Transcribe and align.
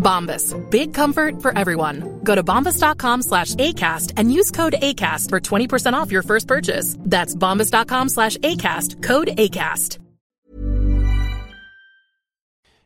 Bombas. 0.00 0.54
Big 0.70 0.94
comfort 0.94 1.42
for 1.42 1.56
everyone. 1.58 2.20
Go 2.24 2.34
to 2.34 2.42
bombas.com 2.42 3.22
slash 3.22 3.54
ACAST 3.54 4.12
and 4.16 4.32
use 4.32 4.50
code 4.50 4.74
ACAST 4.82 5.28
for 5.28 5.40
20% 5.40 5.92
off 5.94 6.12
your 6.12 6.22
first 6.22 6.48
purchase. 6.48 6.96
That's 7.10 7.36
bombas.com 7.36 8.08
slash 8.08 8.36
ACAST. 8.38 9.02
Code 9.02 9.28
ACAST. 9.38 9.98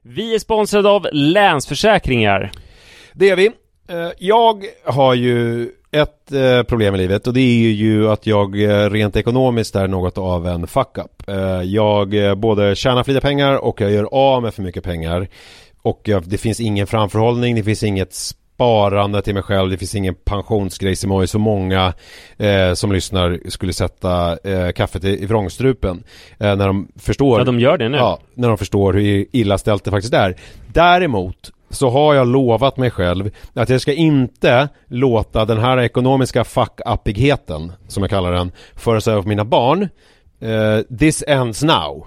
Vi 0.06 0.34
är 0.34 0.38
sponsrade 0.38 0.88
av 0.88 1.06
Länsförsäkringar. 1.12 2.50
Det 3.12 3.30
är 3.30 3.36
vi. 3.36 3.46
Eh, 3.88 4.10
Jag 4.18 4.64
har 4.84 5.14
ju 5.14 5.68
ett 5.90 6.32
eh, 6.32 6.62
problem 6.62 6.94
i 6.94 6.98
livet 6.98 7.26
och 7.26 7.34
det 7.34 7.40
är 7.40 7.70
ju 7.72 8.08
att 8.10 8.26
jag 8.26 8.62
eh, 8.62 8.90
rent 8.90 9.16
ekonomiskt 9.16 9.76
är 9.76 9.88
något 9.88 10.18
av 10.18 10.46
en 10.46 10.66
fuck-up. 10.66 11.22
Jag 11.64 12.38
både 12.38 12.76
tjänar 12.76 13.02
för 13.02 13.12
lite 13.12 13.26
pengar 13.26 13.64
och 13.64 13.80
jag 13.80 13.90
gör 13.92 14.08
av 14.12 14.42
med 14.42 14.54
för 14.54 14.62
mycket 14.62 14.84
pengar. 14.84 15.28
Och 15.84 16.00
jag, 16.04 16.28
det 16.28 16.38
finns 16.38 16.60
ingen 16.60 16.86
framförhållning, 16.86 17.54
det 17.56 17.62
finns 17.62 17.82
inget 17.82 18.14
sparande 18.14 19.22
till 19.22 19.34
mig 19.34 19.42
själv, 19.42 19.70
det 19.70 19.78
finns 19.78 19.94
ingen 19.94 20.14
pensionsgrej 20.14 20.96
som 20.96 21.26
så 21.26 21.38
många 21.38 21.92
eh, 22.36 22.74
som 22.74 22.92
lyssnar 22.92 23.50
skulle 23.50 23.72
sätta 23.72 24.38
eh, 24.44 24.70
kaffet 24.72 25.04
i, 25.04 25.22
i 25.22 25.26
vrångstrupen. 25.26 26.04
Eh, 26.38 26.56
när 26.56 26.66
de 26.66 26.88
förstår. 26.96 27.38
Ja, 27.38 27.44
de 27.44 27.60
gör 27.60 27.78
det 27.78 27.88
nu. 27.88 27.96
Ja, 27.96 28.18
när 28.34 28.48
de 28.48 28.58
förstår 28.58 28.92
hur 28.92 29.26
illa 29.32 29.58
ställt 29.58 29.84
det 29.84 29.90
faktiskt 29.90 30.14
är. 30.14 30.36
Däremot 30.72 31.50
så 31.70 31.90
har 31.90 32.14
jag 32.14 32.26
lovat 32.26 32.76
mig 32.76 32.90
själv 32.90 33.30
att 33.54 33.68
jag 33.68 33.80
ska 33.80 33.92
inte 33.92 34.68
låta 34.86 35.44
den 35.44 35.58
här 35.58 35.80
ekonomiska 35.80 36.44
fuck-uppigheten, 36.44 37.72
som 37.88 38.02
jag 38.02 38.10
kallar 38.10 38.32
den, 38.32 38.52
föras 38.76 39.08
över 39.08 39.22
på 39.22 39.28
mina 39.28 39.44
barn. 39.44 39.88
Eh, 40.40 40.96
this 40.98 41.24
ends 41.26 41.62
now, 41.62 42.06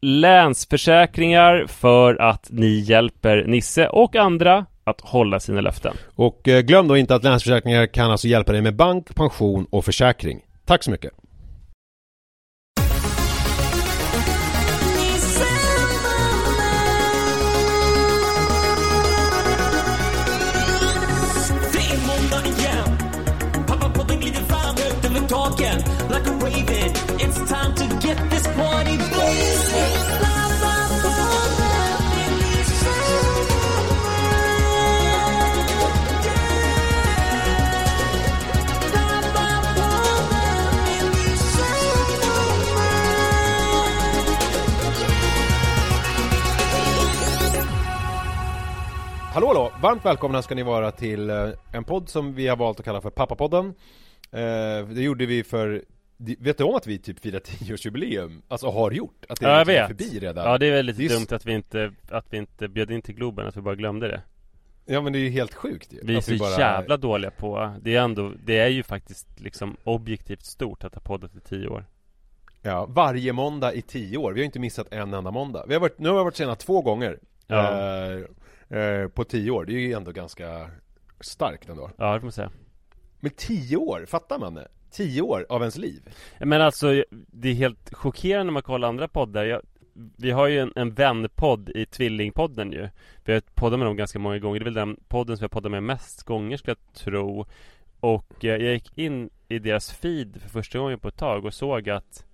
Länsförsäkringar 0.00 1.66
för 1.66 2.14
att 2.20 2.46
ni 2.50 2.80
hjälper 2.80 3.44
Nisse 3.46 3.88
och 3.88 4.16
andra 4.16 4.66
att 4.84 5.00
hålla 5.00 5.40
sina 5.40 5.60
löften. 5.60 5.96
Och 6.14 6.48
eh, 6.48 6.60
glöm 6.60 6.88
då 6.88 6.96
inte 6.96 7.14
att 7.14 7.24
Länsförsäkringar 7.24 7.86
kan 7.86 8.10
alltså 8.10 8.28
hjälpa 8.28 8.52
dig 8.52 8.62
med 8.62 8.76
bank, 8.76 9.14
pension 9.14 9.66
och 9.70 9.84
försäkring. 9.84 10.40
Tack 10.64 10.82
så 10.82 10.90
mycket! 10.90 11.19
Hallå 49.40 49.48
hallå! 49.48 49.72
Varmt 49.82 50.04
välkomna 50.04 50.42
ska 50.42 50.54
ni 50.54 50.62
vara 50.62 50.90
till 50.90 51.30
eh, 51.30 51.48
en 51.72 51.84
podd 51.84 52.08
som 52.08 52.34
vi 52.34 52.48
har 52.48 52.56
valt 52.56 52.78
att 52.78 52.84
kalla 52.84 53.00
för 53.00 53.10
Pappapodden. 53.10 53.66
Eh, 54.32 54.88
det 54.88 55.02
gjorde 55.02 55.26
vi 55.26 55.44
för 55.44 55.84
Vet 56.16 56.58
du 56.58 56.64
om 56.64 56.74
att 56.74 56.86
vi 56.86 56.98
typ 56.98 57.20
firar 57.20 57.38
10-årsjubileum? 57.40 58.42
Alltså 58.48 58.70
har 58.70 58.90
gjort? 58.90 59.24
Att 59.28 59.40
det 59.40 59.46
Ja, 59.46 59.52
jag 59.52 59.58
liksom 59.58 59.74
är 59.74 59.88
vet. 59.88 59.98
förbi 59.98 60.18
redan? 60.20 60.50
Ja, 60.50 60.58
det 60.58 60.66
är 60.66 60.70
väl 60.72 60.86
lite 60.86 60.98
Det 60.98 61.06
är 61.06 61.08
dumt 61.14 61.26
att 61.30 61.46
vi 61.46 61.52
inte 61.52 61.92
att 62.10 62.26
vi 62.30 62.36
inte 62.36 62.68
bjöd 62.68 62.90
in 62.90 63.02
till 63.02 63.14
Globen, 63.14 63.46
att 63.46 63.56
vi 63.56 63.60
bara 63.60 63.74
glömde 63.74 64.08
det. 64.08 64.22
Ja 64.86 65.00
men 65.00 65.12
det 65.12 65.18
är 65.18 65.20
ju 65.20 65.30
helt 65.30 65.54
sjukt 65.54 65.92
ju. 65.92 66.00
Vi 66.02 66.16
är 66.16 66.20
så 66.20 66.36
bara- 66.36 66.58
jävla 66.58 66.96
dåliga 66.96 67.30
på 67.30 67.74
Det 67.80 67.96
är 67.96 68.00
ändå 68.00 68.32
Det 68.44 68.58
är 68.58 68.68
ju 68.68 68.82
faktiskt 68.82 69.40
liksom 69.40 69.76
objektivt 69.84 70.44
stort 70.44 70.84
att 70.84 70.94
ha 70.94 71.00
poddat 71.00 71.36
i 71.36 71.40
tio 71.40 71.68
år 71.68 71.84
Ja, 72.62 72.86
varje 72.86 73.32
måndag 73.32 73.72
i 73.74 73.82
10 73.82 74.16
år. 74.16 74.32
Vi 74.32 74.40
har 74.40 74.44
inte 74.44 74.58
missat 74.58 74.92
en 74.92 75.14
enda 75.14 75.30
måndag. 75.30 75.64
Vi 75.68 75.74
har 75.74 75.80
varit, 75.80 75.98
nu 75.98 76.08
har 76.08 76.16
vi 76.16 76.24
varit 76.24 76.36
sena 76.36 76.54
två 76.54 76.82
gånger. 76.82 77.18
Ja. 77.46 77.70
Eh, 78.12 78.20
eh, 78.70 79.08
på 79.08 79.24
10 79.24 79.50
år. 79.50 79.64
Det 79.64 79.72
är 79.72 79.78
ju 79.78 79.92
ändå 79.92 80.12
ganska 80.12 80.70
starkt 81.20 81.68
ändå. 81.68 81.90
Ja, 81.96 82.14
det 82.14 82.20
får 82.20 82.26
man 82.26 82.32
säga 82.32 82.50
Men 83.20 83.30
10 83.36 83.76
år, 83.76 84.06
fattar 84.06 84.38
man 84.38 84.54
det? 84.54 84.68
10 84.90 85.22
år 85.22 85.46
av 85.48 85.60
ens 85.62 85.76
liv. 85.76 86.02
Men 86.38 86.62
alltså 86.62 87.04
Det 87.10 87.48
är 87.48 87.54
helt 87.54 87.94
chockerande 87.94 88.44
när 88.44 88.52
man 88.52 88.62
kollar 88.62 88.88
andra 88.88 89.08
poddar 89.08 89.44
jag, 89.44 89.62
Vi 90.16 90.30
har 90.30 90.46
ju 90.46 90.58
en, 90.58 90.72
en 90.76 90.94
vänpodd 90.94 91.70
i 91.74 91.86
Tvillingpodden 91.86 92.72
ju 92.72 92.88
Vi 93.24 93.32
har 93.32 93.40
poddat 93.54 93.78
med 93.78 93.88
dem 93.88 93.96
ganska 93.96 94.18
många 94.18 94.38
gånger 94.38 94.60
Det 94.60 94.62
är 94.62 94.64
väl 94.64 94.74
den 94.74 94.96
podden 95.08 95.36
som 95.36 95.44
jag 95.44 95.50
poddar 95.50 95.70
med 95.70 95.82
mest 95.82 96.22
gånger 96.22 96.56
skulle 96.56 96.76
jag 96.86 96.94
tro 96.94 97.46
Och 98.00 98.44
eh, 98.44 98.56
jag 98.56 98.72
gick 98.72 98.98
in 98.98 99.30
i 99.48 99.58
deras 99.58 99.92
feed 99.92 100.40
för 100.42 100.48
första 100.48 100.78
gången 100.78 100.98
på 100.98 101.08
ett 101.08 101.16
tag 101.16 101.44
och 101.44 101.54
såg 101.54 101.90
att 101.90 102.24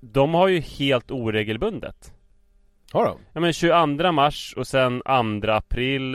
De 0.00 0.34
har 0.34 0.48
ju 0.48 0.60
helt 0.60 1.10
oregelbundet 1.10 2.13
Har 2.94 3.04
de? 3.04 3.18
Ja 3.32 3.40
men 3.40 3.52
22 3.52 4.12
mars 4.12 4.54
och 4.56 4.66
sen 4.66 5.02
2 5.42 5.50
april 5.52 6.14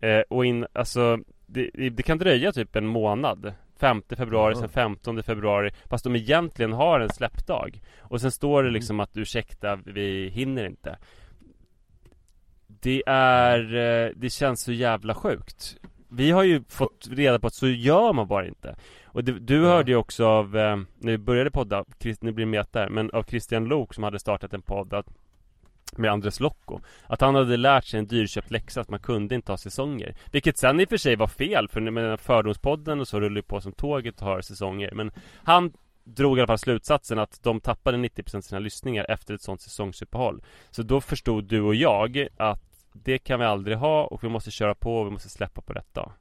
eh, 0.00 0.20
Och 0.30 0.44
in, 0.46 0.66
alltså 0.72 1.18
det, 1.46 1.70
det 1.74 1.90
det 1.90 2.02
kan 2.02 2.18
dröja 2.18 2.52
typ 2.52 2.76
en 2.76 2.86
månad. 2.86 3.52
5 3.80 4.02
februari, 4.16 4.52
Ja. 4.54 4.60
sen 4.60 4.68
15 4.68 5.22
februari. 5.22 5.70
Fast 5.90 6.04
de 6.04 6.16
egentligen 6.16 6.72
har 6.72 7.00
en 7.00 7.08
släppdag. 7.08 7.80
Och 8.00 8.20
sen 8.20 8.30
står 8.30 8.62
det 8.62 8.70
liksom 8.70 9.00
att 9.00 9.16
ursäkta, 9.16 9.76
vi 9.76 10.28
hinner 10.28 10.66
inte. 10.66 10.98
Det 12.66 13.02
är, 13.06 13.74
eh, 14.06 14.10
det 14.16 14.30
känns 14.30 14.62
så 14.62 14.72
jävla 14.72 15.14
sjukt. 15.14 15.76
Vi 16.10 16.30
har 16.30 16.42
ju 16.42 16.62
fått 16.68 17.08
reda 17.10 17.38
på 17.38 17.46
att 17.46 17.54
så 17.54 17.68
gör 17.68 18.12
man 18.12 18.28
bara 18.28 18.46
inte. 18.46 18.76
Och 19.04 19.24
du, 19.24 19.38
du 19.38 19.56
Ja. 19.62 19.68
hörde 19.68 19.90
ju 19.90 19.96
också 19.96 20.26
av, 20.26 20.56
eh, 20.56 20.76
när 20.98 21.12
vi 21.12 21.18
började 21.18 21.50
podda, 21.50 21.84
nu 22.20 22.32
blir 22.32 22.46
det 22.46 22.50
met 22.50 22.72
där 22.72 22.88
Men 22.88 23.10
av 23.10 23.22
Christian 23.22 23.64
Lok 23.64 23.94
som 23.94 24.04
hade 24.04 24.18
startat 24.18 24.54
en 24.54 24.62
podd 24.62 24.94
att 24.94 25.06
med 25.98 26.10
Andres 26.10 26.40
Locco 26.40 26.80
Att 27.06 27.20
han 27.20 27.34
hade 27.34 27.56
lärt 27.56 27.84
sig 27.84 27.98
en 27.98 28.06
dyrköpt 28.06 28.50
läxa 28.50 28.80
att 28.80 28.88
man 28.88 29.00
kunde 29.00 29.34
inte 29.34 29.52
ha 29.52 29.56
säsonger. 29.56 30.14
Vilket 30.30 30.58
sen 30.58 30.80
i 30.80 30.84
och 30.84 30.88
för 30.88 30.96
sig 30.96 31.16
var 31.16 31.26
fel 31.26 31.68
för 31.68 31.80
med 31.80 32.20
Fördomspodden 32.20 33.00
och 33.00 33.08
så 33.08 33.20
rullar 33.20 33.36
ju 33.36 33.42
på 33.42 33.60
som 33.60 33.72
tåget 33.72 34.20
och 34.20 34.26
har 34.26 34.40
säsonger. 34.40 34.90
Men 34.94 35.10
han 35.44 35.72
drog 36.04 36.38
i 36.38 36.40
alla 36.40 36.46
fall 36.46 36.58
slutsatsen 36.58 37.18
att 37.18 37.42
de 37.42 37.60
tappade 37.60 37.98
90% 37.98 38.36
av 38.36 38.40
sina 38.40 38.58
lyssningar 38.58 39.06
efter 39.08 39.34
ett 39.34 39.42
sånt 39.42 39.60
säsongsuppehåll. 39.60 40.42
Så 40.70 40.82
då 40.82 41.00
förstod 41.00 41.44
du 41.44 41.60
och 41.60 41.74
jag 41.74 42.28
att 42.36 42.62
det 42.92 43.18
kan 43.18 43.40
vi 43.40 43.46
aldrig 43.46 43.76
ha 43.76 44.04
och 44.04 44.24
vi 44.24 44.28
måste 44.28 44.50
köra 44.50 44.74
på 44.74 44.96
och 44.96 45.06
vi 45.06 45.10
måste 45.10 45.28
släppa 45.28 45.60
på 45.60 45.72
detta 45.72 46.12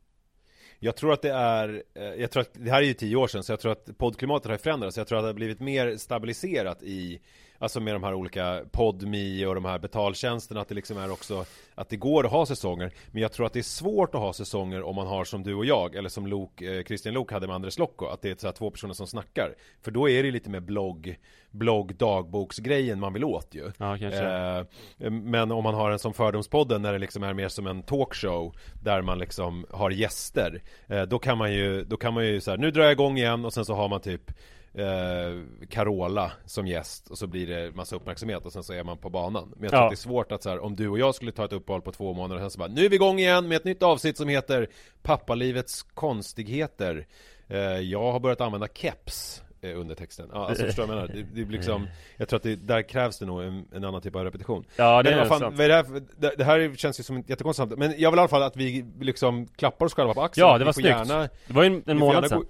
Jag 0.80 0.96
tror 0.96 1.14
att 1.14 1.22
det 1.22 1.32
är, 1.32 1.84
eh, 1.94 2.04
jag 2.04 2.32
tror 2.32 2.42
att 2.42 2.54
det 2.54 2.72
här 2.72 2.82
är 2.82 2.86
ju 2.86 2.94
tio 2.94 3.16
år 3.16 3.28
sedan 3.28 3.44
så 3.44 3.52
jag 3.52 3.60
tror 3.60 3.72
att 3.72 3.98
poddklimatet 3.98 4.52
har 4.52 4.58
förändrats. 4.58 4.98
Jag 4.98 5.08
tror 5.08 5.18
att 5.18 5.24
det 5.24 5.28
har 5.28 5.34
blivit 5.34 5.60
mer 5.60 5.98
stabiliserat 5.98 6.84
i 6.84 7.20
Alltså 7.60 7.80
med 7.80 7.96
de 7.96 8.04
här 8.04 8.14
olika 8.14 8.62
PodMe 8.72 9.46
och 9.46 9.56
de 9.56 9.66
här 9.66 9.80
betaltjänsterna 9.80 10.62
Att 10.62 10.68
det 10.68 10.76
liksom 10.76 10.98
är 10.98 11.12
också 11.12 11.46
Att 11.76 11.90
det 11.90 11.98
går 11.98 12.26
att 12.26 12.32
ha 12.32 12.46
säsonger. 12.46 12.92
Men 13.12 13.22
jag 13.22 13.32
tror 13.32 13.46
att 13.46 13.54
det 13.54 13.60
är 13.60 13.64
svårt 13.64 14.16
att 14.16 14.22
ha 14.22 14.34
säsonger 14.34 14.84
om 14.84 14.96
man 14.96 15.08
har 15.08 15.24
som 15.26 15.44
du 15.44 15.54
och 15.56 15.66
jag 15.66 15.96
Eller 15.96 16.10
som 16.10 16.28
Lok, 16.28 16.62
eh, 16.62 16.84
Christian 16.84 17.14
Lok 17.14 17.32
hade 17.32 17.48
med 17.48 17.56
Andres 17.56 17.80
Lokko 17.80 18.06
Att 18.06 18.22
det 18.22 18.30
är 18.32 18.36
så 18.36 18.52
två 18.52 18.72
personer 18.72 18.94
som 18.94 19.08
snackar. 19.08 19.56
För 19.82 19.92
då 19.92 20.10
är 20.10 20.24
det 20.24 20.32
lite 20.32 20.50
mer 20.50 20.60
blogg 20.60 21.20
Blogg 21.52 21.96
dagboksgrejen 21.96 23.00
man 23.00 23.14
vill 23.14 23.24
åt 23.24 23.48
ju. 23.56 23.72
Ja, 23.78 23.98
kanske. 23.98 24.26
Eh, 24.26 25.12
Men 25.12 25.52
om 25.52 25.64
man 25.64 25.74
har 25.74 25.92
en 25.92 26.00
som 26.00 26.14
Fördomspodden 26.14 26.82
när 26.82 26.94
det 26.94 27.00
liksom 27.00 27.24
är 27.24 27.34
mer 27.34 27.48
som 27.50 27.68
en 27.68 27.84
talkshow 27.84 28.56
Där 28.84 29.02
man 29.02 29.20
liksom 29.20 29.66
har 29.72 29.92
gäster 29.92 30.62
eh, 30.88 31.02
Då 31.02 31.20
kan 31.20 31.38
man 31.38 31.54
ju, 31.54 31.84
då 31.84 31.98
kan 31.98 32.14
man 32.14 32.26
ju 32.26 32.42
så 32.42 32.52
här, 32.52 32.58
nu 32.58 32.72
drar 32.72 32.84
jag 32.84 32.92
igång 32.92 33.18
igen 33.18 33.46
och 33.46 33.54
sen 33.54 33.66
så 33.66 33.74
har 33.74 33.90
man 33.90 34.02
typ 34.02 34.32
eh, 34.74 35.66
Carola 35.70 36.32
som 36.46 36.68
gäst 36.68 37.10
och 37.10 37.18
så 37.18 37.28
blir 37.28 37.48
det 37.48 37.76
massa 37.76 37.96
uppmärksamhet 37.96 38.46
och 38.46 38.54
sen 38.54 38.64
så 38.64 38.74
är 38.74 38.84
man 38.84 38.98
på 38.98 39.10
banan 39.10 39.54
Men 39.56 39.64
jag 39.64 39.70
tror 39.72 39.82
Ja. 39.82 39.86
att 39.86 39.92
det 39.92 39.94
är 39.94 39.98
svårt 39.98 40.32
att 40.32 40.44
så 40.44 40.50
här, 40.50 40.60
om 40.60 40.76
du 40.76 40.88
och 40.90 41.00
jag 41.00 41.16
skulle 41.16 41.32
ta 41.32 41.46
ett 41.46 41.54
uppehåll 41.54 41.82
på 41.82 41.92
två 41.92 42.14
månader 42.14 42.36
och 42.36 42.42
sen 42.42 42.52
så 42.52 42.60
bara 42.60 42.68
Nu 42.70 42.86
är 42.86 42.90
vi 42.90 42.96
igång 42.96 43.20
igen 43.20 43.48
med 43.48 43.56
ett 43.56 43.64
nytt 43.64 43.84
avsnitt 43.84 44.18
som 44.18 44.28
heter 44.28 44.68
Pappalivets 45.02 45.82
konstigheter 45.84 47.08
eh, 47.48 47.58
Jag 47.62 48.12
har 48.12 48.20
börjat 48.20 48.42
använda 48.42 48.68
keps 48.74 49.44
eh, 49.62 49.80
under 49.80 49.96
texten. 49.96 50.30
Ja, 50.34 50.48
alltså 50.50 50.66
förstår 50.66 50.86
jag 50.88 50.96
menar? 50.96 51.08
Det, 51.08 51.14
det 51.34 51.46
blir 51.46 51.58
liksom 51.58 51.88
Jag 52.18 52.30
tror 52.30 52.38
att 52.38 52.44
det, 52.44 52.56
där 52.56 52.82
krävs 52.82 53.20
det 53.20 53.26
nog 53.26 53.44
en, 53.44 53.66
en 53.74 53.84
annan 53.86 54.02
typ 54.02 54.16
av 54.16 54.24
repetition 54.24 54.66
Ja, 54.76 55.04
det 55.04 55.10
men 55.10 55.20
är 55.20 55.26
fan, 55.26 55.40
sant. 55.40 55.60
är 55.60 55.68
det, 55.70 55.76
här, 55.76 56.02
det, 56.18 56.34
det 56.38 56.44
här 56.44 56.76
känns 56.76 57.00
ju 57.00 57.04
som 57.04 57.18
ett 57.18 57.30
jättekonstigt 57.30 57.78
Men 57.78 57.94
jag 57.98 58.12
vill 58.12 58.18
i 58.18 58.22
alla 58.22 58.28
fall 58.28 58.44
att 58.44 58.58
vi 58.58 58.86
liksom 59.00 59.48
klappar 59.48 59.86
oss 59.86 59.94
själva 59.94 60.14
på 60.14 60.22
axeln 60.22 60.48
Ja, 60.48 60.58
det 60.58 60.66
var 60.66 60.74
snyggt. 60.74 60.88
gärna, 60.90 61.20
Det 61.48 61.54
var 61.54 61.64
ju 61.64 61.82
en, 61.86 61.98
månad 61.98 62.30
sedan 62.30 62.40
gå, 62.40 62.46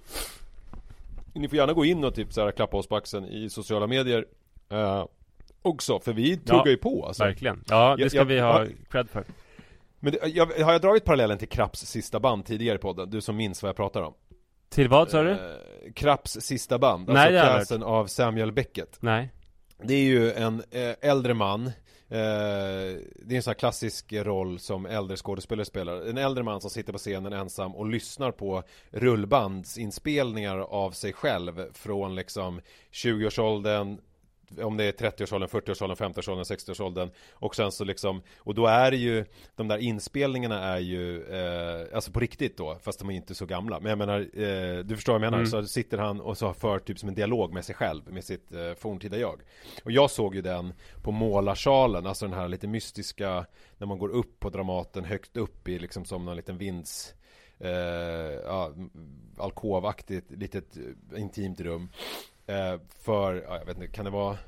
Ni 1.34 1.48
får 1.48 1.56
gärna 1.58 1.72
gå 1.72 1.84
in 1.84 2.04
och 2.04 2.14
typ 2.14 2.32
så 2.32 2.44
här, 2.44 2.50
klappa 2.52 2.76
oss 2.76 2.86
på 2.86 2.96
axeln 2.96 3.24
i 3.24 3.50
sociala 3.50 3.86
medier. 3.86 4.24
Eh, 4.70 5.04
Också, 5.62 6.00
för 6.00 6.12
vi 6.12 6.36
tuggar 6.36 6.62
Ja, 6.64 6.68
ju 6.70 6.76
på 6.76 7.06
alltså. 7.06 7.24
Verkligen. 7.24 7.64
Ja, 7.68 7.96
det 7.98 8.10
ska 8.10 8.18
jag- 8.18 8.24
vi 8.24 8.40
ha 8.40 8.66
cred 8.90 9.10
för. 9.10 9.24
Men 10.00 10.12
det, 10.12 10.18
jag, 10.28 10.46
har 10.46 10.72
jag 10.72 10.80
dragit 10.80 11.04
parallellen 11.04 11.38
till 11.38 11.48
Krapps 11.48 11.80
sista 11.86 12.20
band 12.20 12.46
tidigare 12.46 12.76
i 12.76 12.78
podden? 12.78 13.10
Du 13.10 13.20
som 13.20 13.36
minns 13.36 13.62
vad 13.62 13.68
jag 13.68 13.76
pratar 13.76 14.02
om. 14.02 14.14
Till 14.68 14.88
vad 14.88 15.10
sa 15.10 15.22
du? 15.22 15.30
Eh, 15.30 15.38
Krapps 15.94 16.32
sista 16.40 16.78
band, 16.78 17.08
Nej, 17.08 17.16
alltså 17.16 17.38
har 17.38 17.46
jag 17.46 17.56
pjäsen 17.58 17.82
av 17.82 18.06
Samuel 18.06 18.52
Beckett. 18.52 18.96
Nej. 19.00 19.30
Det 19.82 19.94
är 19.94 20.04
ju 20.04 20.32
en 20.32 20.62
eh, 20.70 21.10
äldre 21.10 21.34
man 21.34 21.70
Eh, 22.08 22.98
det 23.16 23.30
är 23.30 23.36
en 23.36 23.42
sån 23.42 23.50
här 23.50 23.58
klassisk 23.58 24.12
roll 24.12 24.58
som 24.58 24.86
äldre 24.86 25.16
skådespelare 25.16 25.64
spelar. 25.64 26.08
En 26.08 26.18
äldre 26.18 26.44
man 26.44 26.60
som 26.60 26.70
sitter 26.70 26.92
på 26.92 26.98
scenen 26.98 27.32
ensam 27.32 27.74
och 27.74 27.86
lyssnar 27.86 28.30
på 28.30 28.62
rullbandsinspelningar 28.90 30.58
av 30.58 30.90
sig 30.90 31.12
själv 31.12 31.72
Från 31.72 32.14
liksom 32.14 32.60
20-årsåldern 32.92 33.98
om 34.62 34.76
det 34.76 34.84
är 34.84 34.92
30-årsåldern, 34.92 35.48
40-årsåldern, 35.48 35.96
50-årsåldern, 35.96 36.44
60-årsåldern 36.44 37.10
Och 37.32 37.56
sen 37.56 37.72
så 37.72 37.84
liksom 37.84 38.22
Och 38.38 38.54
då 38.54 38.66
är 38.66 38.90
det 38.90 38.96
ju 38.96 39.24
De 39.56 39.68
där 39.68 39.78
inspelningarna 39.78 40.60
är 40.62 40.78
ju 40.78 41.22
eh, 41.22 41.94
Alltså 41.94 42.12
på 42.12 42.20
riktigt 42.20 42.56
då 42.56 42.78
Fast 42.82 42.98
de 42.98 43.10
är 43.10 43.14
inte 43.14 43.34
så 43.34 43.46
gamla. 43.46 43.80
Men 43.80 43.88
jag 43.88 43.98
menar 43.98 44.20
eh, 44.20 44.78
Du 44.84 44.96
förstår 44.96 45.12
vad 45.12 45.22
jag 45.22 45.30
menar. 45.30 45.38
Mm. 45.38 45.50
Så 45.50 45.64
sitter 45.64 45.98
han 45.98 46.20
och 46.20 46.38
så 46.38 46.52
för 46.52 46.78
typ 46.78 46.98
som 46.98 47.08
en 47.08 47.14
dialog 47.14 47.52
med 47.52 47.64
sig 47.64 47.74
själv 47.74 48.12
Med 48.12 48.24
sitt 48.24 48.52
eh, 48.52 48.74
forntida 48.74 49.18
jag. 49.18 49.40
Och 49.84 49.92
jag 49.92 50.10
såg 50.10 50.34
ju 50.34 50.42
den 50.42 50.72
På 51.02 51.12
Målarsalen 51.12 52.06
Alltså 52.06 52.26
den 52.26 52.38
här 52.38 52.48
lite 52.48 52.66
mystiska 52.66 53.46
När 53.78 53.86
man 53.86 53.98
går 53.98 54.08
upp 54.08 54.40
på 54.40 54.50
Dramaten 54.50 55.04
Högt 55.04 55.36
upp 55.36 55.68
i 55.68 55.78
liksom 55.78 56.04
som 56.04 56.24
någon 56.24 56.36
liten 56.36 56.58
vinds 56.58 57.14
eh, 57.58 58.40
ja, 58.44 58.72
alkovaktigt 59.38 60.30
litet 60.30 60.76
eh, 60.76 61.20
intimt 61.20 61.60
rum 61.60 61.88
För, 63.02 63.44
ja, 63.48 63.58
jag 63.58 63.64
vet 63.66 63.76
inte, 63.76 63.88
kan 63.88 64.04
det 64.04 64.10
vara 64.10 64.38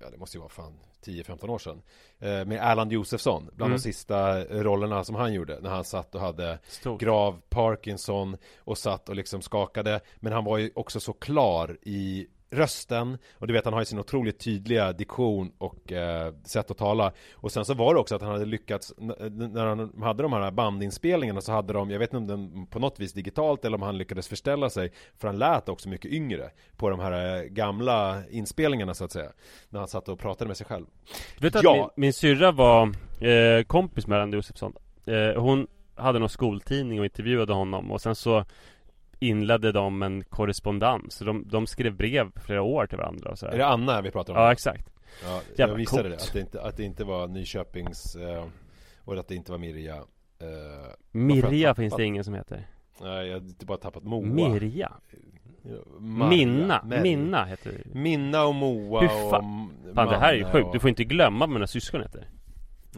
Ja 0.00 0.10
det 0.10 0.16
måste 0.18 0.36
ju 0.36 0.40
vara 0.40 0.48
fan 0.50 0.78
10-15 1.04 1.48
år 1.50 1.58
sedan 1.58 1.82
eh, 2.18 2.44
Med 2.44 2.52
Erland 2.52 2.92
Josefsson 2.92 3.50
Bland 3.56 3.70
Mm. 3.70 3.76
de 3.76 3.82
sista 3.82 4.44
rollerna 4.44 5.04
som 5.04 5.14
han 5.14 5.32
gjorde 5.32 5.60
När 5.60 5.70
han 5.70 5.84
satt 5.84 6.14
och 6.14 6.20
hade 6.20 6.58
Stort 6.68 7.00
grav 7.00 7.40
Parkinson 7.48 8.36
och 8.58 8.78
satt 8.78 9.08
och 9.08 9.14
liksom 9.16 9.42
skakade 9.42 10.00
Men 10.20 10.32
han 10.32 10.44
var 10.44 10.58
ju 10.58 10.70
också 10.74 11.00
så 11.00 11.12
klar 11.12 11.78
i 11.82 12.26
rösten 12.50 13.18
och 13.34 13.46
du 13.46 13.52
vet 13.52 13.64
han 13.64 13.72
har 13.74 13.80
ju 13.80 13.84
sin 13.86 13.98
otroligt 13.98 14.38
tydliga 14.40 14.92
diktion 14.92 15.52
och 15.58 15.92
eh, 15.92 16.32
sätt 16.44 16.70
att 16.70 16.78
tala. 16.78 17.12
Och 17.34 17.52
sen 17.52 17.64
så 17.64 17.74
var 17.74 17.94
det 17.94 18.00
också 18.00 18.14
att 18.16 18.22
han 18.22 18.30
hade 18.30 18.44
lyckats 18.44 18.94
när 18.98 19.66
han 19.66 20.02
hade 20.02 20.22
de 20.22 20.32
här 20.32 20.50
bandinspelningarna 20.50 21.40
så 21.40 21.52
hade 21.52 21.72
de, 21.72 21.90
jag 21.90 21.98
vet 21.98 22.14
inte 22.14 22.34
om 22.34 22.52
den 22.52 22.66
på 22.66 22.78
något 22.78 23.00
vis 23.00 23.12
digitalt 23.12 23.64
eller 23.64 23.76
om 23.76 23.82
han 23.82 23.98
lyckades 23.98 24.28
förställa 24.28 24.70
sig 24.70 24.92
för 25.18 25.28
han 25.28 25.38
lät 25.38 25.68
också 25.68 25.88
mycket 25.88 26.12
yngre 26.12 26.50
på 26.76 26.90
de 26.90 27.00
här 27.00 27.36
eh, 27.36 27.42
gamla 27.42 28.22
inspelningarna 28.30 28.94
så 28.94 29.04
att 29.04 29.12
säga 29.12 29.30
när 29.68 29.78
han 29.78 29.88
satt 29.88 30.08
och 30.08 30.18
pratade 30.18 30.48
med 30.48 30.56
sig 30.56 30.66
själv. 30.66 30.86
Vet 31.40 31.52
du 31.52 31.58
att 31.58 31.64
Ja. 31.64 31.74
min, 31.74 31.88
min 32.04 32.12
syrra 32.12 32.52
var 32.52 32.82
eh, 33.20 33.62
kompis 33.66 34.06
med 34.06 34.18
Randy 34.18 34.36
Josefsson. 34.36 34.72
Eh, 35.06 35.40
Hon 35.42 35.66
hade 35.94 36.18
någon 36.18 36.28
skoltidning 36.28 36.98
och 36.98 37.04
intervjuade 37.04 37.52
honom 37.52 37.90
och 37.92 38.00
sen 38.00 38.14
så 38.14 38.44
inledde 39.20 39.72
de 39.72 40.02
en 40.02 40.24
korrespondens 40.24 41.18
de, 41.18 41.44
de 41.48 41.66
skrev 41.66 41.96
brev 41.96 42.30
flera 42.46 42.62
år 42.62 42.86
till 42.86 42.98
varandra 42.98 43.30
och 43.30 43.38
så 43.38 43.46
här. 43.46 43.52
Är 43.52 43.58
det 43.58 43.66
Anna 43.66 44.00
vi 44.02 44.10
pratar 44.10 44.32
om? 44.34 44.40
Ja 44.40 44.52
exakt 44.52 44.90
Ja, 45.24 45.40
jag 45.56 45.74
visade 45.74 46.02
coolt. 46.02 46.18
det, 46.18 46.24
att 46.24 46.32
det, 46.32 46.40
inte, 46.40 46.62
att 46.62 46.76
det 46.76 46.84
inte 46.84 47.04
var 47.04 47.28
Nyköpings 47.28 48.16
eh, 48.16 48.44
Och 49.04 49.18
att 49.18 49.28
det 49.28 49.34
inte 49.34 49.50
var 49.52 49.58
Mirja 49.58 49.96
eh, 49.96 50.02
Mirja 51.12 51.74
finns 51.74 51.94
det 51.96 52.04
ingen 52.04 52.24
som 52.24 52.34
heter 52.34 52.66
Nej, 53.00 53.26
jag 53.28 53.34
har 53.40 53.66
bara 53.66 53.78
tappat 53.78 54.02
Moa 54.04 54.26
Mirja? 54.26 54.92
Ja, 55.62 55.70
Marja, 56.00 56.28
Minna, 56.30 56.82
Mary. 56.84 57.00
Minna 57.02 57.44
heter 57.44 57.72
det 57.72 57.94
Minna 57.98 58.44
och 58.46 58.54
Moa 58.54 59.00
Hur 59.00 59.24
och 59.24 59.30
fan- 59.30 59.70
M- 59.86 59.94
Fan 59.94 60.08
det 60.08 60.16
här 60.16 60.32
är 60.32 60.36
ju 60.36 60.44
sjukt, 60.44 60.66
och... 60.66 60.72
du 60.72 60.78
får 60.80 60.90
inte 60.90 61.04
glömma 61.04 61.38
vad 61.38 61.48
mina 61.50 61.66
syskon 61.66 62.00
heter 62.02 62.28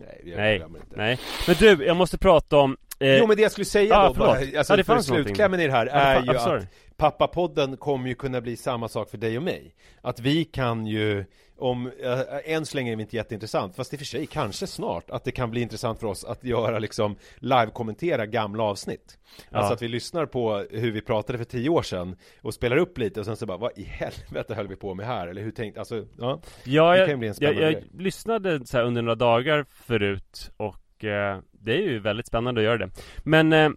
Nej, 0.01 0.35
Nej, 0.37 0.57
inte. 0.57 0.97
Nej. 0.97 1.19
Men 1.47 1.57
du, 1.59 1.85
jag 1.85 1.97
måste 1.97 2.19
prata 2.19 2.57
om 2.57 2.77
eh, 2.99 3.19
Jo 3.19 3.27
men 3.27 3.37
det 3.37 3.43
jag 3.43 3.53
skulle 3.53 3.65
säga 3.65 3.97
ah, 3.97 4.09
då 4.09 4.15
förlåt. 4.15 4.29
bara, 4.29 4.59
alltså 4.59 4.73
Ja, 4.73 4.77
det 4.77 4.85
för 4.85 5.01
slutklämmen 5.01 5.61
i 5.61 5.67
det 5.67 5.73
här 5.73 5.87
är 5.87 6.15
fan, 6.15 6.25
ju 6.25 6.37
att 6.37 6.67
Pappapodden 6.97 7.77
kommer 7.77 8.09
ju 8.09 8.15
kunna 8.15 8.41
bli 8.41 8.57
samma 8.57 8.89
sak 8.89 9.11
för 9.11 9.19
dig 9.19 9.37
och 9.37 9.43
mig. 9.43 9.75
Att 10.03 10.21
vi 10.21 10.45
kan 10.45 10.87
ju 10.87 11.25
om, 11.61 11.87
äh, 12.03 12.21
än 12.55 12.67
så 12.67 12.77
länge 12.77 12.93
är 12.93 12.97
det 12.97 13.03
inte 13.03 13.17
jätteintressant 13.17 13.77
Fast 13.77 13.93
i 13.93 13.97
och 13.97 14.01
för 14.01 14.07
sig 14.07 14.27
kanske 14.27 14.67
snart 14.67 15.11
Att 15.11 15.25
det 15.25 15.33
kan 15.33 15.51
bli 15.51 15.61
intressant 15.61 16.01
för 16.01 16.07
oss 16.07 16.25
att 16.25 16.45
göra 16.45 16.79
liksom 16.79 17.17
Live-kommentera 17.39 18.27
gamla 18.27 18.63
avsnitt 18.63 19.19
Alltså 19.51 19.71
Ja. 19.71 19.75
att 19.75 19.83
vi 19.83 19.89
lyssnar 19.89 20.27
på 20.27 20.67
hur 20.71 20.91
vi 20.93 21.01
pratade 21.01 21.39
för 21.39 21.45
tio 21.45 21.69
år 21.69 21.83
sedan 21.83 22.17
Och 22.43 22.55
spelar 22.55 22.77
upp 22.77 22.99
lite 22.99 23.21
och 23.21 23.27
sen 23.27 23.37
så 23.37 23.47
bara 23.47 23.59
Vad 23.59 23.79
i 23.79 23.83
helvete 23.85 24.55
höll 24.55 24.69
vi 24.69 24.77
på 24.77 24.95
med 24.95 25.07
här? 25.07 25.29
Eller 25.29 25.43
hur 25.43 25.51
tänkte, 25.51 25.81
alltså 25.81 25.97
ja 26.19 26.41
Ja, 26.65 26.91
Det 26.93 26.99
jag, 26.99 27.07
kan 27.07 27.11
ju 27.11 27.17
bli 27.17 27.29
en 27.29 27.31
jag, 27.31 27.37
spännande 27.37 27.63
jag 27.63 27.73
grej. 27.73 27.85
lyssnade 27.99 28.67
så 28.67 28.77
här 28.77 28.85
under 28.85 29.03
några 29.03 29.15
dagar 29.15 29.67
förut 29.71 30.51
och 30.57 31.05
eh, 31.05 31.39
det 31.53 31.73
är 31.73 31.83
ju 31.83 31.99
väldigt 31.99 32.27
spännande 32.27 32.61
att 32.61 32.65
göra 32.65 32.79
det. 32.79 32.91
Men 33.19 33.53
eh, 33.53 33.69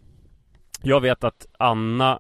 jag 0.81 1.01
vet 1.01 1.23
att 1.23 1.47
Anna 1.57 2.19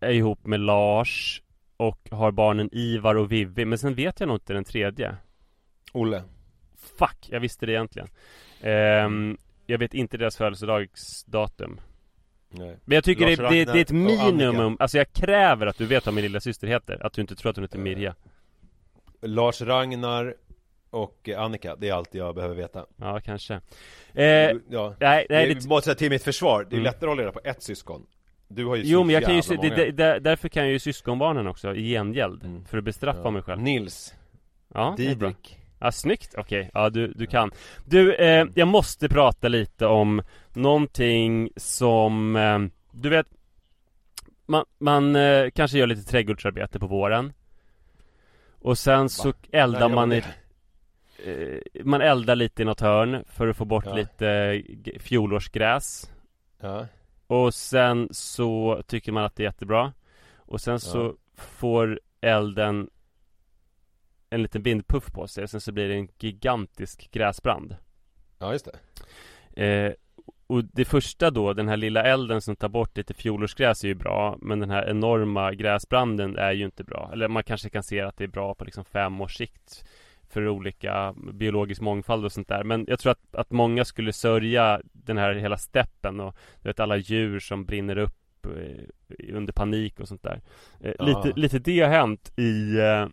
är 0.00 0.10
ihop 0.10 0.46
med 0.46 0.60
Lars 0.60 1.42
och 1.82 2.08
har 2.10 2.30
barnen 2.32 2.68
Ivar 2.72 3.14
och 3.14 3.32
Vivi, 3.32 3.64
men 3.64 3.78
sen 3.78 3.94
vet 3.94 4.20
jag 4.20 4.26
nog 4.26 4.36
inte 4.36 4.52
den 4.52 4.64
tredje. 4.64 5.16
Olle 5.92 6.22
Fuck, 6.98 7.28
jag 7.30 7.40
visste 7.40 7.66
det 7.66 7.72
egentligen. 7.72 8.08
Ehm, 8.62 9.36
jag 9.66 9.78
vet 9.78 9.94
inte 9.94 10.16
deras 10.16 10.36
födelsedagsdatum. 10.36 11.80
Nej. 12.50 12.76
Men 12.84 12.94
jag 12.94 13.04
tycker 13.04 13.26
det, 13.26 13.36
det, 13.36 13.64
det 13.64 13.78
är 13.78 13.82
ett 13.82 13.90
minimum, 13.90 14.76
alltså 14.80 14.98
jag 14.98 15.12
kräver 15.12 15.66
att 15.66 15.78
du 15.78 15.86
vet 15.86 16.06
vad 16.06 16.14
min 16.14 16.22
lilla 16.24 16.40
syster 16.40 16.66
heter. 16.66 17.06
Att 17.06 17.12
du 17.12 17.20
inte 17.20 17.34
tror 17.36 17.50
att 17.50 17.56
hon 17.56 17.64
heter 17.64 17.78
Eh, 17.78 17.82
Mirja. 17.84 18.14
Lars 19.22 19.60
Ragnar 19.60 20.34
och 20.90 21.28
Annika, 21.36 21.76
det 21.76 21.88
är 21.88 21.92
allt 21.94 22.14
jag 22.14 22.34
behöver 22.34 22.54
veta 22.54 22.86
Ja, 22.96 23.20
kanske. 23.20 23.54
Eh, 24.14 24.24
Ja 24.70 24.94
nej, 25.00 25.26
nej, 25.30 25.48
det 25.48 25.54
det, 25.54 25.68
måste 25.68 25.84
säga 25.84 25.94
till 25.94 26.10
mitt 26.10 26.24
försvar, 26.24 26.64
det 26.70 26.74
är 26.74 26.78
Mm. 26.78 26.84
lättare 26.84 27.04
att 27.06 27.10
hålla 27.10 27.22
reda 27.22 27.32
på 27.32 27.40
ett 27.44 27.62
syskon 27.62 28.06
Du 28.54 28.64
har 28.66 28.76
ju 28.76 28.82
Jo 28.84 28.98
så 29.00 29.04
men 29.04 29.14
jag 29.14 29.24
kan 29.24 29.34
ju, 29.34 29.40
jävla 29.40 29.62
det, 29.76 29.84
det, 29.84 29.90
där- 29.92 30.20
därför 30.20 30.48
kan 30.48 30.62
jag 30.62 30.72
ju 30.72 30.78
syskonbarnen 30.78 31.46
också 31.46 31.74
i 31.74 31.90
gengäld. 31.92 32.44
Mm. 32.44 32.64
För 32.64 32.78
att 32.78 32.84
bestraffa 32.84 33.20
Ja. 33.24 33.30
mig 33.30 33.42
själv. 33.42 33.62
Nils, 33.62 34.14
Ja, 34.74 34.94
det 34.96 35.06
är 35.10 35.16
bra. 35.16 35.28
Didrik. 35.28 35.58
Ja, 35.80 35.92
snyggt, 35.92 36.34
okej, 36.38 36.70
ja 36.74 36.90
du, 36.90 37.06
du 37.12 37.26
kan. 37.26 37.50
Du, 37.86 38.14
eh, 38.14 38.46
jag 38.54 38.68
måste 38.68 39.08
prata 39.08 39.48
lite 39.48 39.86
om 39.86 40.22
någonting 40.52 41.50
som, 41.56 42.36
eh, 42.36 42.58
du 42.92 43.08
vet 43.08 43.26
Man, 44.46 44.64
man 44.78 45.16
eh, 45.16 45.50
kanske 45.50 45.78
gör 45.78 45.86
lite 45.86 46.02
trädgårdsarbete 46.10 46.78
på 46.78 46.86
våren. 46.86 47.32
Och 48.60 48.78
sen 48.78 49.08
så 49.08 49.28
När 49.28 49.60
eldar 49.60 49.88
man 49.88 50.12
i, 50.12 50.22
eh, 51.26 51.84
Man 51.84 52.00
eldar 52.00 52.36
lite 52.36 52.62
i 52.62 52.64
något 52.64 52.80
hörn 52.80 53.24
för 53.28 53.48
att 53.48 53.56
få 53.56 53.64
bort 53.64 53.86
Ja. 53.86 53.94
lite 53.94 54.62
fjolårsgräs. 55.00 56.10
Ja, 56.60 56.86
Och 57.32 57.54
sen 57.54 58.08
så 58.10 58.82
tycker 58.86 59.12
man 59.12 59.24
att 59.24 59.36
det 59.36 59.42
är 59.42 59.44
jättebra. 59.44 59.92
Och 60.36 60.60
sen 60.60 60.80
så 60.80 61.16
får 61.34 62.00
elden 62.20 62.90
en 64.30 64.42
liten 64.42 64.62
vindpuff 64.62 65.12
på 65.12 65.26
sig 65.26 65.44
och 65.44 65.50
sen 65.50 65.60
så 65.60 65.72
blir 65.72 65.88
det 65.88 65.94
en 65.94 66.08
gigantisk 66.18 67.10
gräsbrand. 67.10 67.76
Ja 68.38 68.52
just 68.52 68.68
det. 69.54 69.64
Eh, 69.66 69.92
Och 70.46 70.64
det 70.64 70.84
första 70.84 71.30
då, 71.30 71.52
den 71.52 71.68
här 71.68 71.76
lilla 71.76 72.02
elden 72.02 72.40
som 72.42 72.56
tar 72.56 72.68
bort 72.68 72.96
lite 72.96 73.14
fjolårsgräs 73.14 73.84
är 73.84 73.88
ju 73.88 73.94
bra 73.94 74.36
Men 74.40 74.60
den 74.60 74.70
här 74.70 74.88
enorma 74.90 75.52
gräsbranden 75.54 76.36
är 76.36 76.52
ju 76.52 76.64
inte 76.64 76.84
bra. 76.84 77.10
Eller 77.12 77.28
man 77.28 77.44
kanske 77.44 77.70
kan 77.70 77.82
se 77.82 78.00
att 78.00 78.16
det 78.16 78.24
är 78.24 78.28
bra 78.28 78.54
på 78.54 78.64
liksom 78.64 78.84
fem 78.84 79.20
års 79.20 79.36
sikt 79.36 79.84
för 80.28 80.48
olika 80.48 81.14
biologisk 81.32 81.80
mångfald 81.80 82.24
och 82.24 82.32
sånt 82.32 82.48
där. 82.48 82.64
Men 82.64 82.84
jag 82.88 82.98
tror 82.98 83.12
att, 83.12 83.34
att 83.34 83.50
många 83.50 83.84
skulle 83.84 84.12
sörja 84.12 84.80
den 85.02 85.18
här 85.18 85.34
hela 85.34 85.56
steppen 85.58 86.20
och 86.20 86.36
du 86.62 86.68
vet 86.68 86.80
alla 86.80 86.96
djur 86.96 87.40
som 87.40 87.64
brinner 87.64 87.98
upp 87.98 88.46
eh, 88.46 89.34
under 89.36 89.52
panik 89.52 90.00
och 90.00 90.08
sånt 90.08 90.22
där. 90.22 90.40
Eh, 90.80 90.92
Ja. 90.98 91.04
lite, 91.04 91.40
lite 91.40 91.58
det 91.58 91.80
har 91.80 91.88
hänt 91.88 92.32
i 92.38 92.78
eh, 92.78 93.06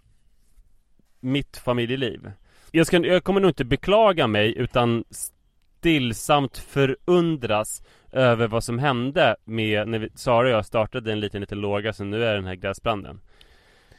mitt 1.20 1.58
familjeliv. 1.58 2.32
Jag, 2.72 2.88
ska, 2.88 2.98
jag 3.06 3.24
kommer 3.24 3.42
nog 3.42 3.50
inte 3.50 3.66
beklaga 3.66 4.28
mig 4.28 4.58
utan 4.58 5.04
stillsamt 5.10 6.58
förundras 6.58 7.82
över 8.12 8.48
vad 8.48 8.64
som 8.64 8.80
hände 8.80 9.36
med 9.46 9.88
när 9.88 10.00
vi, 10.00 10.10
Sara 10.16 10.48
och 10.48 10.54
jag 10.54 10.66
startade 10.66 11.12
en 11.12 11.20
liten, 11.20 11.42
liten 11.42 11.60
låga 11.62 11.94
så 11.94 12.04
nu 12.04 12.24
är 12.26 12.36
den 12.36 12.46
här 12.46 12.56
gräsbranden. 12.56 13.20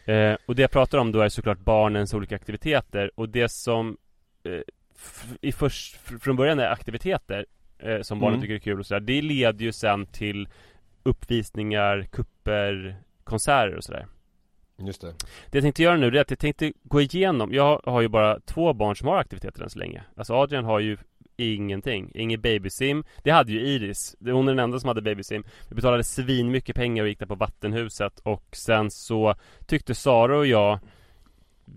Eh, 0.04 0.36
Och 0.46 0.54
det 0.54 0.62
jag 0.62 0.70
pratar 0.70 0.98
om 0.98 1.12
då 1.12 1.20
är 1.20 1.28
såklart 1.28 1.58
barnens 1.58 2.14
olika 2.14 2.36
aktiviteter 2.36 3.10
och 3.14 3.28
det 3.28 3.48
som 3.48 3.96
eh, 4.44 4.60
i 5.40 5.52
först, 5.52 5.96
fr- 6.06 6.18
från 6.18 6.36
början 6.36 6.58
är 6.58 6.70
aktiviteter 6.70 7.46
eh, 7.82 8.00
som 8.02 8.20
barnen 8.20 8.34
Mm. 8.34 8.40
tycker 8.40 8.54
är 8.54 8.58
kul 8.58 8.80
och 8.80 8.86
sådär. 8.86 9.00
Det 9.00 9.22
leder 9.22 9.64
ju 9.64 9.72
sen 9.72 10.06
till 10.06 10.48
uppvisningar, 11.02 12.02
kupper, 12.02 12.96
konserter 13.24 13.76
och 13.76 13.84
sådär. 13.84 14.06
Just 14.78 15.00
det. 15.00 15.14
Det 15.50 15.58
jag 15.58 15.62
tänkte 15.62 15.82
göra 15.82 15.96
nu 15.96 16.10
det 16.10 16.18
är 16.18 16.20
att 16.22 16.30
jag 16.30 16.38
tänkte 16.38 16.72
gå 16.82 17.00
igenom 17.00 17.52
Jag 17.52 17.80
har 17.84 18.00
ju 18.00 18.08
bara 18.08 18.40
två 18.40 18.72
barn 18.72 18.96
som 18.96 19.08
har 19.08 19.16
aktiviteter 19.16 19.62
än 19.62 19.70
så 19.70 19.78
länge. 19.78 20.02
Alltså 20.16 20.34
Adrian 20.34 20.64
har 20.64 20.80
ju 20.80 20.96
ingenting 21.36 22.10
Ingen 22.14 22.40
babysim. 22.40 23.04
Det 23.22 23.30
hade 23.30 23.52
ju 23.52 23.60
Iris 23.60 24.16
Hon 24.20 24.48
är 24.48 24.52
den 24.52 24.58
enda 24.64 24.80
som 24.80 24.88
hade 24.88 25.02
babysim. 25.02 25.44
Vi 25.68 25.74
betalade 25.74 26.04
svin 26.04 26.50
mycket 26.50 26.76
pengar 26.76 27.02
och 27.02 27.08
gick 27.08 27.18
där 27.18 27.26
på 27.26 27.34
vattenhuset 27.34 28.18
Och 28.22 28.44
sen 28.52 28.90
så 28.90 29.34
tyckte 29.66 29.94
Sara 29.94 30.38
och 30.38 30.46
jag 30.46 30.78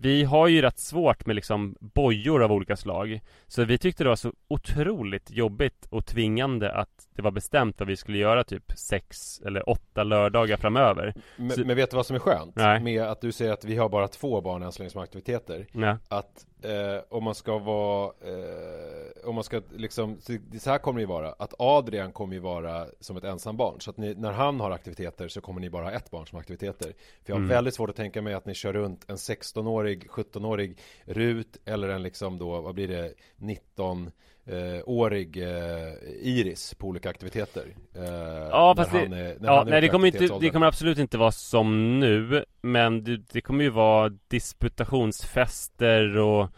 Vi 0.02 0.24
har 0.24 0.48
ju 0.48 0.62
rätt 0.62 0.80
svårt 0.80 1.26
med 1.26 1.36
liksom 1.36 1.76
bojor 1.80 2.44
av 2.44 2.52
olika 2.52 2.76
slag 2.76 3.22
Så 3.48 3.66
vi 3.66 3.78
tyckte 3.78 4.04
det 4.04 4.10
var 4.10 4.16
så 4.16 4.34
otroligt 4.48 5.32
jobbigt 5.32 5.86
och 5.90 6.06
tvingande 6.06 6.72
att 6.72 7.08
det 7.16 7.22
var 7.22 7.32
bestämt 7.32 7.80
vad 7.80 7.88
vi 7.88 7.96
skulle 7.96 8.18
göra 8.18 8.44
typ 8.44 8.72
sex 8.78 9.42
eller 9.46 9.70
åtta 9.70 10.04
lördagar 10.04 10.58
framöver 10.58 11.14
Men, 11.38 11.52
Så- 11.52 11.66
men 11.66 11.76
vet 11.76 11.90
du 11.92 11.96
vad 11.96 12.06
som 12.06 12.16
är 12.16 12.20
skönt? 12.20 12.56
Nej. 12.56 12.80
Med 12.84 13.04
att 13.04 13.22
du 13.22 13.32
säger 13.32 13.52
att 13.54 13.66
vi 13.66 13.76
har 13.76 13.90
bara 13.90 14.08
två 14.08 14.42
barn 14.42 14.64
än 14.64 14.72
så 14.72 14.80
länge 14.80 14.90
som 14.90 15.02
aktiviteter 15.02 15.68
Ja, 15.72 15.98
Att 16.10 16.46
eh, 16.64 17.02
om 17.10 17.24
man 17.24 17.36
ska 17.36 17.58
vara 17.58 18.12
eh, 18.22 19.30
Om 19.30 19.36
man 19.36 19.44
ska 19.44 19.62
liksom 19.76 20.18
så 20.60 20.70
här 20.70 20.78
kommer 20.78 21.00
det 21.00 21.02
ju 21.02 21.08
vara. 21.08 21.32
Att 21.32 21.54
Adrian 21.60 22.12
kommer 22.12 22.34
ju 22.34 22.40
vara 22.40 22.88
som 23.00 23.18
ett 23.18 23.24
ensambarn 23.24 23.82
Så 23.82 23.90
att 23.90 23.98
ni, 23.98 24.14
när 24.16 24.32
han 24.32 24.60
har 24.60 24.72
aktiviteter 24.72 25.28
så 25.28 25.42
kommer 25.42 25.62
ni 25.62 25.70
bara 25.70 25.84
ha 25.84 25.92
ett 25.92 26.12
barn 26.12 26.28
som 26.28 26.36
har 26.36 26.42
aktiviteter. 26.42 26.88
För 27.24 27.32
jag 27.32 27.36
har 27.36 27.40
Mm. 27.40 27.50
väldigt 27.50 27.74
svårt 27.74 27.90
att 27.90 27.96
tänka 27.96 28.22
mig 28.22 28.34
att 28.34 28.46
ni 28.46 28.54
kör 28.54 28.74
runt 28.74 29.10
en 29.10 29.16
16-årig, 29.18 30.08
17-årig 30.10 30.78
Rut 31.06 31.58
Eller 31.66 31.90
en 31.90 32.04
liksom 32.04 32.38
då, 32.38 32.62
vad 32.62 32.76
blir 32.76 32.88
det, 32.88 33.14
19 33.36 34.12
eh, 34.46 34.82
årig 34.86 35.38
eh, 35.38 35.94
Iris 36.22 36.74
på 36.74 36.88
olika 36.88 37.10
aktiviteter 37.10 37.66
eh, 37.96 38.04
Ja 38.52 38.74
fast 38.78 38.92
det, 38.92 39.00
är, 39.00 39.38
ja, 39.44 39.64
nej 39.68 39.82
det 39.82 39.88
kommer 39.90 40.08
inte, 40.08 40.28
det 40.42 40.50
kommer 40.50 40.68
absolut 40.68 40.98
inte 40.98 41.18
vara 41.18 41.32
som 41.32 42.00
nu 42.00 42.46
Men 42.62 43.04
det, 43.04 43.18
det 43.18 43.42
kommer 43.42 43.64
ju 43.64 43.70
vara 43.70 44.10
disputationsfester 44.28 46.18
och 46.18 46.50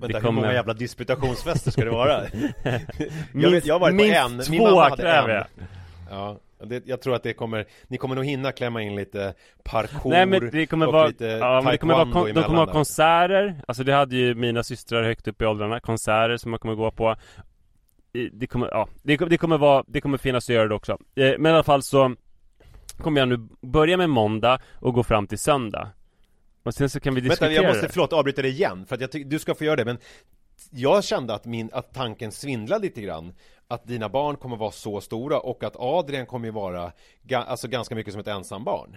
Vänta, 0.00 0.18
hur 0.18 0.30
många 0.30 0.52
jävla 0.52 0.74
disputationsfester 0.74 1.70
ska 1.70 1.84
det 1.84 1.90
vara? 1.90 2.22
minst, 3.32 3.52
vet- 3.52 3.66
jag 3.66 3.74
har 3.74 3.80
varit 3.80 3.98
på 3.98 4.02
minst 4.04 4.18
en. 4.18 4.36
Min 4.36 4.60
två 4.60 4.64
mamma 4.64 4.88
hade 4.88 5.02
en. 5.12 5.44
jag 5.46 5.46
Ja, 6.10 6.38
det, 6.64 6.86
jag 6.86 7.00
tror 7.00 7.14
att 7.14 7.22
det 7.22 7.32
kommer, 7.32 7.66
ni 7.88 7.98
kommer 7.98 8.14
nog 8.14 8.24
hinna 8.24 8.52
klämma 8.52 8.82
in 8.82 8.96
lite 8.96 9.34
parkour 9.62 10.10
Nej 10.10 10.26
men 10.26 10.50
det 10.50 10.66
kommer 10.66 10.86
och 10.86 10.92
vara, 10.92 11.06
lite 11.06 11.24
ja, 11.24 11.60
men 11.60 11.72
det 11.72 11.78
kommer 11.78 11.94
vara, 11.94 12.12
kon, 12.12 12.34
de 12.34 12.42
kommer 12.42 12.58
ha 12.58 12.66
konserter. 12.66 13.62
Alltså 13.68 13.84
det 13.84 13.92
hade 13.92 14.16
ju 14.16 14.34
mina 14.34 14.62
systrar 14.62 15.02
högt 15.02 15.28
upp 15.28 15.42
i 15.42 15.44
åldrarna. 15.44 15.80
Konserter 15.80 16.36
som 16.36 16.50
man 16.50 16.60
kommer 16.60 16.74
gå 16.74 16.90
på. 16.90 17.16
Det 18.32 18.46
kommer, 18.46 18.68
ja, 18.68 18.88
det, 19.02 19.16
det 19.16 19.38
kommer 19.38 19.58
vara, 19.58 19.84
det 19.86 20.00
kommer 20.00 20.18
finnas 20.18 20.44
att 20.44 20.54
göra 20.54 20.68
det 20.68 20.74
också. 20.74 20.92
Eh, 20.92 21.32
Men 21.38 21.46
i 21.46 21.54
alla 21.54 21.62
fall 21.62 21.82
så 21.82 22.14
Kommer 23.00 23.20
jag 23.20 23.28
nu 23.28 23.48
börja 23.60 23.96
med 23.96 24.10
måndag 24.10 24.60
och 24.74 24.94
gå 24.94 25.02
fram 25.02 25.26
till 25.26 25.38
söndag. 25.38 25.90
Och 26.62 26.74
sen 26.74 26.90
så 26.90 27.00
kan 27.00 27.14
vi 27.14 27.20
diskutera 27.20 27.48
Vänta, 27.48 27.62
jag 27.62 27.70
måste, 27.70 27.86
det. 27.86 27.92
förlåt, 27.92 28.12
avbryta 28.12 28.42
dig 28.42 28.50
igen, 28.50 28.86
för 28.86 28.94
att 28.94 29.00
jag 29.00 29.12
tycker, 29.12 29.30
du 29.30 29.38
ska 29.38 29.54
få 29.54 29.64
göra 29.64 29.76
det, 29.76 29.84
men 29.84 29.98
jag 30.70 31.04
kände 31.04 31.34
att 31.34 31.44
min, 31.44 31.70
att 31.72 31.94
tanken 31.94 32.32
svindlade 32.32 32.82
lite 32.82 33.00
grann 33.00 33.32
Att 33.70 33.86
dina 33.86 34.08
barn 34.08 34.36
kommer 34.36 34.56
vara 34.56 34.70
så 34.70 35.00
stora 35.00 35.40
och 35.40 35.64
att 35.64 35.76
Adrian 35.76 36.26
kommer 36.26 36.46
ju 36.46 36.52
vara, 36.52 36.92
ga, 37.22 37.38
alltså 37.38 37.68
ganska 37.68 37.94
mycket 37.94 38.12
som 38.12 38.20
ett 38.20 38.28
ensambarn 38.28 38.96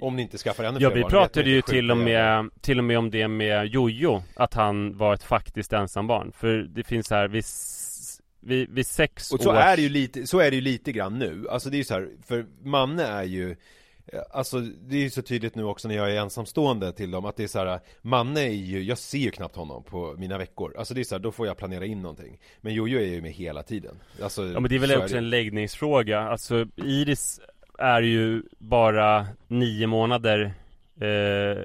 Om 0.00 0.16
ni 0.16 0.22
inte 0.22 0.38
skaffar 0.38 0.64
ännu 0.64 0.78
Ja 0.80 0.88
fler 0.90 0.96
vi 0.96 1.02
barn, 1.02 1.10
pratade 1.10 1.50
ju 1.50 1.62
till 1.62 1.90
och 1.90 1.96
med 1.96 2.50
Till 2.60 2.78
och 2.78 2.84
med 2.84 2.98
om 2.98 3.10
det 3.10 3.28
med 3.28 3.66
Jojo 3.66 4.22
Att 4.34 4.54
han 4.54 4.96
var 4.96 5.14
ett 5.14 5.22
faktiskt 5.22 5.72
ensambarn 5.72 6.32
För 6.32 6.56
det 6.56 6.84
finns 6.84 7.10
här 7.10 7.28
vid, 7.28 7.44
vid, 8.40 8.70
vid 8.70 8.86
sex 8.86 9.32
Och 9.32 9.40
så 9.40 9.50
års... 9.50 9.56
är 9.56 9.76
det 9.76 9.82
ju 9.82 9.88
lite, 9.88 10.26
så 10.26 10.38
är 10.38 10.50
det 10.50 10.56
ju 10.56 10.62
lite 10.62 10.92
grann 10.92 11.18
nu. 11.18 11.46
Alltså 11.50 11.70
det 11.70 11.76
är 11.76 11.78
ju 11.78 11.84
så 11.84 11.94
här, 11.94 12.08
för 12.26 12.46
Manne 12.62 13.02
är 13.04 13.24
ju 13.24 13.56
Alltså 14.30 14.60
det 14.60 14.96
är 14.96 15.00
ju 15.00 15.10
så 15.10 15.22
tydligt 15.22 15.54
nu 15.54 15.64
också 15.64 15.88
när 15.88 15.94
jag 15.96 16.12
är 16.12 16.20
ensamstående 16.20 16.92
till 16.92 17.10
dem 17.10 17.24
att 17.24 17.36
det 17.36 17.42
är 17.44 17.48
så 17.48 17.58
här 17.58 17.80
Manne 18.02 18.40
är 18.40 18.50
ju, 18.52 18.82
jag 18.82 18.98
ser 18.98 19.18
ju 19.18 19.30
knappt 19.30 19.56
honom 19.56 19.84
på 19.84 20.14
mina 20.18 20.38
veckor 20.38 20.74
Alltså 20.78 20.94
det 20.94 21.00
är 21.00 21.04
så 21.04 21.14
här, 21.14 21.20
då 21.22 21.32
får 21.32 21.46
jag 21.46 21.56
planera 21.56 21.84
in 21.84 22.02
någonting 22.02 22.38
Men 22.60 22.74
Jojo 22.74 22.98
är 22.98 23.06
ju 23.06 23.22
med 23.22 23.32
hela 23.32 23.62
tiden 23.62 23.98
alltså, 24.22 24.46
Ja 24.46 24.60
men 24.60 24.68
det 24.68 24.74
är 24.74 24.78
väl 24.78 24.90
så 24.90 24.98
också 24.98 25.12
det. 25.14 25.18
en 25.18 25.30
läggningsfråga 25.30 26.20
Alltså 26.20 26.66
Iris 26.76 27.40
är 27.78 28.02
ju 28.02 28.42
bara 28.58 29.26
nio 29.48 29.86
månader 29.86 30.54
eh, 31.00 31.64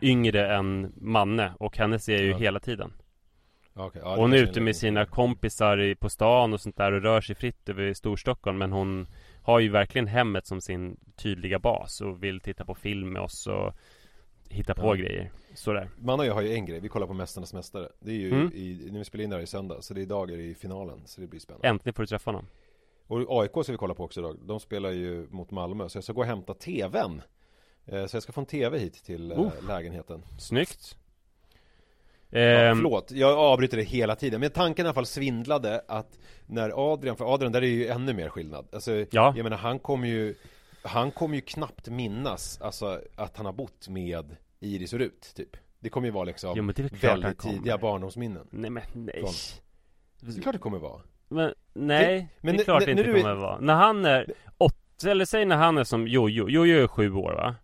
yngre 0.00 0.56
än 0.56 0.92
Manne 0.96 1.52
och 1.58 1.76
henne 1.78 1.98
ser 1.98 2.12
jag 2.12 2.22
ju 2.22 2.30
Ja. 2.30 2.36
hela 2.38 2.60
tiden 2.60 2.92
okej. 3.74 4.02
Ja, 4.04 4.16
Hon 4.16 4.32
är 4.32 4.36
ute 4.36 4.60
med 4.60 4.76
sina 4.76 5.06
kompisar 5.06 5.94
på 5.94 6.08
stan 6.08 6.52
och 6.54 6.60
sånt 6.60 6.76
där 6.76 6.92
och 6.92 7.02
rör 7.02 7.20
sig 7.20 7.34
fritt 7.34 7.68
över 7.68 7.94
Storstockholm 7.94 8.58
Men 8.58 8.72
hon 8.72 9.06
har 9.52 9.60
ju 9.60 9.68
verkligen 9.68 10.06
hemmet 10.06 10.46
som 10.46 10.60
sin 10.60 10.96
tydliga 11.16 11.58
bas 11.58 12.00
och 12.00 12.22
vill 12.22 12.40
titta 12.40 12.64
på 12.64 12.74
film 12.74 13.12
med 13.12 13.22
oss 13.22 13.46
och 13.46 13.72
hitta 14.48 14.74
på 14.74 14.86
Ja. 14.86 14.94
grejer. 14.94 15.30
Sådär. 15.54 15.90
Man 15.98 16.20
och 16.20 16.26
jag 16.26 16.34
har 16.34 16.42
ju 16.42 16.52
en 16.54 16.66
grej, 16.66 16.80
vi 16.80 16.88
kollar 16.88 17.06
på 17.06 17.12
Mästarnas 17.14 17.54
Mästare. 17.54 17.88
Det 18.00 18.10
är 18.10 18.14
ju 18.16 18.28
Mm. 18.32 18.50
i, 18.54 18.88
när 18.90 18.98
vi 18.98 19.04
spelar 19.04 19.24
in 19.24 19.30
det 19.30 19.36
här 19.36 19.42
i 19.42 19.46
söndag 19.46 19.82
Så 19.82 19.94
det 19.94 20.00
är 20.00 20.02
idag 20.02 20.30
är 20.30 20.36
det 20.36 20.42
i 20.42 20.54
finalen, 20.54 21.00
så 21.06 21.20
det 21.20 21.26
blir 21.26 21.40
spännande. 21.40 21.68
Äntligen 21.68 21.94
får 21.94 22.02
du 22.02 22.06
träffa 22.06 22.30
honom. 22.30 22.46
Och 23.06 23.40
AIK 23.42 23.50
ska 23.62 23.72
vi 23.72 23.78
kolla 23.78 23.94
på 23.94 24.04
också 24.04 24.20
idag. 24.20 24.36
De 24.42 24.60
spelar 24.60 24.90
ju 24.90 25.26
mot 25.30 25.50
Malmö, 25.50 25.88
så 25.88 25.96
jag 25.96 26.04
ska 26.04 26.12
gå 26.12 26.20
och 26.20 26.26
hämta 26.26 26.54
TVn. 26.54 27.22
Eh, 27.86 28.06
Så 28.06 28.16
jag 28.16 28.22
ska 28.22 28.32
få 28.32 28.40
en 28.40 28.46
TV 28.46 28.78
hit 28.78 29.04
till 29.04 29.32
Oh. 29.32 29.52
lägenheten. 29.68 30.22
Snyggt 30.38 30.96
Ja, 32.30 32.38
Ehm, 32.40 32.76
förlåt, 32.76 33.10
jag 33.10 33.38
avbryter 33.38 33.76
det 33.76 33.82
hela 33.82 34.16
tiden. 34.16 34.40
Men 34.40 34.50
tanken 34.50 34.86
i 34.86 34.88
alla 34.88 34.94
fall 34.94 35.06
svindlade 35.06 35.82
att 35.88 36.18
När 36.46 36.92
Adrian, 36.92 37.16
för 37.16 37.34
Adrian 37.34 37.52
där 37.52 37.62
är 37.62 37.66
ju 37.66 37.86
ännu 37.88 38.12
mer 38.12 38.28
skillnad. 38.28 38.68
Alltså, 38.72 38.92
Ja. 39.10 39.32
jag 39.36 39.44
menar 39.44 39.56
han 39.56 39.78
kommer 39.78 40.08
ju 40.08 40.34
Han 40.82 41.10
kommer 41.10 41.34
ju 41.34 41.40
knappt 41.40 41.88
minnas 41.88 42.60
Alltså 42.60 43.00
att 43.16 43.36
han 43.36 43.46
har 43.46 43.52
bott 43.52 43.88
med 43.88 44.36
Iris 44.60 44.92
och 44.92 44.98
Rut, 44.98 45.32
typ. 45.36 45.56
Det 45.80 45.88
kommer 45.88 46.08
ju 46.08 46.12
vara 46.12 46.24
liksom 46.24 46.52
Jo, 46.56 46.72
det 46.72 47.02
väldigt 47.02 47.38
tidiga 47.38 47.78
barndomsminnen. 47.78 48.46
Nej 48.50 48.70
men 48.70 48.82
nej. 48.92 49.24
Det 50.20 50.38
är 50.38 50.42
klart 50.42 50.52
det 50.54 50.58
kommer 50.58 50.78
vara. 50.78 51.00
Men 51.28 51.54
nej, 51.72 52.28
Men 52.40 52.56
det 52.56 52.62
är 52.62 52.64
klart 52.64 52.84
det 52.84 52.90
inte 52.90 53.02
är- 53.02 53.20
kommer 53.22 53.34
vara. 53.34 53.58
När 53.60 53.74
han 53.74 54.04
är 54.04 54.32
åtta, 54.58 55.10
eller 55.10 55.24
säg 55.24 55.44
när 55.44 55.56
han 55.56 55.78
är 55.78 55.84
som 55.84 56.08
Jojo. 56.08 56.48
Jojo 56.48 56.82
är 56.82 56.86
sju 56.86 57.12
år 57.14 57.32
va? 57.32 57.54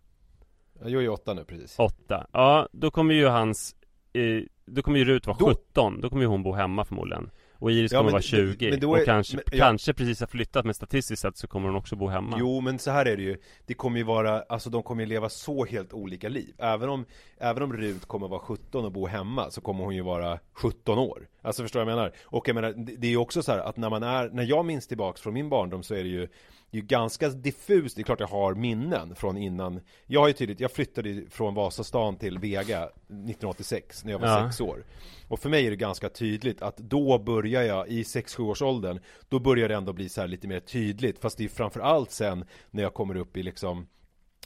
Jag 0.85 1.03
är 1.03 1.09
åtta 1.09 1.33
nu 1.33 1.45
precis. 1.45 1.79
Åtta. 1.79 2.27
Ja, 2.33 2.69
då 2.71 2.91
kommer 2.91 3.13
ju 3.13 3.25
hans 3.27 3.75
eh, 4.13 4.41
Då 4.65 4.81
kommer 4.81 4.99
ju 4.99 5.05
Rut 5.05 5.27
vara 5.27 5.37
Då- 5.37 5.45
17 5.49 6.01
Då 6.01 6.09
kommer 6.09 6.21
ju 6.21 6.27
hon 6.27 6.43
bo 6.43 6.51
hemma 6.53 6.85
förmodligen. 6.85 7.29
Och 7.59 7.71
Iris 7.71 7.91
Ja, 7.91 7.97
kommer 7.99 8.05
men 8.05 8.11
vara 8.11 8.21
det- 8.21 8.27
20 8.27 8.69
men 8.69 8.79
då 8.79 8.89
Och 8.91 8.99
är- 8.99 9.05
kanske, 9.05 9.35
men- 9.35 9.43
ja. 9.51 9.57
kanske 9.57 9.93
precis 9.93 10.19
har 10.19 10.27
flyttat 10.27 10.65
Men 10.65 10.73
statistiskt 10.73 11.21
sett 11.21 11.37
så 11.37 11.47
kommer 11.47 11.67
hon 11.67 11.77
också 11.77 11.95
bo 11.95 12.07
hemma. 12.07 12.37
Jo 12.39 12.61
men 12.61 12.79
så 12.79 12.91
här 12.91 13.05
är 13.05 13.17
det 13.17 13.23
ju. 13.23 13.37
Det 13.65 13.73
kommer 13.73 13.97
ju 13.97 14.03
vara, 14.03 14.41
alltså 14.41 14.69
de 14.69 14.83
kommer 14.83 15.03
ju 15.03 15.09
leva 15.09 15.29
så 15.29 15.65
helt 15.65 15.93
olika 15.93 16.29
liv. 16.29 16.53
Även 16.57 16.89
om, 16.89 17.05
även 17.37 17.63
om 17.63 17.73
Rut 17.73 18.05
kommer 18.05 18.27
vara 18.27 18.39
17 18.39 18.85
och 18.85 18.91
bo 18.91 19.07
hemma 19.07 19.51
Så 19.51 19.61
kommer 19.61 19.83
hon 19.83 19.95
ju 19.95 20.01
vara 20.01 20.39
17 20.53 20.97
år. 20.97 21.27
Alltså 21.41 21.61
förstår 21.63 21.79
du 21.79 21.85
vad 21.85 21.91
jag 21.91 21.97
menar? 21.97 22.11
Och 22.23 22.47
jag 22.49 22.55
menar, 22.55 22.73
det 22.97 23.07
är 23.07 23.11
ju 23.11 23.17
också 23.17 23.43
så 23.43 23.51
här 23.51 23.59
att 23.59 23.77
när 23.77 23.89
man 23.89 24.03
är, 24.03 24.29
när 24.29 24.43
jag 24.43 24.65
minns 24.65 24.87
tillbaks 24.87 25.21
från 25.21 25.33
min 25.33 25.49
barndom 25.49 25.83
så 25.83 25.93
är 25.95 26.03
det 26.03 26.09
ju 26.09 26.23
är 26.23 26.29
ju 26.75 26.81
ganska 26.81 27.29
diffust, 27.29 27.95
det 27.95 28.01
är 28.01 28.03
klart 28.03 28.19
jag 28.19 28.27
har 28.27 28.53
minnen 28.53 29.15
från 29.15 29.37
innan. 29.37 29.81
Jag 30.05 30.19
har 30.19 30.27
ju 30.27 30.33
tydligt, 30.33 30.59
jag 30.59 30.71
flyttade 30.71 31.09
ju 31.09 31.29
från 31.29 31.53
Vasastan 31.53 32.15
till 32.17 32.39
Vega 32.39 32.83
1986 32.83 34.03
när 34.05 34.11
jag 34.11 34.19
var 34.19 34.27
Ja. 34.27 34.47
sex 34.47 34.61
år. 34.61 34.83
Och 35.27 35.39
för 35.39 35.49
mig 35.49 35.65
är 35.65 35.69
det 35.69 35.75
ganska 35.75 36.09
tydligt 36.09 36.61
att 36.61 36.77
då 36.77 37.19
börjar 37.19 37.63
jag 37.63 37.87
i 37.87 38.03
6-7 38.03 38.41
års 38.41 38.61
åldern 38.61 38.99
Då 39.29 39.39
börjar 39.39 39.69
det 39.69 39.75
ändå 39.75 39.93
bli 39.93 40.09
så 40.09 40.21
här 40.21 40.27
lite 40.27 40.47
mer 40.47 40.59
tydligt. 40.59 41.19
Fast 41.19 41.37
det 41.37 41.43
är 41.43 41.49
framförallt 41.49 42.11
sen 42.11 42.45
när 42.71 42.83
jag 42.83 42.93
kommer 42.93 43.15
upp 43.15 43.37
i 43.37 43.43
liksom 43.43 43.87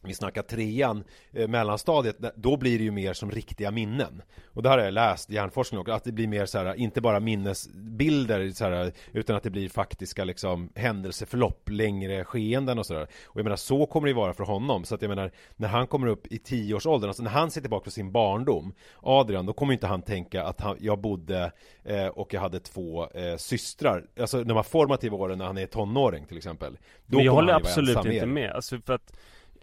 vi 0.03 0.13
snackar 0.13 0.41
trean, 0.41 1.03
eh, 1.33 1.47
mellanstadiet, 1.47 2.17
då 2.35 2.57
blir 2.57 2.77
det 2.77 2.83
ju 2.83 2.91
mer 2.91 3.13
som 3.13 3.31
riktiga 3.31 3.71
minnen. 3.71 4.21
Och 4.53 4.63
det 4.63 4.69
har 4.69 4.79
jag 4.79 4.93
läst 4.93 5.29
hjärnforskning 5.29 5.81
också, 5.81 5.93
att 5.93 6.03
det 6.03 6.11
blir 6.11 6.27
mer 6.27 6.45
så 6.45 6.57
här, 6.57 6.75
inte 6.75 7.01
bara 7.01 7.19
minnesbilder 7.19 8.51
så 8.51 8.65
här, 8.65 8.91
utan 9.13 9.35
att 9.35 9.43
det 9.43 9.49
blir 9.49 9.69
faktiska 9.69 10.23
liksom 10.23 10.69
händelseförlopp, 10.75 11.69
längre 11.69 12.23
skeenden 12.23 12.79
och 12.79 12.85
sådär. 12.85 13.07
Och 13.25 13.39
jag 13.39 13.43
menar, 13.43 13.55
så 13.55 13.85
kommer 13.85 14.07
det 14.07 14.09
ju 14.09 14.15
vara 14.15 14.33
för 14.33 14.43
honom. 14.43 14.85
Så 14.85 14.95
att 14.95 15.01
jag 15.01 15.09
menar, 15.09 15.31
när 15.55 15.67
han 15.67 15.87
kommer 15.87 16.07
upp 16.07 16.27
i 16.27 16.37
tioårsåldern, 16.37 17.09
alltså 17.09 17.23
när 17.23 17.31
han 17.31 17.51
ser 17.51 17.61
tillbaka 17.61 17.83
på 17.83 17.91
sin 17.91 18.11
barndom, 18.11 18.73
Adrian, 19.01 19.45
då 19.45 19.53
kommer 19.53 19.73
inte 19.73 19.87
han 19.87 20.01
tänka 20.01 20.43
att 20.43 20.61
han, 20.61 20.77
jag 20.79 20.99
bodde 20.99 21.51
eh, 21.83 22.07
och 22.07 22.33
jag 22.33 22.41
hade 22.41 22.59
två 22.59 23.09
eh, 23.11 23.35
systrar. 23.37 24.05
Alltså 24.19 24.43
de 24.43 24.55
här 24.55 24.63
formativa 24.63 25.17
åren 25.17 25.37
när 25.37 25.45
han 25.45 25.57
är 25.57 25.65
tonåring 25.65 26.25
till 26.25 26.37
exempel. 26.37 26.77
Då 27.05 27.17
Men 27.17 27.25
jag 27.25 27.33
håller 27.33 27.53
ju 27.53 27.55
absolut 27.55 28.05
inte 28.05 28.25
med, 28.25 28.51
alltså 28.51 28.79
för 28.85 28.93
att 28.93 29.13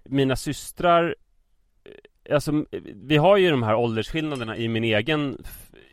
mina 0.08 0.36
systrar 0.36 1.14
eh, 1.84 2.34
Alltså, 2.34 2.64
vi 2.94 3.16
har 3.16 3.36
ju 3.36 3.50
de 3.50 3.62
här 3.62 3.74
åldersskillnaderna 3.74 4.56
i 4.56 4.68
min 4.68 4.84
egen 4.84 5.38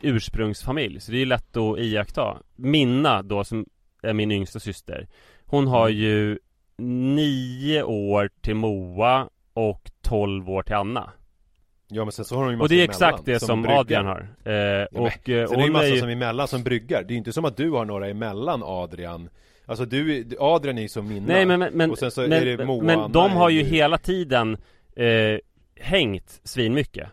ursprungsfamilj 0.01 0.99
Så 0.99 1.11
det 1.11 1.21
är 1.21 1.25
lätt 1.25 1.57
att 1.57 1.79
iaktta 1.79 2.37
Minna 2.55 3.21
då 3.21 3.43
som 3.43 3.65
är 4.03 4.13
min 4.13 4.31
yngsta 4.31 4.59
syster 4.59 5.07
Hon 5.45 5.67
har 5.67 5.87
Mm. 5.89 5.99
ju 6.01 6.39
nio 6.77 7.83
år 7.83 8.29
till 8.41 8.55
Moa 8.55 9.29
och 9.53 9.91
12 10.01 10.49
år 10.49 10.63
till 10.63 10.75
Anna 10.75 11.11
Ja 11.87 12.05
men 12.05 12.11
sen 12.11 12.25
så 12.25 12.35
har 12.35 12.43
de 12.43 12.49
ju 12.51 12.55
Och 12.55 12.59
massa 12.59 12.73
det 12.73 12.79
är 12.81 12.83
exakt 12.83 13.01
emellan, 13.01 13.23
det 13.25 13.39
som, 13.39 13.61
bryggar. 13.61 13.79
Adrian 13.79 14.05
har 14.05 14.27
eh, 14.45 14.53
Ja, 14.53 14.87
Och 14.91 15.11
sen 15.25 15.33
är 15.33 15.41
eh, 15.43 15.49
det 15.49 15.55
ju 15.55 15.61
hon 15.61 15.71
massa 15.71 15.85
är 15.87 15.91
ju 15.93 15.99
som 15.99 16.09
emellan 16.09 16.47
som 16.47 16.63
bryggar. 16.63 17.03
Det 17.03 17.07
är 17.11 17.13
ju 17.13 17.17
inte 17.17 17.33
som 17.33 17.45
att 17.45 17.57
du 17.57 17.69
har 17.71 17.85
några 17.85 18.07
emellan 18.07 18.61
Adrian 18.65 19.29
Alltså 19.65 19.85
du, 19.85 20.25
Adrian 20.39 20.77
är 20.77 20.81
ju 20.81 20.87
som 20.87 21.07
mina 21.07 21.27
Nej 21.27 21.45
men, 21.45 21.59
men, 21.59 21.73
men, 21.73 21.91
Och 21.91 21.97
sen 21.97 22.11
så 22.11 22.21
men, 22.21 22.31
är 22.31 22.57
det 22.57 22.65
Moa 22.65 22.83
men 22.83 23.11
de 23.11 23.31
har 23.31 23.49
ju 23.49 23.63
hela 23.63 23.97
tiden 23.97 24.57
eh, 24.95 25.39
hängt 25.79 26.41
svinmycket. 26.43 27.07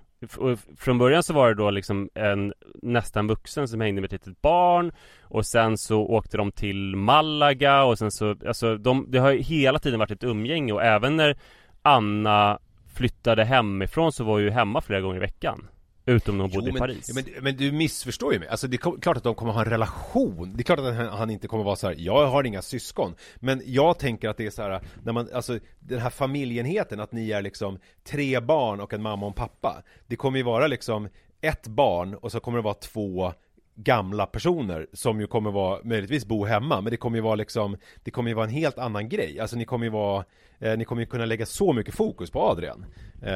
Från 0.77 0.99
början 0.99 1.23
så 1.23 1.33
var 1.33 1.49
det 1.49 1.55
då 1.55 1.71
liksom 1.71 2.11
en 2.15 2.53
nästan 2.83 3.27
vuxen 3.27 3.69
som 3.69 3.81
hängde 3.81 4.01
med 4.01 4.13
ett 4.13 4.27
litet 4.27 4.43
barn 4.43 4.93
Och 5.23 5.47
sen 5.47 5.79
så 5.79 6.01
åkte 6.01 6.37
de 6.37 6.53
till 6.53 6.97
Malaga 6.97 7.85
och 7.85 7.99
sen 7.99 8.11
så, 8.11 8.37
alltså 8.47 8.77
de, 8.77 9.07
det 9.09 9.19
har 9.19 9.31
ju 9.31 9.39
hela 9.39 9.79
tiden 9.79 9.99
varit 9.99 10.11
ett 10.11 10.25
umgänge 10.25 10.73
och 10.73 10.83
även 10.83 11.17
när 11.17 11.37
Anna 11.83 12.59
flyttade 12.95 13.45
hemifrån 13.45 14.13
så 14.13 14.25
var 14.25 14.39
ju 14.39 14.51
hemma 14.51 14.81
flera 14.81 15.01
gånger 15.01 15.17
i 15.17 15.21
veckan 15.21 15.69
Utom 16.07 16.39
när 16.39 16.45
hon 16.45 16.51
bodde 16.51 16.71
i 16.71 16.73
Paris 16.73 17.15
men, 17.15 17.25
men 17.41 17.57
du 17.57 17.73
missförstår 17.73 18.33
ju 18.33 18.39
mig. 18.39 18.49
Alltså 18.49 18.69
det 18.69 18.77
är 18.77 19.01
klart 19.01 19.17
att 19.17 19.23
de 19.23 19.35
kommer 19.35 19.53
ha 19.53 19.61
en 19.61 19.71
relation. 19.71 20.53
Det 20.55 20.63
är 20.63 20.65
klart 20.65 20.79
att 20.79 20.95
han, 20.95 21.09
han 21.09 21.31
inte 21.31 21.49
kommer 21.49 21.65
vara 21.65 21.77
så 21.77 21.87
här. 21.87 21.95
jag 21.99 22.27
har 22.27 22.45
inga 22.45 22.63
syskon. 22.63 23.15
Men 23.37 23.63
jag 23.65 23.99
tänker 23.99 24.29
att 24.29 24.37
det 24.37 24.47
är 24.47 24.51
så 24.51 24.63
här, 24.63 24.81
när 25.03 25.13
man, 25.13 25.29
alltså 25.35 25.59
den 25.79 25.99
här 25.99 26.11
familjenheten, 26.11 27.01
att 27.01 27.13
ni 27.13 27.31
är 27.31 27.43
liksom 27.43 27.79
tre 28.05 28.41
barn 28.41 28.81
och 28.81 28.93
en 28.93 29.03
mamma 29.03 29.27
och 29.27 29.31
en 29.31 29.35
pappa. 29.35 29.83
Det 30.07 30.17
kommer 30.17 30.39
ju 30.39 30.45
vara 30.45 30.67
liksom 30.67 31.09
ett 31.41 31.67
barn 31.67 32.15
och 32.15 32.33
så 32.33 32.41
kommer 32.41 32.59
det 32.59 32.65
vara 32.65 32.75
två 32.75 33.33
gamla 33.75 34.27
personer 34.27 34.87
som 34.93 35.21
ju 35.21 35.27
kommer 35.27 35.51
vara, 35.51 35.81
möjligtvis 35.85 36.27
bo 36.27 36.45
hemma, 36.45 36.81
men 36.81 36.91
det 36.91 36.97
kommer 36.97 37.19
ju 37.19 37.23
vara 37.23 37.35
liksom, 37.35 37.77
det 38.05 38.11
kommer 38.11 38.31
ju 38.31 38.35
vara 38.35 38.47
en 38.47 38.53
helt 38.53 38.79
annan 38.79 39.09
grej. 39.09 39.41
Alltså 39.41 39.57
ni 39.57 39.65
kommer 39.65 39.87
ju 39.87 39.91
vara, 39.91 40.25
eh, 40.59 40.79
ni 40.79 40.85
kommer 40.85 41.03
ju 41.03 41.07
kunna 41.07 41.25
lägga 41.25 41.47
så 41.47 41.73
mycket 41.73 41.95
fokus 41.95 42.31
på 42.31 42.43
Adrian. 42.43 42.85
Eh, 43.23 43.33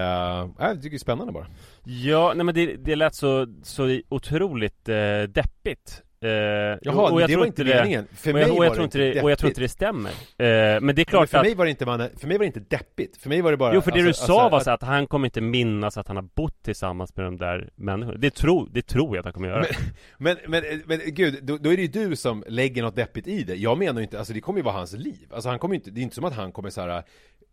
jag 0.59 0.77
tycker 0.77 0.91
det 0.91 0.97
är 0.97 0.99
spännande 0.99 1.33
bara. 1.33 1.47
Ja, 1.85 2.33
nej 2.37 2.45
men 2.45 2.55
det, 2.55 2.77
det 2.77 2.97
lät 2.97 3.15
så, 3.15 3.47
så 3.63 4.01
otroligt 4.09 4.89
eh, 4.89 5.23
deppigt 5.23 6.03
eh, 6.25 6.79
Jaha, 6.83 7.11
och 7.13 7.21
jag 7.23 7.29
det 7.29 7.33
tror 7.33 7.39
var 7.41 7.47
inte 7.47 7.65
det, 7.65 7.75
meningen. 7.75 8.07
För 8.15 8.33
och 8.35 8.41
jag, 8.41 8.49
mig 8.49 8.59
och 8.59 8.65
jag 8.65 8.73
tror 8.75 8.81
det 8.83 8.85
inte 8.85 8.99
det, 8.99 9.23
och 9.23 9.31
jag 9.31 9.39
tror 9.39 9.49
inte 9.49 9.61
det 9.61 9.69
stämmer. 9.69 10.11
Eh, 10.11 10.15
Men 10.37 10.47
det 10.47 10.77
är 10.77 10.81
Men 10.93 11.05
klart 11.05 11.29
för 11.29 11.39
att 11.39 11.45
mig 11.45 11.55
var 11.55 11.65
det 11.65 11.71
inte, 11.71 11.87
man, 11.87 12.09
för 12.17 12.27
mig 12.29 12.39
var 12.39 12.45
det 12.45 12.47
inte 12.47 12.61
deppigt, 12.61 13.17
för 13.17 13.29
mig 13.29 13.41
var 13.41 13.51
det 13.51 13.57
bara 13.57 13.75
Jo 13.75 13.81
för 13.81 13.91
det 13.93 14.03
du 14.03 14.09
alltså- 14.09 14.27
sa 14.27 14.33
alltså 14.43 14.51
var 14.51 14.59
att- 14.59 14.65
så 14.65 14.71
att 14.71 14.83
han 14.83 15.07
kommer 15.07 15.25
inte 15.27 15.41
minnas 15.41 15.99
att 15.99 16.09
han 16.09 16.17
har 16.17 16.29
bott 16.35 16.63
tillsammans 16.63 17.17
med 17.17 17.25
de 17.27 17.37
där 17.37 17.69
människorna. 17.75 18.19
Det 18.19 18.31
tror, 18.35 18.69
det 18.73 18.83
tror 18.83 19.17
jag 19.17 19.19
att 19.19 19.25
han 19.25 19.33
kommer 19.33 19.49
göra. 19.49 19.65
Men, 20.19 20.37
men, 20.49 20.65
men 20.87 21.01
gud, 21.07 21.39
då, 21.45 21.57
då 21.59 21.73
är 21.73 21.77
det 21.77 21.83
ju 21.83 21.89
du 21.89 22.17
som 22.17 22.45
lägger 22.49 22.83
något 22.83 22.97
deppigt 22.97 23.27
i 23.27 23.43
det. 23.43 23.55
Jag 23.55 23.79
menar 23.79 24.01
ju 24.01 24.03
inte, 24.05 24.19
alltså 24.19 24.33
det 24.33 24.41
kommer 24.41 24.59
ju 24.59 24.63
vara 24.65 24.75
hans 24.75 24.93
liv. 24.93 25.27
Alltså 25.31 25.49
han 25.49 25.59
kommer 25.59 25.75
ju 25.75 25.79
inte, 25.79 25.91
det 25.91 26.01
är 26.01 26.03
inte 26.03 26.15
som 26.15 26.25
att 26.25 26.35
han 26.37 26.53
kommer 26.53 26.71
så 26.71 26.81
här 26.81 27.03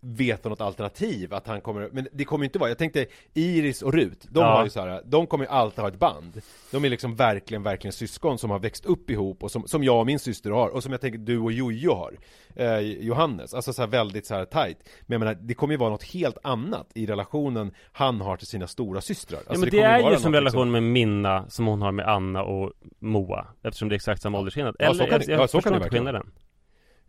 veta 0.03 0.49
något 0.49 0.61
alternativ, 0.61 1.33
att 1.33 1.47
han 1.47 1.61
kommer, 1.61 1.89
men 1.91 2.07
det 2.11 2.23
kommer 2.25 2.43
ju 2.43 2.47
inte 2.47 2.59
vara, 2.59 2.69
jag 2.69 2.77
tänkte 2.77 3.05
Iris 3.33 3.81
och 3.81 3.93
Rut, 3.93 4.27
de 4.29 4.39
Ja. 4.39 4.45
har 4.45 4.63
ju 4.63 4.69
så 4.69 4.79
här, 4.81 5.01
de 5.05 5.27
kommer 5.27 5.45
ju 5.45 5.49
alltid 5.51 5.79
ha 5.79 5.87
ett 5.87 5.99
band. 5.99 6.41
De 6.71 6.85
är 6.85 6.89
liksom 6.89 7.15
verkligen, 7.15 7.63
verkligen 7.63 7.91
syskon 7.93 8.37
som 8.37 8.49
har 8.49 8.59
växt 8.59 8.85
upp 8.85 9.09
ihop 9.09 9.43
och 9.43 9.51
som, 9.51 9.67
som 9.67 9.83
jag 9.83 9.99
och 9.99 10.05
min 10.05 10.19
syster 10.19 10.51
har 10.51 10.69
och 10.69 10.83
som 10.83 10.91
jag 10.91 11.01
tänker 11.01 11.19
du 11.19 11.37
och 11.39 11.51
Jojo 11.51 11.93
har. 11.93 12.13
Eh, 12.55 12.79
Johannes, 12.79 13.53
alltså 13.53 13.73
så 13.73 13.81
här 13.81 13.89
väldigt 13.89 14.25
så 14.25 14.35
här 14.35 14.45
tight. 14.45 14.77
Men 15.01 15.13
jag 15.13 15.19
menar, 15.19 15.33
det 15.41 15.53
kommer 15.53 15.73
ju 15.73 15.77
vara 15.77 15.89
något 15.89 16.03
helt 16.03 16.37
annat 16.43 16.87
i 16.95 17.05
relationen 17.05 17.73
han 17.91 18.21
har 18.21 18.37
till 18.37 18.47
sina 18.47 18.67
stora 18.67 19.01
systrar. 19.01 19.39
Ja 19.45 19.49
alltså, 19.49 19.59
men 19.65 19.69
det, 19.69 19.77
kommer 19.77 19.89
är 20.07 20.11
ju 20.11 20.17
som 20.17 20.31
något 20.31 20.37
relation 20.39 20.71
med 20.71 20.83
Minna 20.83 21.45
som 21.49 21.65
hon 21.67 21.81
har 21.81 21.91
med 21.91 22.07
Anna 22.07 22.43
och 22.43 22.71
Moa 22.99 23.47
Eftersom 23.63 23.89
det 23.89 23.93
är 23.93 23.95
exakt 23.95 24.21
samma 24.21 24.39
åldersskillnad. 24.39 24.75
Ja, 24.79 24.93
så 24.93 24.99
kan 24.99 25.09
jag, 25.11 25.21
det- 25.21 25.31
jag 25.31 25.41
ja, 25.41 25.47
så 25.47 25.57
förstår 25.57 25.61
kan 25.61 25.79
det 25.79 25.85
inte 25.85 25.89
skillnaden 25.95 26.31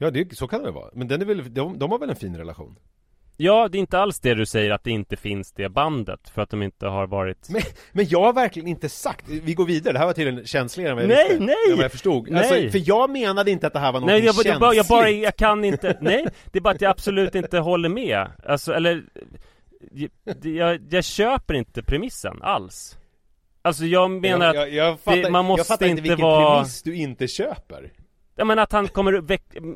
Ja, 0.03 0.11
det, 0.11 0.37
så 0.37 0.47
kan 0.49 0.59
det 0.61 0.65
väl 0.65 0.75
vara. 0.75 0.91
Men 0.93 1.09
den 1.09 1.21
är 1.21 1.25
väl, 1.27 1.55
de, 1.55 1.79
de 1.79 1.91
har 1.91 1.99
väl 1.99 2.11
en 2.11 2.17
fin 2.17 2.37
relation? 2.37 2.77
Ja, 3.37 3.69
det 3.69 3.79
är 3.79 3.81
inte 3.81 3.99
alls 3.99 4.21
det 4.21 4.35
du 4.35 4.47
säger 4.47 4.71
att 4.71 4.85
det 4.85 4.91
inte 4.91 5.17
finns 5.17 5.53
det 5.53 5.69
bandet 5.69 6.29
För 6.29 6.43
att 6.43 6.51
de 6.51 6.62
inte 6.62 6.87
har 6.87 7.07
varit 7.07 7.49
Men, 7.51 7.62
men 7.93 8.07
jag 8.09 8.21
har 8.23 8.33
verkligen 8.33 8.69
inte 8.69 8.88
sagt, 8.88 9.25
vi 9.29 9.55
går 9.55 9.65
vidare, 9.67 9.93
det 9.93 9.99
här 9.99 10.07
var 10.07 10.12
tydligen 10.12 10.47
känsligare 10.47 10.91
än 10.91 10.97
vad 10.97 11.05
jag 11.05 11.09
Nej, 11.09 11.29
visste, 11.29 11.45
nej! 11.45 11.55
än 11.71 11.77
vad 11.77 11.85
jag 11.85 11.93
förstod. 11.93 12.31
Nej! 12.31 12.38
Alltså, 12.65 12.79
för 12.79 12.88
jag 12.88 13.11
menade 13.11 13.51
inte 13.51 13.67
att 13.67 13.73
det 13.73 13.79
här 13.79 13.93
var 13.93 14.01
något 14.01 14.07
Nej 14.07 14.17
jag, 14.19 14.25
jag, 14.27 14.35
känsligt. 14.35 14.61
bara, 14.61 14.75
jag 14.75 14.87
bara, 14.87 15.09
jag 15.11 15.37
kan 15.37 15.65
inte, 15.65 15.99
nej 16.01 16.27
Det 16.53 16.59
är 16.59 16.61
bara 16.62 16.75
att 16.75 16.81
jag 16.81 16.91
absolut 16.91 17.35
inte 17.35 17.59
håller 17.59 17.88
med 17.88 18.27
Alltså 18.47 18.73
eller 18.75 19.05
jag, 19.93 20.11
jag, 20.43 20.81
jag 20.91 21.05
köper 21.05 21.55
inte 21.55 21.83
premissen 21.83 22.43
alls 22.43 22.99
Alltså 23.62 23.85
jag 23.85 24.11
menar 24.11 24.47
jag, 24.47 24.51
att 24.51 24.73
jag, 24.73 24.88
jag, 24.88 25.01
fattar, 25.01 25.23
det- 25.23 25.31
man 25.31 25.45
måste 25.45 25.61
jag 25.61 25.67
fattar 25.67 25.87
inte 25.87 25.91
inte 26.01 26.03
vilken 26.11 26.27
vara- 26.27 26.55
premiss 26.57 26.83
du 26.83 26.95
inte 26.97 27.29
köper. 27.29 27.93
Jag 28.43 28.47
menar 28.47 28.63
att 28.63 28.73
han 28.73 28.89
kommer 28.89 29.13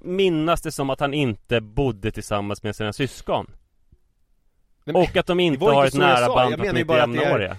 minnas 0.07 0.63
det 0.63 0.73
som 0.73 0.91
att 0.91 1.01
han 1.01 1.15
inte 1.15 1.61
bodde 1.61 2.11
tillsammans 2.11 2.63
med 2.63 2.77
sina 2.77 2.93
syskon 2.93 3.51
men- 4.85 4.97
Och 4.97 5.17
att 5.17 5.27
de 5.27 5.41
inte 5.41 5.61
var 5.61 5.69
inte 5.69 5.77
har 5.77 5.87
ett 5.87 5.95
jag 5.95 6.01
nära 6.01 6.27
sa. 6.27 6.35
band 6.35 6.53
Jag 6.53 6.61
menar 6.61 6.79
ju 6.79 6.85
bara 6.85 7.03
att 7.03 7.13
det 7.13 7.25
är- 7.25 7.57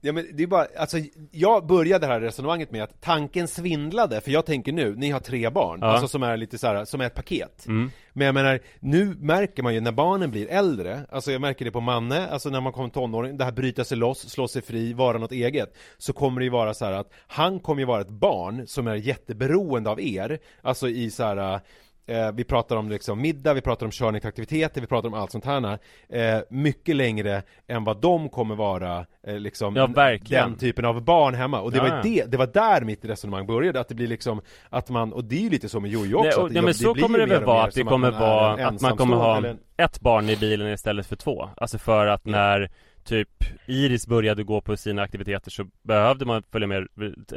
Ja 0.00 0.12
men 0.12 0.26
det 0.34 0.42
är 0.42 0.46
bara, 0.46 0.66
alltså 0.78 0.98
jag 1.30 1.66
började 1.66 2.06
det 2.06 2.12
här 2.12 2.20
resonemanget 2.20 2.70
med 2.70 2.82
att 2.82 3.00
tanken 3.00 3.48
svindlade, 3.48 4.20
för 4.20 4.30
jag 4.30 4.46
tänker 4.46 4.72
nu, 4.72 4.94
ni 4.96 5.10
har 5.10 5.20
tre 5.20 5.50
barn, 5.50 5.78
Ja. 5.82 5.86
alltså 5.86 6.08
som 6.08 6.22
är 6.22 6.36
lite 6.36 6.58
så 6.58 6.66
här, 6.66 6.84
som 6.84 7.00
är 7.00 7.06
ett 7.06 7.14
paket. 7.14 7.66
Mm. 7.66 7.90
Men 8.12 8.26
jag 8.26 8.34
menar, 8.34 8.60
nu 8.80 9.16
märker 9.20 9.62
man 9.62 9.74
ju 9.74 9.80
när 9.80 9.92
barnen 9.92 10.30
blir 10.30 10.48
äldre, 10.48 11.00
alltså 11.10 11.32
jag 11.32 11.40
märker 11.40 11.64
det 11.64 11.70
på 11.70 11.80
Manne, 11.80 12.28
alltså 12.28 12.50
när 12.50 12.60
man 12.60 12.72
kommer 12.72 12.88
tonåring, 12.88 13.36
det 13.36 13.44
här 13.44 13.52
bryta 13.52 13.84
sig 13.84 13.96
loss, 13.96 14.30
slå 14.30 14.48
sig 14.48 14.62
fri, 14.62 14.92
vara 14.92 15.18
något 15.18 15.32
eget, 15.32 15.76
så 15.98 16.12
kommer 16.12 16.40
det 16.40 16.44
ju 16.44 16.50
vara 16.50 16.74
så 16.74 16.84
här 16.84 16.92
att 16.92 17.12
han 17.26 17.60
kommer 17.60 17.80
ju 17.80 17.86
vara 17.86 18.00
ett 18.00 18.08
barn 18.10 18.66
som 18.66 18.86
är 18.86 18.94
jätteberoende 18.94 19.90
av 19.90 20.00
er, 20.00 20.38
alltså 20.62 20.88
i 20.88 21.10
så 21.10 21.22
här 21.22 21.60
Eh, 22.08 22.32
vi 22.32 22.44
pratar 22.44 22.76
om 22.76 22.88
liksom 22.90 23.20
middag, 23.20 23.54
vi 23.54 23.60
pratar 23.60 23.86
om 23.86 23.92
körning 23.92 24.20
till 24.20 24.28
aktiviteter, 24.28 24.80
vi 24.80 24.86
pratar 24.86 25.08
om 25.08 25.14
allt 25.14 25.32
sånt 25.32 25.44
här. 25.44 25.78
Eh, 26.08 26.40
Mycket 26.50 26.96
längre 26.96 27.42
än 27.66 27.84
vad 27.84 28.00
de 28.00 28.28
kommer 28.28 28.54
vara 28.54 29.06
eh, 29.26 29.38
liksom 29.38 29.76
Ja. 29.76 30.16
Den 30.28 30.56
typen 30.56 30.84
av 30.84 31.04
barn 31.04 31.34
hemma. 31.34 31.60
Och 31.60 31.72
det 31.72 31.78
Ja, 31.78 31.82
var 31.82 32.02
det, 32.02 32.24
det 32.24 32.36
var 32.36 32.46
där 32.46 32.80
mitt 32.80 33.04
resonemang 33.04 33.46
började, 33.46 33.80
att 33.80 33.88
det 33.88 33.94
blir 33.94 34.06
liksom 34.06 34.40
Att 34.68 34.90
man, 34.90 35.12
och 35.12 35.24
det 35.24 35.36
är 35.36 35.40
ju 35.40 35.50
lite 35.50 35.68
så 35.68 35.80
med 35.80 35.90
Jojo 35.90 36.16
också 36.16 36.28
Nej, 36.28 36.36
och, 36.36 36.46
att 36.46 36.54
ja, 36.54 36.62
men 36.62 36.74
så 36.74 36.92
blir 36.92 37.02
kommer 37.02 37.18
det 37.18 37.26
väl 37.26 37.44
vara 37.44 37.64
att 37.64 37.74
det 37.74 37.82
kommer 37.82 38.10
vara 38.10 38.66
att 38.66 38.80
man 38.80 38.96
kommer 38.96 39.16
ha 39.16 39.36
eller 39.36 39.56
ett 39.76 40.00
barn 40.00 40.30
i 40.30 40.36
bilen 40.36 40.72
istället 40.72 41.06
för 41.06 41.16
två. 41.16 41.48
Alltså 41.56 41.78
för 41.78 42.06
att 42.06 42.24
när 42.24 42.70
typ 43.08 43.44
Iris 43.66 44.06
började 44.06 44.42
gå 44.44 44.60
på 44.60 44.76
sina 44.76 45.02
aktiviteter 45.02 45.50
så 45.50 45.66
behövde 45.82 46.24
man 46.24 46.42
följa 46.52 46.68
med, 46.68 46.86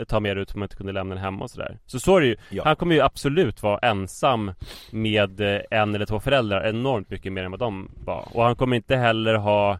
ta 0.07 0.19
med 0.19 0.38
ut 0.38 0.51
för 0.51 0.60
man 0.60 0.65
inte 0.65 0.75
kunde 0.75 0.91
lämna 0.93 1.15
den 1.15 1.23
hemma 1.23 1.43
och 1.43 1.51
sådär 1.51 1.79
Så 1.86 1.99
så 1.99 2.17
är 2.17 2.21
det 2.21 2.27
ju, 2.27 2.36
Ja. 2.49 2.63
han 2.65 2.75
kommer 2.75 2.95
ju 2.95 3.01
absolut 3.01 3.63
vara 3.63 3.77
ensam 3.77 4.51
med 4.91 5.41
eh, 5.41 5.62
en 5.71 5.95
eller 5.95 6.05
två 6.05 6.19
föräldrar 6.19 6.67
enormt 6.69 7.10
mycket 7.10 7.34
mer 7.34 7.43
än 7.43 7.51
vad 7.51 7.60
de 7.60 7.91
var 8.05 8.27
Och 8.34 8.43
han 8.43 8.55
kommer 8.55 8.75
inte 8.75 8.95
heller 8.95 9.34
ha 9.36 9.79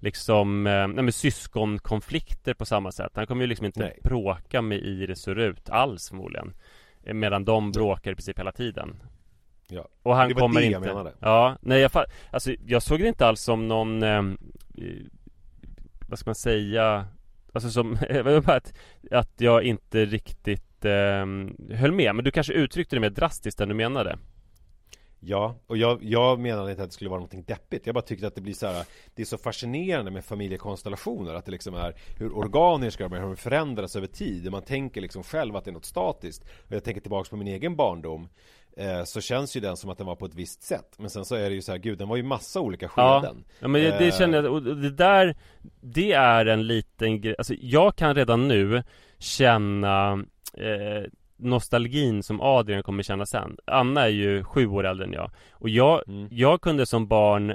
liksom, 0.00 0.66
eh, 0.66 0.86
nej 0.88 1.04
men 1.04 1.12
syskonkonflikter 1.12 2.54
på 2.54 2.64
samma 2.66 2.92
sätt 2.92 3.12
Han 3.14 3.26
kommer 3.26 3.42
ju 3.42 3.46
liksom 3.46 3.66
inte 3.66 3.80
Nej. 3.80 3.98
bråka 4.04 4.62
med 4.62 4.78
Iris 4.78 5.26
och 5.28 5.34
Rut 5.36 5.70
alls 5.70 6.08
förmodligen 6.08 6.52
Eh, 7.04 7.14
Medan 7.14 7.44
de 7.44 7.72
bråkar 7.72 8.10
i 8.10 8.14
princip 8.14 8.38
hela 8.38 8.52
tiden 8.52 9.02
Ja. 9.70 9.88
och 10.02 10.16
han 10.16 10.28
Det 10.28 10.34
var 10.34 10.40
kommer 10.40 10.60
det 10.60 10.66
inte 10.66 10.74
jag 10.74 10.82
menade. 10.96 11.12
Ja, 11.20 11.56
nej 11.60 11.80
jag 11.80 11.90
fa- 11.90 12.04
Alltså 12.30 12.52
jag 12.66 12.82
såg 12.82 13.00
det 13.00 13.08
inte 13.08 13.26
alls 13.26 13.40
som 13.40 13.68
någon 13.68 14.02
eh, 14.02 14.08
eh, 14.18 14.24
vad 16.08 16.18
ska 16.18 16.28
man 16.28 16.34
säga 16.34 17.06
Alltså 17.52 17.70
som, 17.70 17.98
att, 18.46 18.74
att 19.10 19.40
jag 19.40 19.62
inte 19.62 20.04
riktigt 20.04 20.84
eh, 20.84 21.26
höll 21.76 21.92
med 21.92 22.14
Men 22.14 22.24
du 22.24 22.30
kanske 22.30 22.52
uttryckte 22.52 22.96
det 22.96 23.00
mer 23.00 23.10
drastiskt 23.10 23.60
än 23.60 23.68
du 23.68 23.74
menade? 23.74 24.18
Ja, 25.20 25.54
och 25.66 25.76
jag, 25.76 25.98
jag 26.02 26.38
menade 26.38 26.70
inte 26.70 26.82
att 26.82 26.88
det 26.88 26.94
skulle 26.94 27.10
vara 27.10 27.20
någonting 27.20 27.44
deppigt. 27.44 27.86
Jag 27.86 27.94
bara 27.94 28.02
tyckte 28.02 28.26
att 28.26 28.34
det 28.34 28.40
blir 28.40 28.54
så 28.54 28.66
här 28.66 28.84
Det 29.14 29.22
är 29.22 29.26
så 29.26 29.38
fascinerande 29.38 30.10
med 30.10 30.24
familjekonstellationer 30.24 31.34
Att 31.34 31.44
det 31.44 31.50
liksom 31.50 31.74
är 31.74 31.94
hur 32.18 32.36
organiska 32.36 33.08
de 33.08 33.12
är, 33.12 33.20
hur 33.20 33.26
de 33.26 33.36
förändras 33.36 33.96
över 33.96 34.06
tid. 34.06 34.50
Man 34.50 34.62
tänker 34.62 35.00
liksom 35.00 35.22
själv 35.22 35.56
att 35.56 35.64
det 35.64 35.70
är 35.70 35.72
något 35.72 35.84
statiskt. 35.84 36.42
Och 36.42 36.72
jag 36.72 36.84
tänker 36.84 37.00
tillbaks 37.00 37.28
på 37.28 37.36
min 37.36 37.48
egen 37.48 37.76
barndom 37.76 38.28
eh, 38.78 39.04
Så 39.04 39.20
känns 39.20 39.56
ju 39.56 39.60
den 39.60 39.76
som 39.76 39.90
att 39.90 39.98
den 39.98 40.06
var 40.06 40.16
på 40.16 40.26
ett 40.26 40.34
visst 40.34 40.62
sätt. 40.62 40.94
Men 40.98 41.10
sen 41.10 41.24
så 41.24 41.34
är 41.34 41.48
det 41.50 41.54
ju 41.54 41.62
så 41.62 41.72
här, 41.72 41.78
gud 41.78 41.98
den 41.98 42.08
var 42.08 42.16
ju 42.16 42.22
massa 42.22 42.60
olika 42.60 42.90
Ja, 42.96 43.20
skeden. 43.20 43.44
Ja 43.60 43.68
men 43.68 43.82
det, 43.82 43.98
det 43.98 44.06
Eh, 44.06 44.18
känner 44.18 44.42
jag, 44.42 44.52
och 44.52 44.62
det 44.62 44.90
där 44.90 45.36
Det 45.80 46.12
är 46.12 46.46
en 46.46 46.66
liten 46.66 47.20
grej, 47.20 47.34
alltså 47.38 47.54
jag 47.60 47.96
kan 47.96 48.14
redan 48.14 48.48
nu 48.48 48.82
Känna 49.18 50.12
eh, 50.54 51.10
Nostalgin 51.36 52.22
som 52.22 52.40
Adrian 52.40 52.82
kommer 52.82 53.02
känna 53.02 53.26
sen. 53.26 53.56
Anna 53.64 54.02
är 54.02 54.08
ju 54.08 54.44
sju 54.44 54.66
år 54.66 54.86
äldre 54.86 55.06
än 55.06 55.12
jag. 55.12 55.30
Och 55.52 55.68
jag, 55.68 56.08
Mm. 56.08 56.28
jag 56.30 56.60
kunde 56.60 56.86
som 56.86 57.08
barn 57.08 57.54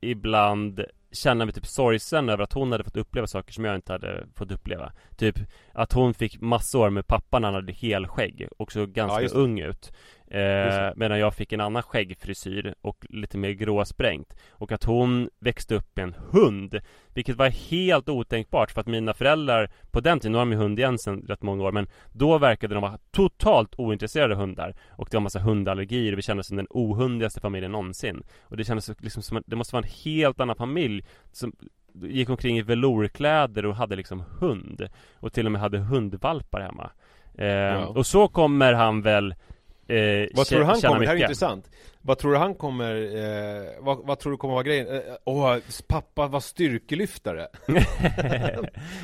Ibland 0.00 0.84
känna 1.12 1.44
mig 1.44 1.54
typ 1.54 1.66
sorgsen 1.66 2.28
över 2.28 2.42
att 2.44 2.52
hon 2.52 2.72
hade 2.72 2.84
fått 2.84 2.96
uppleva 2.96 3.26
saker 3.26 3.52
som 3.52 3.64
jag 3.64 3.74
inte 3.74 3.92
hade 3.92 4.26
fått 4.34 4.50
uppleva. 4.52 4.92
Typ 5.16 5.36
att 5.72 5.92
hon 5.92 6.14
fick 6.14 6.40
massor 6.40 6.90
med 6.90 7.06
pappan 7.06 7.44
han 7.44 7.54
hade 7.54 7.72
helskägg 7.72 8.48
och 8.58 8.72
såg 8.72 8.92
ganska 8.92 9.20
det. 9.20 9.32
ung 9.32 9.60
ut 9.60 9.92
eh. 10.38 10.92
Medan 10.96 11.18
jag 11.18 11.34
fick 11.34 11.52
en 11.52 11.60
annan 11.60 11.82
skäggfrisyr 11.82 12.74
och 12.80 13.06
lite 13.08 13.38
mer 13.38 13.50
gråsprängt. 13.50 14.34
Och 14.50 14.72
att 14.72 14.84
hon 14.84 15.28
växte 15.40 15.74
upp 15.74 15.96
med 15.96 16.02
en 16.02 16.14
hund 16.30 16.80
Vilket 17.14 17.36
var 17.36 17.48
helt 17.48 18.08
otänkbart 18.08 18.70
för 18.70 18.80
att 18.80 18.86
mina 18.86 19.14
föräldrar 19.14 19.70
På 19.90 20.00
den 20.00 20.20
tiden, 20.20 20.32
nu 20.32 20.38
har 20.38 20.44
de 20.44 20.52
ju 20.52 20.58
hund 20.58 20.78
igen 20.78 20.98
sedan 20.98 21.24
rätt 21.28 21.42
många 21.42 21.64
år 21.64 21.72
Men 21.72 21.86
då 22.12 22.38
verkade 22.38 22.74
de 22.74 22.82
vara 22.82 22.98
totalt 23.10 23.74
ointresserade 23.76 24.34
av 24.34 24.40
hundar. 24.40 24.74
Och 24.90 25.08
det 25.10 25.16
var 25.16 25.22
massa 25.22 25.38
hundallergier 25.38 26.12
och 26.12 26.18
vi 26.18 26.22
kändes 26.22 26.46
som 26.46 26.56
den 26.56 26.66
ohundigaste 26.70 27.40
familjen 27.40 27.72
någonsin. 27.72 28.22
Och 28.42 28.56
det 28.56 28.64
kändes 28.64 28.90
liksom 29.00 29.22
som 29.22 29.36
att 29.36 29.44
det 29.46 29.56
måste 29.56 29.74
vara 29.74 29.84
en 29.84 29.92
helt 30.04 30.40
annan 30.40 30.56
familj 30.56 31.04
Som 31.32 31.52
gick 32.02 32.28
omkring 32.28 32.58
i 32.58 32.62
velourkläder 32.62 33.66
och 33.66 33.76
hade 33.76 33.96
liksom 33.96 34.24
hund. 34.40 34.88
Och 35.14 35.32
till 35.32 35.46
och 35.46 35.52
med 35.52 35.60
hade 35.60 35.78
hundvalpar 35.78 36.60
hemma. 36.60 36.90
Eh, 37.34 37.82
Och 37.82 38.06
så 38.06 38.28
kommer 38.28 38.72
han 38.72 39.02
väl 39.02 39.34
eh, 39.92 40.28
Vad 40.34 40.46
tror 40.46 40.58
du 40.58 40.64
han 40.64 40.80
kommer, 40.80 41.00
det 41.00 41.06
här 41.06 41.12
är 41.12 41.14
mycket. 41.16 41.20
intressant. 41.30 41.70
Vad 42.04 42.18
tror 42.18 42.32
du 42.32 42.38
han 42.38 42.54
kommer, 42.54 42.94
eh, 42.94 43.68
vad, 43.80 44.06
vad 44.06 44.18
tror 44.18 44.30
du 44.32 44.36
kommer 44.38 44.54
vara 44.54 44.62
grejen? 44.64 44.86
Eh, 44.94 45.00
Åh, 45.24 45.56
pappa 45.88 46.26
var 46.26 46.40
styrkelyftare. 46.40 47.46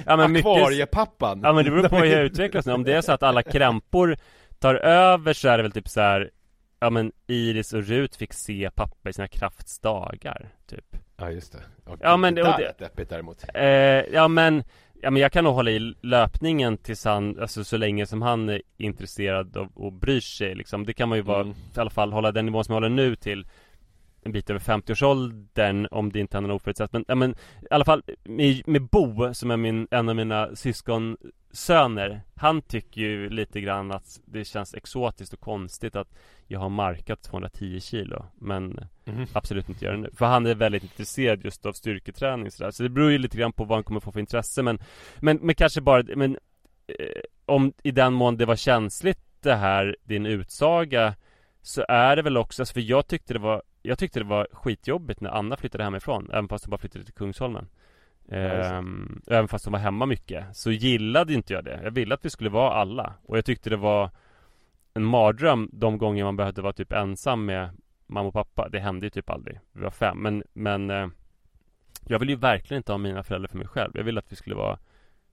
Ja, 0.07 0.17
men 0.17 0.33
mycket, 0.33 0.47
Akvariepappan. 0.51 1.41
Ja 1.45 1.53
men 1.53 1.65
det 1.65 1.71
beror 1.71 1.89
på 1.89 1.97
hur 1.97 2.05
jag 2.05 2.23
utvecklas 2.23 2.67
nu. 2.67 2.73
Om 2.73 2.85
det 2.85 2.93
är 2.97 3.01
så 3.01 3.13
att 3.13 3.23
alla 3.23 3.43
krämpor 3.53 4.17
tar 4.59 4.75
över 4.75 5.33
så 5.33 5.49
är 5.49 5.57
det 5.57 5.63
väl 5.63 5.73
typ 5.73 5.89
så 5.89 6.01
här. 6.01 6.31
Ja 6.81 6.91
men 6.91 7.13
Iris 7.27 7.73
och 7.73 7.83
Rut 7.85 8.17
fick 8.17 8.33
se 8.33 8.71
pappa 8.75 9.09
i 9.09 9.13
sina 9.13 9.29
kraftsdagar 9.29 10.49
Typ. 10.67 10.97
Ja 11.17 11.31
just 11.31 11.53
det. 11.53 11.91
Och 11.91 11.99
Ja, 12.01 12.17
men 12.17 12.35
det- 12.35 12.43
och 12.43 12.49
det- 12.59 12.67
är 12.67 12.75
deppigt 12.79 13.11
däremot. 13.11 13.45
Eh, 13.55 13.65
Ja 14.15 14.29
men 14.29 14.65
Ja 15.03 15.11
men 15.11 15.23
jag 15.23 15.33
kan 15.33 15.45
nog 15.45 15.55
hålla 15.55 15.71
i 15.71 15.95
löpningen 16.03 16.77
tills 16.79 17.05
han, 17.05 17.41
alltså 17.41 17.65
så 17.65 17.77
länge 17.77 18.07
som 18.07 18.23
han 18.23 18.49
är 18.49 18.63
intresserad 18.79 19.57
av 19.57 19.69
och 19.75 19.93
bryr 19.93 20.21
sig 20.21 20.55
liksom 20.55 20.85
Det 20.87 20.93
kan 20.93 21.09
man 21.09 21.19
ju 21.19 21.23
vara, 21.23 21.41
Mm. 21.41 21.55
i 21.77 21.81
alla 21.81 21.91
fall 21.91 22.13
hålla 22.13 22.33
den 22.33 22.47
nivån 22.47 22.65
som 22.65 22.73
jag 22.73 22.77
håller 22.77 22.97
nu 22.97 23.17
till 23.17 23.47
en 24.23 24.33
bit 24.33 24.51
över 24.51 24.61
50-årsåldern 24.61 25.87
om 25.91 26.13
det 26.13 26.21
inte 26.21 26.37
händer 26.37 26.49
något 26.49 26.63
oförutsett 26.63 26.93
men, 26.93 27.05
ja, 27.09 27.15
men 27.15 27.31
i 27.31 27.35
alla 27.71 27.85
fall 27.85 28.03
med, 28.25 28.69
med 28.69 28.83
Bo 28.83 29.35
som 29.35 29.51
är 29.51 29.57
min, 29.57 29.89
en 29.91 30.09
av 30.09 30.17
mina 30.17 30.57
syskonsöner 30.57 32.21
Han 32.37 32.63
tycker 32.63 33.01
ju 33.01 33.31
lite 33.31 33.61
grann 33.61 33.93
att 33.93 34.21
det 34.25 34.45
känns 34.45 34.75
exotiskt 34.75 35.33
och 35.33 35.41
konstigt 35.41 35.97
att 35.97 36.09
jag 36.47 36.61
har 36.61 36.69
markat 36.69 37.23
210 37.23 37.81
kilo 37.81 38.25
Men 38.39 38.81
Mhm. 39.09 39.27
absolut 39.33 39.69
inte 39.69 39.85
gör 39.85 39.93
det 39.93 39.99
nu 39.99 40.11
För 40.15 40.27
han 40.27 40.47
är 40.47 40.55
väldigt 40.55 40.83
intresserad 40.83 41.45
just 41.45 41.67
av 41.67 41.73
styrketräning 41.73 42.51
sådär 42.51 42.71
Så 42.71 42.83
det 42.83 42.89
beror 42.89 43.11
ju 43.11 43.19
lite 43.19 43.37
grann 43.37 43.53
på 43.53 43.65
vad 43.65 43.77
han 43.77 43.85
kommer 43.85 44.01
få 44.01 44.13
för 44.13 44.21
intresse 44.21 44.63
men 44.63 44.79
Men, 45.19 45.37
men 45.37 45.55
kanske 45.55 45.81
bara, 45.81 46.03
men 46.17 46.39
eh, 46.87 47.23
Om 47.47 47.73
i 47.83 47.91
den 47.91 48.13
mån 48.13 48.37
det 48.37 48.47
var 48.47 48.57
känsligt 48.57 49.19
det 49.41 49.55
här, 49.55 49.97
din 50.03 50.27
utsaga 50.27 51.15
Så 51.63 51.85
är 51.89 52.17
det 52.17 52.23
väl 52.23 52.37
också, 52.37 52.63
alltså 52.63 52.73
för 52.73 52.81
jag 52.81 53.07
tyckte 53.07 53.33
det 53.33 53.39
var 53.39 53.63
Jag 53.83 53.99
tyckte 53.99 54.21
det 54.21 54.25
var 54.25 54.49
skitjobbigt 54.53 55.21
när 55.21 55.31
Anna 55.31 55.57
flyttade 55.57 55.85
hemifrån 55.85 56.31
Även 56.33 56.49
fast 56.49 56.65
hon 56.65 56.71
bara 56.71 56.79
flyttade 56.79 57.05
till 57.05 57.15
Kungsholmen. 57.15 57.69
Ehm, 58.29 59.23
Även 59.27 59.49
fast 59.49 59.65
hon 59.65 59.73
var 59.73 59.79
hemma 59.81 60.07
mycket 60.07 60.57
Så 60.57 60.71
gillade 60.71 61.35
inte 61.35 61.53
jag 61.53 61.65
det. 61.65 61.81
Jag 61.85 61.91
ville 61.91 62.15
att 62.15 62.25
vi 62.25 62.31
skulle 62.31 62.51
vara 62.51 62.73
alla. 62.73 63.15
Och 63.23 63.37
jag 63.37 63.45
tyckte 63.45 63.71
det 63.71 63.77
var 63.77 64.11
En 64.95 65.05
mardröm 65.05 65.71
de 65.73 65.99
gånger 65.99 66.25
man 66.25 66.37
behövde 66.37 66.63
vara 66.63 66.73
typ 66.73 66.93
ensam 66.93 67.45
med 67.45 67.71
Mamma 68.07 68.29
och 68.29 68.35
pappa. 68.35 68.69
Det 68.69 68.81
hände 68.81 69.07
ju 69.07 69.11
typ 69.11 69.31
aldrig. 69.31 69.61
Vi 69.73 69.83
var 69.83 69.91
fem. 69.91 70.19
Men, 70.23 70.45
men 70.53 70.91
eh, 70.91 71.09
Jag 72.07 72.19
vill 72.19 72.29
ju 72.29 72.37
verkligen 72.37 72.79
inte 72.79 72.93
ha 72.93 72.99
mina 72.99 73.23
föräldrar 73.23 73.49
för 73.49 73.59
mig 73.59 73.67
själv. 73.67 73.93
Jag 73.95 74.05
ville 74.05 74.19
att 74.19 74.33
vi 74.33 74.37
skulle 74.37 74.57
vara 74.57 74.79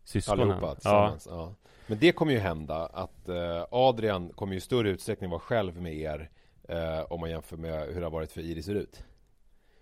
Syskonen. 0.03 0.41
Allihopa 0.41 0.67
ja. 0.67 0.75
tillsammans, 0.75 1.27
ja. 1.31 1.55
Men 1.87 1.99
det 1.99 2.11
kommer 2.11 2.31
ju 2.31 2.39
hända 2.39 2.85
att 2.85 3.29
eh, 3.29 3.65
Adrian 3.71 4.29
kommer 4.29 4.53
ju 4.53 4.57
i 4.57 4.61
större 4.61 4.89
utsträckning 4.89 5.29
vara 5.29 5.39
själv 5.39 5.81
med 5.81 5.95
er 5.95 6.29
eh, 6.69 6.99
Om 7.09 7.19
man 7.19 7.29
jämför 7.29 7.57
med 7.57 7.87
hur 7.87 7.95
det 7.99 8.05
har 8.05 8.11
varit 8.11 8.31
för 8.31 8.41
Iris 8.41 8.67
och 8.67 8.73
Rut 8.73 9.03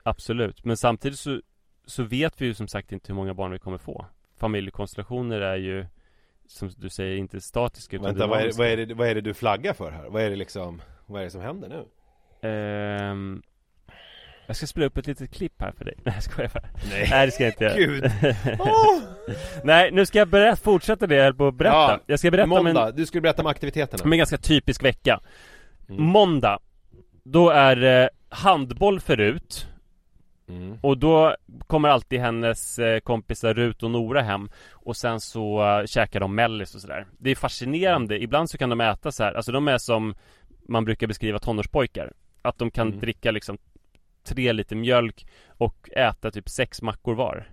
Absolut, 0.04 0.66
men 0.66 0.78
samtidigt 0.78 1.20
så, 1.20 1.42
så 1.86 2.04
vet 2.04 2.42
vi 2.42 2.46
ju 2.46 2.54
som 2.54 2.68
sagt 2.68 2.92
inte 2.92 3.08
hur 3.08 3.16
många 3.16 3.34
barn 3.34 3.52
vi 3.52 3.60
kommer 3.60 3.78
få 3.78 4.06
Familjekonstellationer 4.40 5.42
är 5.42 5.56
ju 5.56 5.86
Som 6.48 6.70
du 6.78 6.90
säger 6.90 7.18
inte 7.18 7.42
statiska 7.42 7.96
utan 7.96 8.06
Vänta, 8.06 8.28
vad 8.28 8.42
är, 8.42 8.52
vad, 8.58 8.68
är 8.68 8.78
det, 8.78 8.94
vad 8.94 9.08
är 9.08 9.16
det 9.16 9.22
du 9.22 9.34
flaggar 9.34 9.74
för 9.74 9.92
här? 9.92 10.10
Vad 10.10 10.22
är 10.22 10.30
det 10.30 10.36
liksom, 10.36 10.82
vad 11.06 11.22
är 11.22 11.26
det 11.26 11.32
som 11.32 11.42
händer 11.42 11.70
nu? 11.70 11.86
Ehm, 12.50 13.42
Jag 14.48 14.56
ska 14.56 14.68
spela 14.68 14.86
upp 14.86 14.98
ett 14.98 15.08
litet 15.08 15.32
klipp 15.34 15.62
här 15.62 15.72
för 15.72 15.86
dig 15.86 15.96
Nej 16.04 16.14
jag 16.16 16.24
skojar 16.24 16.52
bara 16.54 16.64
Nej. 16.90 17.08
Nej 17.10 17.26
det 17.26 17.32
ska 17.32 17.44
jag 17.44 17.52
inte 17.54 17.64
göra 17.64 17.76
Gud! 17.76 18.04
Åh! 18.60 19.00
Nej 19.64 19.92
nu 19.92 20.06
ska 20.06 20.18
jag 20.20 20.28
berätta, 20.28 20.56
fortsätta 20.56 21.08
det 21.08 21.16
jag 21.16 21.24
höll 21.24 21.34
på 21.36 21.48
att 21.48 21.56
berätta 21.56 21.76
Ja, 21.76 22.00
Jag 22.06 22.20
ska 22.20 22.32
berätta 22.32 22.52
om 22.52 22.58
en, 22.58 22.64
Måndag, 22.64 22.92
du 22.92 23.06
skulle 23.06 23.22
berätta 23.22 23.42
om 23.42 23.48
aktiviteterna 23.48 24.04
om 24.04 24.12
en 24.12 24.18
ganska 24.18 24.38
typisk 24.38 24.84
vecka 24.84 25.20
Mm. 25.90 26.04
Måndag 26.04 26.60
Då 27.24 27.50
är 27.50 27.76
det 27.76 28.10
handboll 28.30 29.00
förut 29.00 29.68
mm. 30.50 30.78
Och 30.82 30.98
då 30.98 31.36
kommer 31.68 31.90
alltid 31.90 32.20
hennes 32.20 32.80
eh, 32.80 33.00
kompisar 33.00 33.54
Rut 33.54 33.84
och 33.84 33.92
Nora 33.92 34.22
hem 34.22 34.50
Och 34.72 34.98
sen 34.98 35.20
så 35.20 35.64
uh, 35.80 35.86
käkar 35.86 36.20
de 36.20 36.36
mellis 36.36 36.76
och 36.76 36.82
sådär 36.82 37.06
Det 37.18 37.32
är 37.32 37.36
fascinerande, 37.36 38.24
ibland 38.24 38.50
så 38.50 38.58
kan 38.58 38.70
de 38.70 38.82
äta 38.82 39.12
så 39.12 39.24
här. 39.24 39.34
Alltså 39.34 39.52
de 39.52 39.68
är 39.68 39.78
som 39.78 40.16
Man 40.68 40.86
brukar 40.86 41.08
beskriva 41.08 41.40
tonårspojkar 41.40 42.14
Att 42.42 42.58
de 42.58 42.72
kan 42.72 42.88
Mm. 42.88 43.00
dricka 43.00 43.32
liksom 43.32 43.58
Tre 44.24 44.54
liter 44.54 44.76
mjölk 44.76 45.28
Och 45.48 45.90
äta 45.92 46.32
typ 46.32 46.50
sex 46.50 46.82
mackor 46.82 47.16
var 47.16 47.50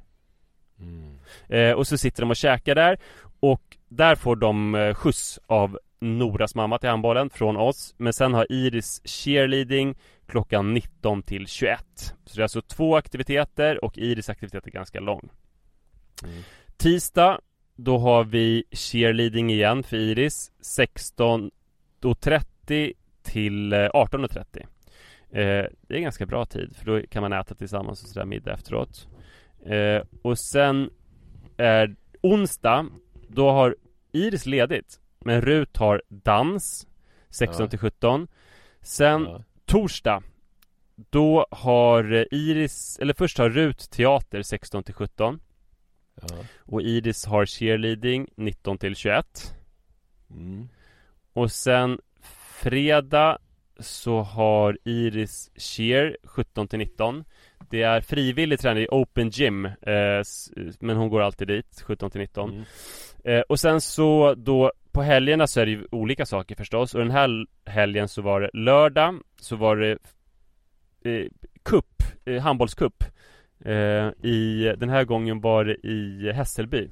Mm. 0.81 1.19
eh, 1.49 1.73
Och 1.73 1.87
så 1.87 1.99
sitter 1.99 2.23
de 2.23 2.31
och 2.31 2.37
käkar 2.37 2.75
där 2.75 2.99
Och 3.41 3.77
där 3.89 4.15
får 4.15 4.37
de 4.37 4.75
eh, 4.75 4.95
skjuts 4.95 5.39
av 5.47 5.79
Noras 6.01 6.55
mamma 6.55 6.79
till 6.79 6.89
handbollen 6.89 7.31
från 7.31 7.57
oss 7.57 7.95
Men 7.99 8.13
sen 8.13 8.35
har 8.35 8.53
Iris 8.53 9.03
cheerleading 9.05 9.99
klockan 10.27 10.75
19 10.75 11.23
till 11.23 11.47
21 11.47 11.81
Så 12.25 12.35
det 12.35 12.41
är 12.41 12.43
alltså 12.43 12.63
två 12.63 12.97
aktiviteter 12.97 13.85
och 13.85 13.99
Iris 13.99 14.29
aktivitet 14.29 14.67
är 14.67 14.71
ganska 14.71 15.01
lång. 15.01 15.29
Mm. 16.25 16.43
Tisdag 16.77 17.41
Då 17.77 17.99
har 17.99 18.25
vi 18.25 18.65
cheerleading 18.71 19.51
igen 19.51 19.83
för 19.83 19.97
Iris 19.97 20.53
16.30 20.79 22.93
till 23.23 23.73
eh, 23.73 23.79
18.30 23.79 24.61
eh, 24.61 24.67
Det 25.81 25.97
är 25.97 26.01
ganska 26.01 26.27
bra 26.27 26.47
tid 26.47 26.77
för 26.77 26.85
då 26.85 27.03
kan 27.07 27.23
man 27.23 27.33
äta 27.33 27.55
tillsammans 27.55 28.03
och 28.03 28.09
sådär 28.09 28.27
middag 28.27 28.53
efteråt. 28.53 29.09
Eh, 29.67 30.03
Och 30.23 30.39
sen 30.39 30.91
är 31.57 31.97
onsdag 32.21 32.87
Då 33.29 33.51
har 33.51 33.77
Iris 34.13 34.47
ledigt 34.47 35.01
Men 35.25 35.41
Rut 35.43 35.77
har 35.77 36.03
dans 36.09 36.87
16 37.31 37.69
till 37.69 37.79
17 37.79 38.29
Sen 38.83 39.27
torsdag 39.67 40.23
Då 41.11 41.47
har 41.51 42.27
Iris, 42.35 42.99
eller 42.99 43.15
först 43.15 43.39
har 43.39 43.51
Rut 43.51 43.91
teater 43.91 44.43
16 44.43 44.83
till 44.83 44.95
17 44.95 45.41
Ja. 46.29 46.37
Och 46.59 46.83
Iris 46.83 47.25
har 47.27 47.47
cheerleading 47.47 48.29
19 48.37 48.79
till 48.79 48.97
21 48.97 49.55
Mm. 50.31 50.69
Och 51.33 51.53
sen 51.53 52.01
fredag 52.61 53.39
så 53.79 54.21
har 54.21 54.79
Iris 54.85 55.51
cheer 55.57 56.17
17 56.25 56.69
till 56.69 56.79
19 56.79 57.25
Det 57.71 57.83
är 57.83 58.01
frivillig 58.01 58.61
träning 58.61 58.83
i 58.83 58.87
open 58.91 59.29
gym 59.31 59.65
eh, 59.67 60.23
Men 60.81 60.97
hon 60.97 61.09
går 61.09 61.21
alltid 61.23 61.49
dit 61.49 61.83
17 61.87 62.11
till 62.11 62.21
19 62.21 62.51
Mm. 62.51 62.65
eh, 63.25 63.41
Och 63.41 63.61
sen 63.61 63.81
så 63.81 64.35
då 64.35 64.73
på 64.93 65.03
helgerna 65.03 65.47
så 65.47 65.61
är 65.61 65.67
det 65.67 65.73
ju 65.73 65.87
olika 65.91 66.27
saker 66.27 66.55
förstås 66.55 66.95
Och 66.95 67.01
den 67.01 67.11
här 67.11 67.47
helgen 67.65 68.09
så 68.09 68.23
var 68.23 68.41
det 68.41 68.51
lördag 68.53 69.15
Så 69.41 69.57
var 69.57 69.77
det 69.77 69.99
eh, 71.05 71.27
cup, 71.63 72.03
eh, 72.25 72.43
handbollscup 72.43 73.05
eh, 73.65 74.09
i, 74.31 74.75
Den 74.77 74.89
här 74.89 75.05
gången 75.05 75.41
var 75.41 75.65
det 75.65 75.87
i 75.87 76.33
Hässelby. 76.33 76.89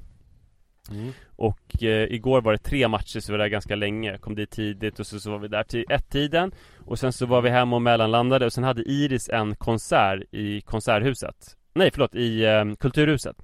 Mm. 0.91 1.11
och 1.35 1.83
eh, 1.83 2.13
igår 2.13 2.41
var 2.41 2.51
det 2.51 2.57
tre 2.57 2.87
matcher 2.87 3.19
så 3.19 3.31
vi 3.31 3.37
var 3.37 3.43
där 3.43 3.47
ganska 3.47 3.75
länge. 3.75 4.17
Kom 4.17 4.35
dit 4.35 4.51
tidigt 4.51 4.99
och 4.99 5.07
så, 5.07 5.19
så 5.19 5.31
var 5.31 5.39
vi 5.39 5.47
där 5.47 5.63
till 5.63 5.85
ett-tiden. 5.89 6.51
Och 6.85 6.99
sen 6.99 7.13
så 7.13 7.25
var 7.25 7.41
vi 7.41 7.49
hem 7.49 7.73
och 7.73 7.81
mellanlandade 7.81 8.45
och 8.45 8.53
sen 8.53 8.63
hade 8.63 8.81
Iris 8.81 9.29
en 9.29 9.55
konsert 9.55 10.23
i 10.31 10.61
Konserthuset. 10.61 11.57
Nej 11.73 11.89
förlåt, 11.93 12.15
i 12.15 12.45
eh, 12.45 12.75
Kulturhuset 12.79 13.37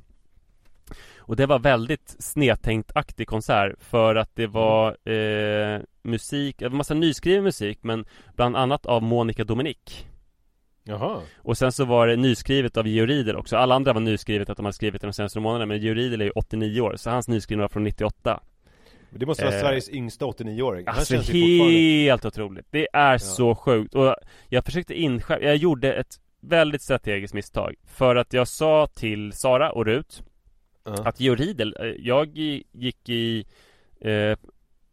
Och 1.28 1.36
det 1.36 1.46
var 1.46 1.60
väldigt 1.60 2.16
snedtänkt-aktig 2.20 3.28
konsert 3.28 3.76
För 3.80 4.16
att 4.16 4.30
det 4.36 4.48
var 4.48 5.10
eh, 5.10 5.82
musik, 6.04 6.56
det 6.60 6.70
var 6.70 6.78
massa 6.78 6.94
nyskriven 6.94 7.44
musik 7.44 7.80
Men 7.82 8.06
bland 8.36 8.56
annat 8.56 8.86
av 8.86 9.04
Monica 9.04 9.44
Dominic. 9.44 10.06
Jaha. 10.84 11.22
Och 11.38 11.58
sen 11.58 11.72
så 11.72 11.86
var 11.86 12.08
det 12.08 12.16
nyskrivet 12.16 12.78
av 12.78 12.88
Georg 12.88 13.14
Riedel 13.14 13.36
också. 13.36 13.58
Alla 13.58 13.76
andra 13.76 13.94
var 13.94 14.02
nyskrivet 14.02 14.50
att 14.50 14.58
de 14.58 14.66
hade 14.66 14.74
skrivit 14.74 15.02
det 15.02 15.08
de 15.08 15.14
senaste 15.14 15.40
månaderna 15.40 15.66
Men 15.66 15.80
Georg 15.80 16.00
Riedel 16.00 16.22
är 16.22 16.26
ju 16.26 16.32
89 16.32 16.82
år 16.82 16.96
Så 16.96 17.10
hans 17.10 17.28
nyskrivna 17.28 17.64
var 17.64 17.70
från 17.70 17.84
98 17.84 18.40
Det 19.10 19.26
måste 19.26 19.46
vara 19.46 19.56
Eh, 19.56 19.62
Sveriges 19.62 19.90
yngsta 19.90 20.26
89-åring 20.26 20.88
Han 20.88 20.96
Alltså 20.98 21.16
helt 21.16 22.26
otroligt. 22.26 22.68
Det 22.70 22.88
är 22.94 23.18
så 23.18 23.56
sjukt. 23.56 23.96
Och 23.96 24.16
jag 24.50 24.66
försökte 24.66 24.94
inskärpa, 24.94 25.44
jag 25.44 25.56
gjorde 25.56 25.94
ett 25.94 26.16
väldigt 26.42 26.82
strategiskt 26.82 27.34
misstag 27.34 27.76
För 27.86 28.16
att 28.16 28.34
jag 28.34 28.48
sa 28.48 28.88
till 28.88 29.34
Sara 29.34 29.72
och 29.72 29.86
Rut 29.86 30.24
Ja. 30.86 30.94
Att 31.06 31.20
Georg 31.20 31.42
Riedel, 31.46 31.76
eh, 31.80 31.86
jag 31.86 32.38
gick 32.72 33.10
i 33.10 33.46
eh, 34.02 34.38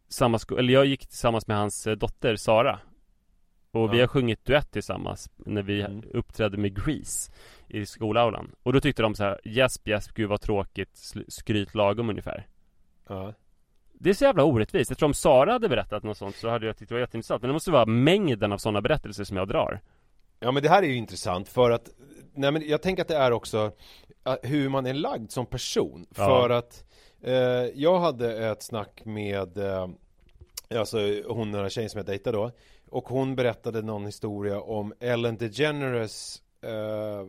samma 0.09 0.39
sko- 0.39 0.57
eller 0.57 0.73
jag 0.73 0.87
gick 0.87 1.07
tillsammans 1.07 1.47
med 1.47 1.57
hans 1.57 1.87
eh, 1.87 1.97
dotter 1.97 2.37
Sara 2.37 2.79
Och 3.71 3.93
vi 3.93 3.97
Ja. 3.99 4.03
har 4.03 4.09
sjungit 4.09 4.45
duett 4.45 4.71
tillsammans 4.73 5.31
när 5.37 5.63
vi 5.63 5.81
Mm. 5.83 6.03
uppträdde 6.15 6.57
med 6.57 6.85
Grease 6.85 7.33
i 7.69 7.87
skolaulan 7.87 8.51
Och 8.63 8.73
då 8.73 8.81
tyckte 8.81 9.03
de 9.03 9.15
så 9.15 9.25
här, 9.25 9.41
Jesp, 9.45 9.89
jesp, 9.89 10.15
gud 10.15 10.29
vad 10.29 10.41
tråkigt, 10.41 11.13
skryt 11.29 11.75
lagom 11.75 12.11
ungefär 12.11 12.47
Ja. 13.09 13.35
Det 13.93 14.11
är 14.11 14.15
så 14.15 14.25
jävla 14.25 14.45
orättvist. 14.45 14.91
Jag 14.91 14.99
tror 14.99 15.07
om 15.07 15.15
Sara 15.15 15.53
hade 15.53 15.69
berättat 15.69 16.03
något 16.03 16.17
sånt 16.17 16.37
så 16.37 16.49
hade 16.49 16.67
jag 16.67 16.77
tyckt 16.77 16.89
det 16.89 16.95
var 16.95 17.01
jätteintressant. 17.01 17.43
Men 17.43 17.49
det 17.49 17.53
måste 17.53 17.71
vara 17.71 17.87
mängden 17.87 18.53
av 18.53 18.59
sådana 18.59 18.81
berättelser 18.81 19.25
som 19.25 19.37
jag 19.37 19.49
drar. 19.49 19.81
Ja 20.41 20.53
men 20.53 20.63
det 20.63 20.69
här 20.69 20.83
är 20.83 20.87
ju 20.87 20.95
intressant 20.97 21.49
för 21.49 21.71
att 21.71 21.89
Nej 22.35 22.53
men 22.53 22.69
jag 22.69 22.83
tänker 22.83 23.03
att 23.03 23.09
det 23.09 23.17
är 23.17 23.31
också 23.33 23.73
äh, 24.25 24.35
Hur 24.43 24.69
man 24.69 24.87
är 24.87 24.95
lagd 24.95 25.31
som 25.31 25.47
person. 25.47 26.07
Ja. 26.17 26.25
För 26.27 26.51
att 26.51 26.85
eh, 27.23 27.35
Jag 27.75 27.99
hade 28.01 28.51
ett 28.51 28.63
snack 28.63 29.05
med 29.05 29.59
eh, 29.59 29.89
Alltså 30.75 30.99
hon 31.29 31.53
den 31.53 31.63
här 31.63 31.69
tjejen 31.69 31.91
som 31.91 31.99
jag 31.99 32.07
dejtade 32.07 32.37
då. 32.37 32.51
Och 32.89 33.09
hon 33.09 33.37
berättade 33.37 33.83
någon 33.83 34.07
historia 34.07 34.61
om 34.61 34.93
Ellen 35.01 35.37
DeGeneres 35.37 36.43
eh, 36.63 37.27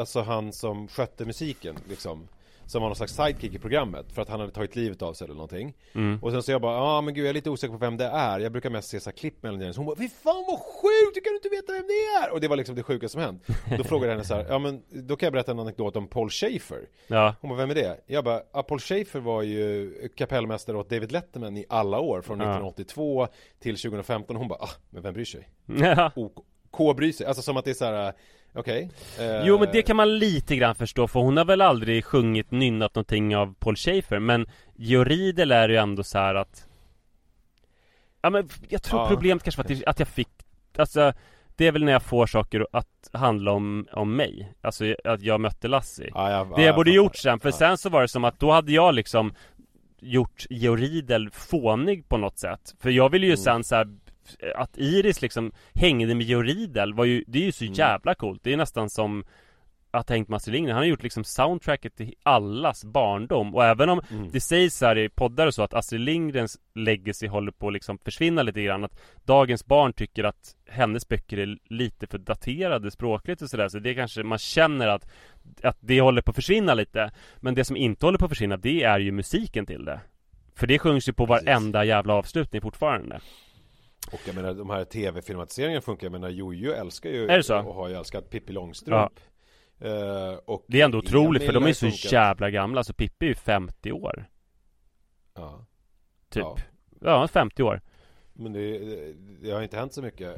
Alltså 0.00 0.20
han 0.20 0.52
som 0.52 0.88
skötte 0.88 1.24
musiken 1.24 1.78
liksom 1.88 2.28
Som 2.66 2.82
var 2.82 2.88
någon 2.88 2.96
slags 2.96 3.12
sidekick 3.16 3.54
i 3.54 3.58
programmet 3.58 4.12
För 4.12 4.22
att 4.22 4.28
han 4.28 4.40
hade 4.40 4.52
tagit 4.52 4.76
livet 4.76 5.02
av 5.02 5.12
sig 5.12 5.24
eller 5.24 5.34
någonting 5.34 5.74
Mm. 5.94 6.18
Och 6.22 6.30
sen 6.30 6.42
så 6.42 6.50
jag 6.52 6.60
bara, 6.60 6.76
ja 6.76 6.82
ah, 6.82 7.00
men 7.00 7.14
gud 7.14 7.24
jag 7.24 7.30
är 7.30 7.34
lite 7.34 7.50
osäker 7.50 7.72
på 7.72 7.78
vem 7.78 7.96
det 7.96 8.04
är 8.04 8.40
Jag 8.40 8.52
brukar 8.52 8.70
mest 8.70 8.88
se 8.88 9.00
så 9.00 9.10
här 9.10 9.16
klipp 9.16 9.42
med 9.42 9.48
Ellen 9.48 9.58
DeGeneres 9.58 9.76
Hon 9.76 9.86
bara, 9.86 9.96
fy 9.96 10.08
fan 10.08 10.44
vad 10.48 10.58
sjukt, 10.58 11.16
hur 11.16 11.20
kan 11.24 11.32
du 11.32 11.36
inte 11.36 11.48
veta 11.48 11.72
vem 11.72 11.86
det 11.86 12.26
är? 12.26 12.32
Och 12.32 12.40
det 12.40 12.48
var 12.48 12.56
liksom 12.56 12.74
det 12.74 12.82
sjukaste 12.82 13.12
som 13.12 13.20
hänt 13.20 13.42
Då 13.78 13.84
frågade 13.90 14.06
jag 14.06 14.12
henne 14.14 14.24
så 14.24 14.34
här, 14.34 14.46
ja 14.48 14.58
men 14.58 14.82
då 14.90 15.16
kan 15.16 15.26
jag 15.26 15.32
berätta 15.32 15.50
en 15.52 15.58
anekdot 15.58 15.96
om 15.96 16.06
Paul 16.08 16.30
Schaefer 16.30 16.88
Ja. 17.06 17.34
Hon 17.40 17.50
bara, 17.50 17.56
vem 17.56 17.70
är 17.70 17.74
det? 17.74 18.00
Jag 18.06 18.24
bara, 18.24 18.42
ja, 18.52 18.62
Paul 18.62 18.80
Schaefer 18.80 19.20
var 19.20 19.42
ju 19.42 19.92
kapellmästare 20.16 20.76
åt 20.76 20.90
David 20.90 21.12
Letterman 21.12 21.56
i 21.56 21.66
alla 21.68 22.00
år 22.00 22.22
Från 22.22 22.38
Ja. 22.40 22.44
1982 22.44 23.28
till 23.60 23.76
2015 23.76 24.36
Hon 24.36 24.48
bara, 24.48 24.58
ah, 24.58 24.70
men 24.90 25.02
vem 25.02 25.14
bryr 25.14 25.24
sig? 25.24 25.48
ja. 25.66 26.12
OK, 26.16 26.44
K 26.70 26.94
bryr 26.94 27.12
sig, 27.12 27.26
alltså 27.26 27.42
som 27.42 27.56
att 27.56 27.64
det 27.64 27.70
är 27.70 27.74
så 27.74 27.84
här, 27.84 28.12
okej 28.54 28.90
eh, 29.18 29.46
Jo 29.46 29.58
men 29.58 29.68
det 29.72 29.82
kan 29.82 29.96
man 29.96 30.18
lite 30.18 30.56
grann 30.56 30.74
förstå 30.74 31.08
för 31.08 31.20
hon 31.20 31.36
har 31.36 31.44
väl 31.44 31.60
aldrig 31.60 32.04
sjungit, 32.04 32.50
nynnat 32.50 32.94
någonting 32.94 33.36
av 33.36 33.54
Paul 33.58 33.76
Schaefer 33.76 34.18
Men 34.18 34.46
Georg 34.74 35.10
Riedel 35.10 35.52
är 35.52 35.68
ju 35.68 35.76
ändå 35.76 36.02
så 36.04 36.18
här 36.18 36.34
att 36.34 36.66
Ja 38.22 38.30
men 38.30 38.48
jag 38.68 38.82
tror 38.82 39.00
Ja. 39.00 39.08
problemet 39.08 39.42
kanske 39.42 39.62
var 39.62 39.72
att, 39.76 39.84
att 39.84 39.98
jag 39.98 40.08
fick 40.08 40.28
Alltså 40.78 41.12
Det 41.56 41.66
är 41.66 41.72
väl 41.72 41.84
när 41.84 41.92
jag 41.92 42.02
får 42.02 42.26
saker 42.26 42.66
att 42.72 43.10
handla 43.12 43.52
om, 43.52 43.86
om 43.92 44.16
mig 44.16 44.52
Alltså 44.60 44.94
att 45.04 45.22
jag 45.22 45.40
mötte 45.40 45.68
Lassie 45.68 46.10
ja, 46.14 46.30
jag, 46.30 46.46
Det 46.48 46.52
ja, 46.56 46.66
jag 46.66 46.74
borde 46.74 46.90
fattar. 46.90 46.96
gjort 46.96 47.16
sen, 47.16 47.40
för 47.40 47.50
sen 47.50 47.78
så 47.78 47.88
var 47.88 48.02
det 48.02 48.08
som 48.08 48.24
att 48.24 48.40
då 48.40 48.50
hade 48.52 48.72
jag 48.72 48.94
liksom 48.94 49.34
Gjort 50.00 50.46
Georg 50.50 50.82
Riedel 50.82 51.30
fånig 51.30 52.08
på 52.08 52.16
något 52.16 52.38
sätt 52.38 52.74
För 52.80 52.90
jag 52.90 53.08
ville 53.10 53.26
ju 53.26 53.32
Mm. 53.32 53.42
sen 53.42 53.64
så 53.64 53.74
här, 53.74 53.88
Att 54.54 54.78
Iris 54.78 55.22
liksom 55.22 55.52
hängde 55.74 56.14
med 56.14 56.26
Georg 56.26 56.48
Riedel 56.52 56.94
var 56.94 57.04
ju, 57.04 57.24
det 57.26 57.38
är 57.38 57.42
ju 57.42 57.52
så 57.52 57.64
Mm. 57.64 57.74
jävla 57.74 58.14
coolt 58.14 58.40
Det 58.44 58.52
är 58.52 58.56
nästan 58.56 58.90
som 58.90 59.24
att 59.90 60.10
hängt 60.10 60.32
Astrid 60.32 60.52
Lindgren 60.54 60.74
Han 60.74 60.82
har 60.82 60.88
gjort 60.88 61.02
liksom 61.02 61.24
soundtracket 61.24 61.96
till 61.96 62.14
allas 62.22 62.84
barndom 62.84 63.54
Och 63.54 63.64
även 63.64 63.88
om 63.88 64.00
Mm. 64.10 64.30
det 64.32 64.40
sägs 64.40 64.80
här 64.80 64.98
i 64.98 65.08
poddar 65.08 65.46
och 65.46 65.54
så 65.54 65.62
att 65.62 65.74
Astrid 65.74 66.00
Lindgrens 66.00 66.58
legacy 66.74 67.26
håller 67.28 67.52
på 67.52 67.66
att 67.66 67.72
liksom 67.72 67.98
försvinna 67.98 68.42
lite 68.42 68.62
grann 68.62 68.84
Att 68.84 69.00
dagens 69.24 69.66
barn 69.66 69.92
tycker 69.92 70.24
att 70.24 70.56
hennes 70.68 71.08
böcker 71.08 71.38
är 71.38 71.58
lite 71.68 72.06
för 72.06 72.18
daterade 72.18 72.90
språkligt 72.90 73.42
och 73.42 73.50
sådär 73.50 73.68
Så 73.68 73.78
det 73.78 73.94
kanske 73.94 74.22
man 74.22 74.38
känner 74.38 74.88
att 74.88 75.10
att 75.62 75.78
det 75.80 76.00
håller 76.00 76.22
på 76.22 76.30
att 76.30 76.34
försvinna 76.36 76.74
lite 76.74 77.10
Men 77.36 77.54
det 77.54 77.64
som 77.64 77.76
inte 77.76 78.06
håller 78.06 78.18
på 78.18 78.24
att 78.24 78.30
försvinna 78.30 78.56
det 78.56 78.82
är 78.82 78.98
ju 78.98 79.12
musiken 79.12 79.66
till 79.66 79.84
det 79.84 80.00
För 80.56 80.66
det 80.66 80.78
sjungs 80.78 81.08
ju 81.08 81.12
på 81.12 81.26
Precis. 81.26 81.46
varenda 81.46 81.84
jävla 81.84 82.14
avslutning 82.14 82.62
fortfarande 82.62 83.20
Och 84.12 84.20
jag 84.26 84.34
menar 84.34 84.54
de 84.54 84.70
här 84.70 84.84
tv-filmatiseringarna 84.84 85.80
funkar, 85.80 86.04
jag 86.06 86.12
menar 86.12 86.28
Jojo 86.28 86.72
älskar 86.72 87.10
ju 87.10 87.24
Är 87.28 87.36
det 87.36 87.42
så? 87.42 87.58
Och 87.58 87.74
har 87.74 87.88
ju 87.88 87.94
älskat 87.94 88.30
Pippi 88.30 88.52
Långstrump. 88.52 89.20
Eh, 89.80 90.34
och 90.44 90.64
Det 90.68 90.80
är 90.80 90.84
ändå 90.84 90.98
otroligt 90.98 91.42
för 91.44 91.52
de 91.52 91.62
är 91.64 91.68
ju 91.68 91.74
så 91.74 91.86
funkat. 91.86 92.12
jävla 92.12 92.50
gamla 92.50 92.84
Så 92.84 92.92
Pippi 92.92 93.26
är 93.26 93.28
ju 93.28 93.34
50 93.34 93.92
år. 93.92 94.26
Ja, 95.34 95.66
Typ. 96.30 96.42
Ja. 96.42 96.56
Ja, 97.00 97.28
50 97.28 97.62
år. 97.62 97.80
Men 98.32 98.52
det, 98.52 98.78
det 99.42 99.50
har 99.50 99.62
inte 99.62 99.76
hänt 99.76 99.94
så 99.94 100.02
mycket 100.02 100.36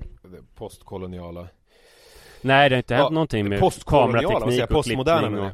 postkoloniala. 0.55 1.49
Nej 2.41 2.69
det 2.69 2.75
har 2.77 2.79
inte 2.79 2.95
hänt 2.95 3.05
Ja, 3.05 3.11
någonting 3.15 3.49
med 3.49 3.61
kamerateknik 3.87 4.63
och 4.63 4.69
Postmoderna 4.69 5.21
klippning 5.21 5.45
och... 5.45 5.53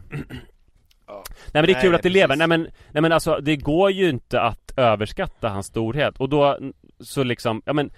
Nej 1.07 1.25
men 1.53 1.67
det 1.67 1.73
är 1.73 1.75
Nej, 1.75 1.83
kul 1.83 1.95
att 1.95 2.03
det 2.03 2.09
lever, 2.09 2.27
precis. 2.29 2.39
nej 2.39 2.49
men, 2.49 2.63
nej 2.91 3.03
men 3.03 3.13
alltså 3.13 3.39
det 3.43 3.57
går 3.57 3.91
ju 3.91 4.09
inte 4.09 4.41
att 4.41 4.73
överskatta 4.77 5.49
hans 5.49 5.67
storhet. 5.67 6.21
Och 6.21 6.29
då 6.29 6.59
så 7.05 7.23
liksom, 7.25 7.63
ja 7.65 7.73
men 7.73 7.91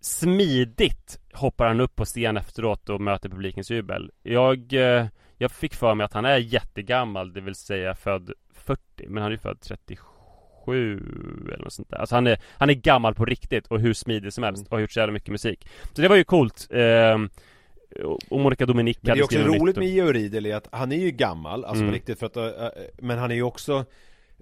Smidigt 0.00 1.18
hoppar 1.32 1.68
han 1.68 1.80
upp 1.80 1.96
på 1.96 2.04
scen 2.04 2.36
efteråt 2.36 2.88
och 2.88 3.00
möter 3.00 3.28
publikens 3.28 3.70
jubel. 3.70 4.10
Jag, 4.22 4.72
eh, 4.72 5.06
jag 5.36 5.50
fick 5.52 5.74
för 5.74 5.94
mig 5.94 6.04
att 6.04 6.12
han 6.12 6.24
är 6.24 6.36
jättegammal, 6.36 7.32
det 7.32 7.40
vill 7.40 7.54
säga 7.54 7.94
född 7.94 8.32
40 8.54 8.80
Men 9.08 9.22
han 9.22 9.32
är 9.32 9.36
ju 9.36 9.38
född 9.38 9.60
37 9.60 10.98
eller 11.54 11.64
något 11.64 11.72
sånt 11.72 11.90
där. 11.90 11.96
Alltså 11.98 12.14
han 12.14 12.26
är, 12.26 12.38
han 12.58 12.70
är 12.70 12.74
gammal 12.74 13.14
på 13.14 13.24
riktigt 13.24 13.66
och 13.66 13.80
hur 13.80 13.94
smidig 13.94 14.32
som 14.32 14.44
helst 14.44 14.66
och 14.66 14.72
har 14.72 14.78
gjort 14.80 14.92
så 14.92 15.00
jävla 15.00 15.12
mycket 15.12 15.28
musik. 15.32 15.68
Så 15.94 16.02
det 16.02 16.08
var 16.08 16.16
ju 16.16 16.24
coolt. 16.24 16.68
Eh, 16.70 17.18
och- 18.30 18.40
Monica 18.40 18.66
Dominic 18.66 18.98
Men 19.00 19.14
det 19.14 19.20
är 19.20 19.24
också 19.24 19.38
roligt 19.38 19.76
med 19.76 19.88
Georg 19.88 20.18
Riedel 20.18 20.46
är 20.46 20.56
att 20.56 20.68
han 20.72 20.92
är 20.92 20.96
ju 20.96 21.10
gammal, 21.10 21.64
alltså 21.64 21.82
Mm. 21.82 21.88
på 21.90 21.94
riktigt 21.94 22.18
för 22.18 22.26
att, 22.26 22.36
äh, 22.36 22.44
äh, 22.44 22.68
Men 22.98 23.18
han 23.18 23.30
är 23.30 23.34
ju 23.34 23.42
också 23.42 23.84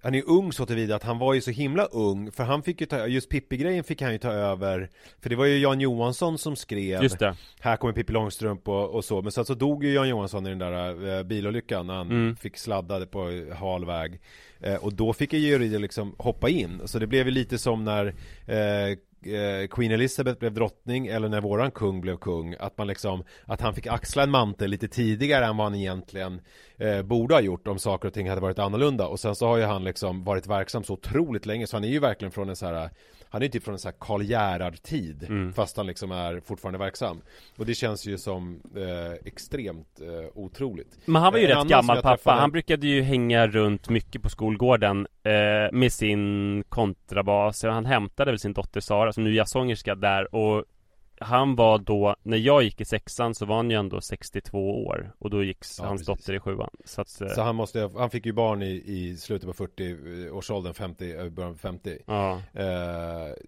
Han 0.06 0.14
är 0.14 0.18
ju 0.18 0.24
ung 0.24 0.52
så 0.52 0.66
tillvida 0.66 0.96
att 0.96 1.02
han 1.02 1.18
var 1.18 1.34
ju 1.34 1.40
så 1.40 1.50
himla 1.50 1.84
ung 1.84 2.32
För 2.32 2.44
han 2.44 2.62
fick 2.62 2.80
ju 2.80 2.86
ta, 2.86 3.06
just 3.06 3.28
Pippi-grejen 3.30 3.84
fick 3.84 4.02
han 4.02 4.12
ju 4.12 4.18
ta 4.18 4.32
över 4.32 4.90
För 5.22 5.30
det 5.30 5.36
var 5.36 5.44
ju 5.46 5.58
Jan 5.58 5.80
Johansson 5.80 6.38
som 6.38 6.56
skrev 6.56 7.02
Just 7.02 7.18
det. 7.18 7.36
Här 7.60 7.76
kommer 7.76 7.94
Pippi 7.94 8.12
Långstrump 8.12 8.68
och, 8.68 8.90
och 8.90 9.04
så 9.04 9.22
Men 9.22 9.32
sen 9.32 9.44
så 9.44 9.54
dog 9.54 9.84
ju 9.84 9.92
Jan 9.92 10.08
Johansson 10.08 10.46
i 10.46 10.48
den 10.48 10.58
där 10.58 11.16
äh, 11.18 11.22
bilolyckan 11.22 11.86
när 11.86 11.94
han 11.94 12.10
Mm. 12.10 12.36
fick 12.36 12.56
sladda 12.58 13.06
på 13.06 13.46
hal 13.58 13.84
väg. 13.84 14.20
Eh, 14.60 14.74
Och 14.74 14.94
då 14.94 15.12
fick 15.12 15.32
ju 15.32 15.38
Georg 15.38 15.78
liksom 15.78 16.14
hoppa 16.18 16.48
in. 16.48 16.80
Så 16.84 16.98
det 16.98 17.06
blev 17.06 17.26
ju 17.26 17.32
lite 17.32 17.58
som 17.58 17.84
när 17.84 18.14
eh, 18.46 18.56
eh, 18.56 18.96
Queen 19.70 19.92
Elizabeth 19.92 20.38
blev 20.38 20.52
drottning 20.54 21.06
eller 21.06 21.28
när 21.28 21.40
våran 21.40 21.70
kung 21.70 22.00
blev 22.00 22.16
kung 22.16 22.54
Att 22.58 22.78
man 22.78 22.86
liksom 22.86 23.24
Att 23.44 23.60
han 23.60 23.74
fick 23.74 23.86
axla 23.86 24.22
en 24.22 24.30
mantel 24.30 24.70
lite 24.70 24.88
tidigare 24.88 25.44
än 25.46 25.56
vad 25.56 25.66
han 25.66 25.74
egentligen 25.74 26.40
eh, 26.78 27.02
Borde 27.02 27.34
ha 27.34 27.40
gjort 27.40 27.68
om 27.68 27.78
saker 27.78 28.08
och 28.08 28.14
ting 28.14 28.28
hade 28.28 28.40
varit 28.40 28.58
annorlunda. 28.58 29.06
Och 29.06 29.20
sen 29.20 29.34
så 29.34 29.46
har 29.46 29.56
ju 29.56 29.64
han 29.64 29.84
liksom 29.84 30.24
varit 30.24 30.46
verksam 30.46 30.84
så 30.84 30.92
otroligt 30.92 31.46
länge 31.46 31.66
Så 31.66 31.76
han 31.76 31.84
är 31.84 31.88
ju 31.88 31.98
verkligen 31.98 32.32
från 32.32 32.48
en 32.48 32.56
så 32.56 32.66
här 32.66 32.90
Han 33.30 33.42
är 33.42 33.46
ju 33.46 33.50
typ 33.50 33.64
från 33.64 33.74
en 33.74 33.78
så 33.78 33.88
här 33.88 33.96
Karl 33.98 34.22
Gerhard-tid 34.22 35.26
Mm. 35.28 35.52
Fast 35.52 35.76
han 35.76 35.86
liksom 35.86 36.12
är 36.12 36.40
fortfarande 36.40 36.78
verksam. 36.78 37.20
Och 37.58 37.66
det 37.66 37.74
känns 37.74 38.06
ju 38.06 38.18
som 38.18 38.60
eh, 38.76 39.12
extremt 39.24 40.00
eh, 40.00 40.28
otroligt. 40.34 40.98
Men 41.04 41.22
han 41.22 41.32
var 41.32 41.40
ju 41.40 41.46
En 41.50 41.58
rätt 41.58 41.68
gammal 41.68 41.96
pappa, 41.96 42.16
träffade- 42.16 42.40
han 42.40 42.50
brukade 42.50 42.86
ju 42.86 43.02
hänga 43.02 43.46
runt 43.46 43.88
mycket 43.88 44.22
på 44.22 44.28
skolgården 44.28 45.06
eh, 45.22 45.72
Med 45.72 45.92
sin 45.92 46.64
kontrabas, 46.68 47.62
han 47.62 47.86
hämtade 47.86 48.30
väl 48.30 48.38
sin 48.38 48.52
dotter 48.52 48.80
Sara 48.80 49.12
nu 49.20 49.30
är 49.30 49.34
jazzsångerska 49.34 49.94
där 49.94 50.34
och 50.34 50.64
Han 51.20 51.56
var 51.56 51.78
då, 51.78 52.16
när 52.22 52.36
jag 52.36 52.62
gick 52.62 52.80
i 52.80 52.84
sexan 52.84 53.34
så 53.34 53.46
var 53.46 53.56
han 53.56 53.70
ju 53.70 53.76
ändå 53.76 54.00
62 54.00 54.86
år 54.86 55.12
Och 55.18 55.30
då 55.30 55.42
gick 55.44 55.58
Ja, 55.78 55.84
hans 55.86 56.00
precis. 56.00 56.06
dotter 56.06 56.34
i 56.34 56.40
sjuan. 56.40 56.70
Så 56.84 57.00
att, 57.00 57.20
eh, 57.20 57.28
Så 57.28 57.42
han 57.42 57.56
måste, 57.56 57.90
han 57.96 58.10
fick 58.10 58.26
ju 58.26 58.32
barn 58.32 58.62
i, 58.62 58.82
i 58.86 59.16
slutet 59.16 59.46
på 59.56 59.64
40-årsåldern, 59.66 60.74
50, 60.74 61.16
eh, 61.16 61.28
början 61.28 61.52
på 61.52 61.58
50 61.58 61.98
ja. 62.06 62.40
Eh, 62.54 62.64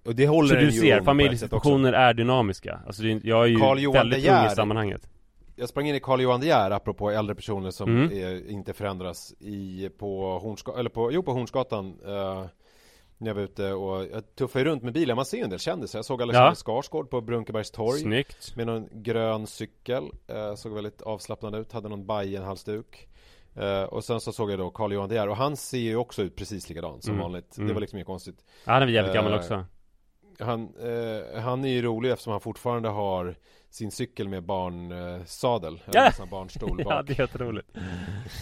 Och 0.05 0.15
det 0.15 0.27
håller 0.27 0.49
Så 0.49 0.55
du 0.61 0.73
ser, 0.73 1.01
familjesituationer 1.03 1.93
är 1.93 2.15
dynamiska? 2.15 2.81
Alltså 2.87 3.03
det, 3.03 3.21
jag 3.25 3.45
är 3.45 3.49
ju 3.49 3.57
Carl 3.59 3.93
väldigt 3.93 4.29
ung 4.29 4.47
i 4.47 4.51
sammanhanget. 4.51 5.09
Jag 5.57 5.69
sprang 5.69 5.89
in 5.89 5.95
i 5.95 6.01
Carl 6.01 6.21
Johan 6.21 6.41
De 6.41 6.47
Geer 6.47 6.71
apropå 6.71 7.11
äldre 7.11 7.35
personer 7.35 7.71
som 7.71 7.89
Mm. 7.97 8.13
är, 8.19 8.51
inte 8.51 8.73
förändras 8.73 9.33
i, 9.41 9.89
på 9.99 10.39
Hornsgatan, 10.39 10.81
eller 10.81 10.91
på, 10.91 11.13
jo 11.13 11.23
på 11.23 11.33
Hornsgatan 11.33 11.97
eh, 12.07 12.45
När 13.19 13.29
jag 13.31 13.35
var 13.35 13.43
ute 13.43 13.73
och 13.73 14.05
jag 14.13 14.35
tuffade 14.37 14.65
runt 14.65 14.83
med 14.83 14.93
bilen, 14.93 15.17
man 15.17 15.25
ser 15.25 15.37
ju 15.37 15.45
en 15.45 15.51
del 15.51 15.59
kändisar. 15.59 15.99
Jag 15.99 16.05
såg 16.07 16.23
Alexander 16.23 16.51
Ja. 16.51 16.55
Skarsgård 16.55 17.11
på 17.11 17.21
Brunkebergs 17.21 17.71
torg 17.71 17.99
Snyggt. 18.01 18.57
Med 18.57 18.67
någon 18.67 18.89
grön 18.93 19.47
cykel, 19.47 20.05
eh, 20.29 20.55
såg 20.55 20.73
väldigt 20.75 21.03
avslappnad 21.03 21.55
ut, 21.55 21.73
hade 21.73 21.89
någon 21.89 22.07
Bajen-halsduk. 22.07 23.09
Eh, 23.57 23.83
och 23.83 24.05
sen 24.05 24.21
så 24.21 24.33
såg 24.33 24.51
jag 24.51 24.59
då 24.59 24.71
Carl 24.71 24.93
Johan 24.93 25.09
De 25.09 25.15
Geer. 25.15 25.29
Och 25.29 25.37
han 25.37 25.57
ser 25.57 25.79
ju 25.79 25.97
också 25.97 26.23
ut 26.23 26.37
precis 26.37 26.69
likadant 26.69 27.05
som 27.05 27.13
Mm. 27.15 27.23
vanligt. 27.23 27.53
Det 27.57 27.63
Mm. 27.63 27.75
var 27.75 27.81
liksom 27.81 27.97
inget 27.99 28.07
konstigt. 28.07 28.45
Ja, 28.65 28.73
han 28.73 28.83
är 28.83 28.87
väl 28.87 28.95
jävligt 28.95 29.15
gammal 29.15 29.33
Eh, 29.33 29.39
också. 29.39 29.65
han, 30.39 30.61
eh, 30.83 31.41
han 31.41 31.65
är 31.65 31.69
ju 31.69 31.83
rolig 31.83 32.11
eftersom 32.11 32.31
han 32.31 32.41
fortfarande 32.41 32.89
har 32.89 33.35
sin 33.71 33.91
cykel 33.91 34.29
med 34.29 34.43
barnsadel 34.43 35.81
Ja. 35.93 36.01
Eller 36.01 36.11
sån 36.11 36.29
barnstol 36.29 36.77
Ja 36.79 36.85
bak. 36.85 37.07
det 37.07 37.13
är 37.19 37.21
jätteroligt 37.23 37.69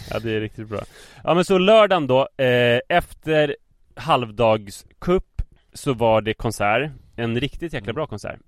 Ja 0.09 0.19
det 0.19 0.31
är 0.31 0.39
riktigt 0.39 0.67
bra. 0.67 0.79
Ja 1.23 1.33
men 1.33 1.45
så 1.45 1.57
lördagen 1.57 2.07
då 2.07 2.19
eh, 2.37 2.79
Efter 2.89 3.55
halvdagskupp 3.97 5.41
Så 5.73 5.93
var 5.93 6.21
det 6.21 6.33
konsert. 6.33 6.91
En 7.15 7.39
riktigt 7.39 7.73
jäkla 7.73 7.93
bra 7.93 8.07
konsert. 8.07 8.39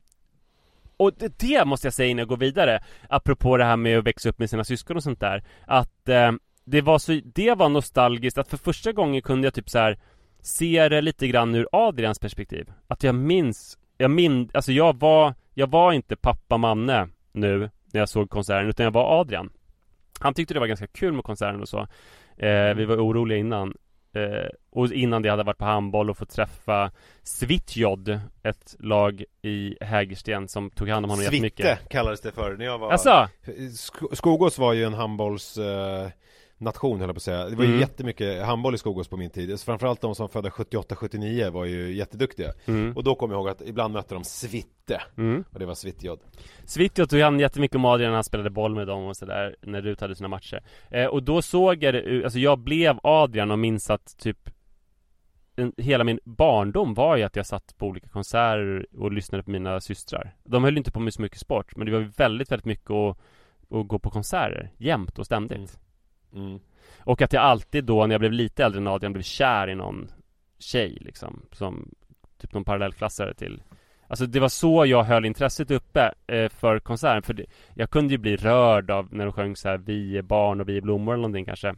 Och 0.97 1.13
det, 1.17 1.39
det 1.39 1.65
måste 1.65 1.87
jag 1.87 1.93
säga 1.93 2.09
innan 2.09 2.19
jag 2.19 2.27
går 2.27 2.37
vidare 2.37 2.83
Apropå 3.09 3.57
det 3.57 3.63
här 3.63 3.77
med 3.77 3.97
att 3.97 4.03
växa 4.07 4.29
upp 4.29 4.39
med 4.39 4.49
sina 4.49 4.63
syskon 4.63 4.97
och 4.97 5.03
sånt 5.03 5.19
där 5.19 5.43
Att 5.67 6.09
eh, 6.09 6.31
det 6.65 6.81
var 6.81 6.99
så 6.99 7.19
Det 7.25 7.53
var 7.55 7.69
nostalgiskt 7.69 8.37
att 8.37 8.47
för 8.47 8.57
första 8.57 8.91
gången 8.91 9.21
kunde 9.21 9.47
jag 9.47 9.53
typ 9.53 9.69
så 9.69 9.79
här 9.79 9.99
Se 10.41 10.89
det 10.89 11.01
lite 11.01 11.27
grann 11.27 11.55
ur 11.55 11.67
Adrians 11.71 12.19
perspektiv. 12.19 12.71
Att 12.87 13.03
jag 13.03 13.15
minns 13.15 13.77
Jag 13.97 14.11
min, 14.11 14.49
alltså 14.53 14.71
jag 14.71 14.99
var 14.99 15.33
Jag 15.53 15.69
var 15.69 15.93
inte 15.93 16.15
pappa 16.15 16.57
Manne 16.57 17.07
nu 17.31 17.59
När 17.93 17.99
jag 17.99 18.09
såg 18.09 18.29
konserten 18.29 18.69
utan 18.69 18.83
jag 18.83 18.91
var 18.91 19.19
Adrian. 19.21 19.49
Han 20.19 20.33
tyckte 20.33 20.53
det 20.53 20.59
var 20.59 20.67
ganska 20.67 20.87
kul 20.87 21.13
med 21.13 21.23
konserten 21.23 21.61
och 21.61 21.69
så. 21.69 21.79
Eh, 22.37 22.73
Vi 22.75 22.85
var 22.85 22.97
oroliga 22.97 23.37
innan 23.37 23.73
eh, 24.13 24.49
Och 24.71 24.91
innan 24.91 25.21
det 25.21 25.29
hade 25.29 25.39
jag 25.39 25.45
varit 25.45 25.57
på 25.57 25.65
handboll 25.65 26.09
och 26.09 26.17
fått 26.17 26.29
träffa 26.29 26.91
Svitjod 27.23 28.19
Ett 28.43 28.75
lag 28.79 29.23
i 29.41 29.75
Hägersten 29.81 30.47
som 30.47 30.69
tog 30.69 30.89
hand 30.89 31.05
om 31.05 31.09
honom 31.09 31.23
jättemycket. 31.25 31.65
Svitte 31.65 31.89
kallades 31.89 32.21
det 32.21 32.31
för 32.31 32.57
när 32.57 32.65
jag 32.65 32.77
var 32.77 32.91
Alltså, 32.91 33.27
Sk- 33.45 34.15
Skogås 34.15 34.57
var 34.57 34.73
ju 34.73 34.83
en 34.83 34.93
handbolls 34.93 35.57
eh, 35.57 36.07
nation 36.59 36.99
höll 36.99 37.07
jag 37.09 37.15
på 37.15 37.17
att 37.17 37.23
säga. 37.23 37.49
Det 37.49 37.55
var 37.55 37.63
ju 37.63 37.69
Mm. 37.69 37.79
jättemycket 37.79 38.45
handboll 38.45 38.75
i 38.75 38.77
Skogås 38.77 39.07
på 39.07 39.17
min 39.17 39.29
tid. 39.29 39.59
Framförallt 39.59 40.01
de 40.01 40.15
som 40.15 40.29
födda 40.29 40.49
78-79 40.49 41.49
var 41.51 41.65
ju 41.65 41.93
jätteduktiga. 41.95 42.51
Mm, 42.65 42.97
Och 42.97 43.03
då 43.03 43.15
kommer 43.15 43.33
jag 43.33 43.39
ihåg 43.39 43.49
att 43.49 43.61
ibland 43.61 43.93
mötte 43.93 44.13
de 44.13 44.23
Svitte. 44.23 45.01
Mm. 45.17 45.43
Och 45.53 45.59
det 45.59 45.65
var 45.65 45.73
Svitjod 45.75 46.19
Svitjod 46.65 47.09
tog 47.09 47.19
hand 47.19 47.41
jättemycket 47.41 47.75
om 47.75 47.85
Adrian 47.85 48.09
när 48.11 48.15
han 48.15 48.23
spelade 48.23 48.49
boll 48.49 48.75
med 48.75 48.87
dem 48.87 49.03
och 49.05 49.17
sådär 49.17 49.55
När 49.61 49.81
Rut 49.81 50.01
hade 50.01 50.15
sina 50.15 50.27
matcher. 50.29 50.63
Eh, 50.91 51.05
Och 51.05 51.23
då 51.23 51.41
såg 51.41 51.83
jag 51.83 51.93
det, 51.93 52.23
alltså 52.23 52.39
jag 52.39 52.59
blev 52.59 52.99
Adrian 53.03 53.51
och 53.51 53.59
minns 53.59 53.89
att 53.89 54.17
typ 54.17 54.49
en, 55.55 55.73
Hela 55.77 56.03
min 56.03 56.19
barndom 56.23 56.93
var 56.93 57.17
ju 57.17 57.23
att 57.23 57.35
jag 57.35 57.45
satt 57.45 57.77
på 57.77 57.85
olika 57.87 58.07
konserter 58.07 58.85
och 58.97 59.11
lyssnade 59.11 59.43
på 59.43 59.51
mina 59.51 59.81
systrar. 59.81 60.35
De 60.43 60.63
höll 60.63 60.77
inte 60.77 60.91
på 60.91 60.99
med 60.99 61.13
så 61.13 61.21
mycket 61.21 61.39
sport 61.39 61.75
Men 61.75 61.85
det 61.85 61.91
var 61.93 62.11
väldigt, 62.17 62.51
väldigt 62.51 62.65
mycket 62.65 62.91
att, 62.91 63.17
att 63.69 63.87
gå 63.87 63.99
på 63.99 64.09
konserter 64.09 64.71
Jämt 64.77 65.19
och 65.19 65.25
ständigt 65.25 65.79
mm. 66.33 66.59
Och 66.99 67.21
att 67.21 67.33
jag 67.33 67.43
alltid 67.43 67.83
då 67.83 68.05
när 68.05 68.13
jag 68.13 68.19
blev 68.19 68.31
lite 68.31 68.65
äldre 68.65 68.81
än 68.81 68.87
Adrian 68.87 69.13
blev 69.13 69.23
kär 69.23 69.69
i 69.69 69.75
någon 69.75 70.11
tjej 70.59 70.97
liksom 71.01 71.41
Som 71.51 71.89
typ 72.37 72.53
någon 72.53 72.63
parallellklassare 72.63 73.33
till 73.33 73.61
Alltså 74.07 74.25
det 74.25 74.39
var 74.39 74.49
så 74.49 74.85
jag 74.85 75.03
höll 75.03 75.25
intresset 75.25 75.71
uppe 75.71 76.13
eh, 76.27 76.49
för 76.49 76.79
konserten 76.79 77.21
För 77.21 77.33
det, 77.33 77.45
jag 77.73 77.89
kunde 77.89 78.13
ju 78.13 78.17
bli 78.17 78.35
rörd 78.35 78.91
av 78.91 79.13
när 79.13 79.25
de 79.25 79.33
sjöng 79.33 79.55
så 79.55 79.69
här 79.69 79.77
Vi 79.77 80.17
är 80.17 80.21
barn 80.21 80.61
och 80.61 80.69
vi 80.69 80.77
är 80.77 80.81
blommor 80.81 81.13
eller 81.13 81.21
någonting 81.21 81.45
kanske 81.45 81.75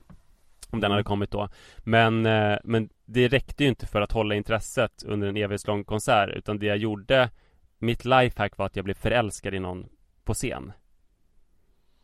Om 0.69 0.79
den 0.79 0.91
hade 0.91 1.03
kommit 1.03 1.31
då 1.31 1.49
Men, 1.77 2.25
eh, 2.25 2.57
men 2.63 2.89
det 3.05 3.27
räckte 3.27 3.63
ju 3.63 3.69
inte 3.69 3.87
för 3.87 4.01
att 4.01 4.11
hålla 4.11 4.35
intresset 4.35 5.03
under 5.05 5.27
en 5.27 5.37
evighetslång 5.37 5.83
konsert 5.83 6.29
Utan 6.29 6.59
det 6.59 6.65
jag 6.65 6.77
gjorde 6.77 7.29
Mitt 7.79 8.05
lifehack 8.05 8.57
var 8.57 8.65
att 8.65 8.75
jag 8.75 8.85
blev 8.85 8.95
förälskad 8.95 9.53
i 9.53 9.59
någon 9.59 9.89
på 10.23 10.33
scen 10.33 10.71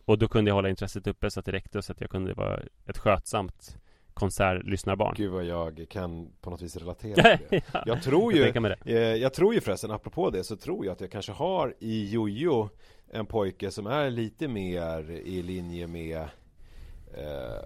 och 0.08 0.18
då 0.18 0.28
kunde 0.28 0.50
jag 0.50 0.56
hålla 0.56 0.70
intresset 0.70 1.08
uppe 1.08 1.32
så 1.32 1.40
att 1.40 1.46
det 1.46 1.52
räckte 1.52 1.82
så 1.82 1.92
att 1.92 2.02
jag 2.02 2.10
kunde 2.10 2.34
vara 2.34 2.60
ett 2.86 2.98
skötsamt 2.98 3.78
konsertlyssnarbarn 4.14 5.14
Gud 5.18 5.32
vad 5.32 5.44
jag 5.44 5.86
kan 5.90 6.28
på 6.42 6.50
något 6.50 6.62
vis 6.62 6.76
relatera 6.78 7.38
till 7.38 7.48
det. 7.50 7.62
Ja, 7.74 7.84
Jag 7.86 8.02
tror 8.04 8.34
jag 8.34 8.56
ju 8.56 8.60
mig 8.60 8.76
det. 8.84 8.92
Eh, 8.94 9.16
Jag 9.16 9.34
tror 9.34 9.54
ju 9.54 9.62
förresten, 9.62 9.92
apropå 9.92 10.30
det, 10.30 10.44
så 10.44 10.56
tror 10.56 10.86
jag 10.86 10.94
att 10.94 11.02
jag 11.02 11.12
kanske 11.12 11.32
har 11.32 11.76
i 11.80 12.10
Jojo 12.10 12.70
en 13.12 13.26
pojke 13.26 13.72
som 13.72 13.88
är 13.88 14.10
lite 14.10 14.48
mer 14.48 15.12
i 15.12 15.42
linje 15.44 15.88
med 15.88 16.18
eh, 17.18 17.64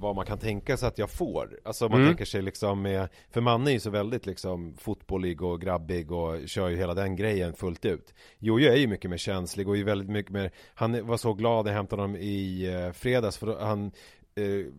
vad 0.00 0.16
man 0.16 0.26
kan 0.26 0.38
tänka 0.38 0.76
sig 0.76 0.88
att 0.88 0.98
jag 0.98 1.10
får. 1.10 1.58
Alltså 1.64 1.88
man 1.88 1.98
Mm. 1.98 2.08
tänker 2.08 2.24
sig 2.24 2.42
liksom 2.42 2.82
med, 2.82 3.08
för 3.30 3.40
Manne 3.40 3.70
är 3.70 3.72
ju 3.72 3.80
så 3.80 3.90
väldigt 3.90 4.26
liksom 4.26 4.74
fotbollig 4.78 5.42
och 5.42 5.60
grabbig 5.60 6.12
och 6.12 6.48
kör 6.48 6.68
ju 6.68 6.76
hela 6.76 6.94
den 6.94 7.16
grejen 7.16 7.52
fullt 7.52 7.84
ut. 7.84 8.14
Jojo 8.38 8.70
är 8.72 8.76
ju 8.76 8.86
mycket 8.86 9.10
mer 9.10 9.16
känslig 9.16 9.68
och 9.68 9.76
är 9.76 9.84
väldigt 9.84 10.08
mycket 10.10 10.32
mer, 10.32 10.50
han 10.74 11.06
var 11.06 11.16
så 11.16 11.34
glad 11.34 11.64
när 11.64 11.72
jag 11.72 11.76
hämtade 11.76 12.02
honom 12.02 12.16
i 12.16 12.66
eh, 12.74 12.92
fredags 12.92 13.36
för 13.38 13.60
han 13.60 13.86
eh, 14.34 14.72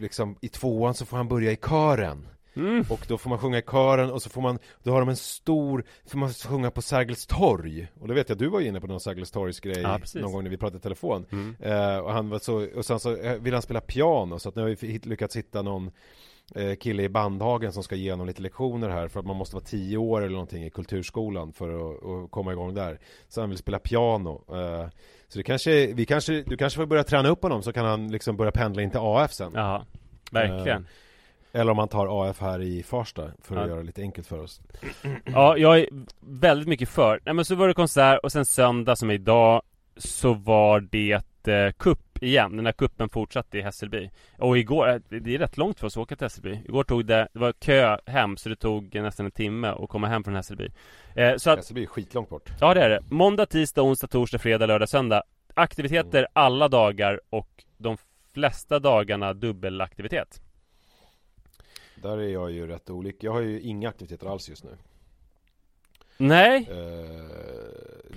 liksom 0.00 0.36
i 0.40 0.48
tvåan 0.48 0.94
så 0.94 1.06
får 1.06 1.16
han 1.16 1.28
börja 1.28 1.52
i 1.52 1.56
kören. 1.56 2.26
Mm. 2.54 2.84
Och 2.90 3.04
då 3.08 3.18
får 3.18 3.30
man 3.30 3.38
sjunga 3.38 3.58
i 3.58 3.62
kören 3.62 4.10
och 4.10 4.22
så 4.22 4.30
får 4.30 4.40
man, 4.40 4.58
då 4.82 4.92
har 4.92 5.00
de 5.00 5.08
en 5.08 5.16
stor, 5.16 5.84
får 6.06 6.18
man 6.18 6.32
sjunga 6.32 6.70
på 6.70 6.82
Sergels 6.82 7.26
torg. 7.26 7.88
Och 8.00 8.08
då 8.08 8.14
vet 8.14 8.28
jag, 8.28 8.38
du 8.38 8.48
var 8.48 8.60
ju 8.60 8.66
inne 8.66 8.80
på 8.80 8.86
någon 8.86 9.00
Sergels 9.00 9.30
torgs 9.30 9.60
grej 9.60 9.80
Ja, 9.80 10.00
någon 10.14 10.32
gång 10.32 10.42
när 10.42 10.50
vi 10.50 10.56
pratade 10.56 10.78
i 10.78 10.80
telefon. 10.80 11.26
Mm. 11.32 11.56
eh, 11.60 11.98
Och 11.98 12.12
han 12.12 12.28
var 12.28 12.38
så, 12.38 12.66
och 12.76 12.84
sen 12.84 13.00
så 13.00 13.16
eh, 13.16 13.34
vill 13.38 13.52
han 13.52 13.62
spela 13.62 13.80
piano. 13.80 14.38
Så 14.38 14.48
att 14.48 14.54
nu 14.54 14.62
har 14.62 14.68
vi 14.68 14.98
lyckats 15.02 15.36
hitta 15.36 15.62
någon 15.62 15.90
eh, 16.54 16.74
kille 16.74 17.02
i 17.02 17.08
Bandhagen 17.08 17.72
som 17.72 17.82
ska 17.82 17.94
ge 17.94 18.10
honom 18.10 18.26
lite 18.26 18.42
lektioner 18.42 18.88
här 18.88 19.08
för 19.08 19.20
att 19.20 19.26
man 19.26 19.36
måste 19.36 19.56
vara 19.56 19.64
tio 19.64 19.96
år 19.96 20.20
eller 20.20 20.32
någonting 20.32 20.64
i 20.64 20.70
kulturskolan 20.70 21.52
för 21.52 21.68
att, 21.90 22.04
att 22.04 22.30
komma 22.30 22.52
igång 22.52 22.74
där. 22.74 22.98
Så 23.28 23.40
han 23.40 23.48
vill 23.50 23.58
spela 23.58 23.78
piano. 23.78 24.44
Eh, 24.48 24.88
Så 25.28 25.38
det 25.38 25.42
kanske, 25.42 25.86
vi 25.86 26.06
kanske, 26.06 26.42
du 26.42 26.56
kanske 26.56 26.76
får 26.76 26.86
börja 26.86 27.04
träna 27.04 27.28
upp 27.28 27.42
honom 27.42 27.62
så 27.62 27.72
kan 27.72 27.84
han 27.86 28.08
liksom 28.12 28.36
börja 28.36 28.52
pendla 28.52 28.82
in 28.82 28.90
till 28.90 29.00
AF 29.02 29.32
sen. 29.32 29.52
Ja, 29.54 29.84
verkligen 30.30 30.86
Eller 31.52 31.72
om 31.72 31.78
han 31.78 31.88
tar 31.88 32.28
AF 32.30 32.40
här 32.40 32.62
i 32.62 32.82
Farsta 32.82 33.22
för 33.42 33.56
att 33.56 33.62
Ja. 33.62 33.68
göra 33.68 33.78
det 33.80 33.86
lite 33.86 34.02
enkelt 34.02 34.26
för 34.26 34.38
oss 34.42 34.60
Ja, 35.24 35.56
jag 35.56 35.78
är 35.80 35.86
väldigt 36.20 36.68
mycket 36.68 36.88
för. 36.88 37.20
Nej 37.24 37.34
men 37.34 37.44
så 37.44 37.54
var 37.54 37.68
det 37.68 37.74
konsert 37.74 38.20
och 38.22 38.32
sen 38.32 38.44
söndag 38.44 38.96
som 38.96 39.10
är 39.10 39.14
idag 39.14 39.62
så 39.96 40.34
var 40.34 40.80
det 40.80 41.12
eh, 41.48 41.72
kupp 41.78 42.22
igen. 42.22 42.56
Den 42.56 42.66
här 42.66 42.72
kuppen 42.72 43.08
fortsatte 43.08 43.58
i 43.58 43.62
Hässelby. 43.62 44.10
Och 44.38 44.58
igår, 44.58 44.88
eh, 44.88 44.96
det 45.08 45.34
är 45.34 45.38
rätt 45.38 45.56
långt 45.56 45.78
för 45.80 45.86
oss 45.86 45.96
att 45.96 46.00
åka 46.02 46.16
till 46.16 46.24
Hässelby. 46.24 46.60
Igår 46.68 46.84
tog 46.84 47.06
det, 47.06 47.28
det 47.32 47.38
var 47.38 47.52
kö 47.52 47.98
hem 48.06 48.36
så 48.36 48.48
det 48.48 48.56
tog 48.56 48.94
nästan 48.94 49.26
en 49.26 49.32
timme 49.32 49.68
att 49.68 49.88
komma 49.88 50.06
hem 50.08 50.24
från 50.24 50.34
Hässelby. 50.34 50.68
Eh, 51.14 51.36
så 51.36 51.50
att, 51.50 51.56
Hässelby 51.58 51.82
är 51.82 51.86
skitlångt 51.86 52.28
bort 52.28 52.50
ja 52.60 52.74
det 52.74 52.82
är 52.82 52.90
det. 52.90 53.00
Måndag, 53.10 53.46
tisdag, 53.46 53.82
onsdag, 53.82 54.06
torsdag, 54.06 54.38
fredag, 54.38 54.66
lördag, 54.66 54.88
söndag. 54.88 55.22
Aktiviteter 55.54 56.26
alla 56.32 56.68
dagar 56.68 57.20
och 57.30 57.64
de 57.78 57.96
flesta 58.34 58.78
dagarna 58.78 59.32
dubbelaktivitet. 59.34 60.42
Där 62.02 62.18
är 62.18 62.28
jag 62.28 62.50
ju 62.50 62.66
rätt 62.66 62.90
olik. 62.90 63.16
Jag 63.24 63.32
har 63.32 63.40
ju 63.40 63.60
inga 63.60 63.88
aktiviteter 63.88 64.26
alls 64.26 64.48
just 64.48 64.64
nu. 64.64 64.70
Nej, 66.16 66.56
eh, 66.70 66.76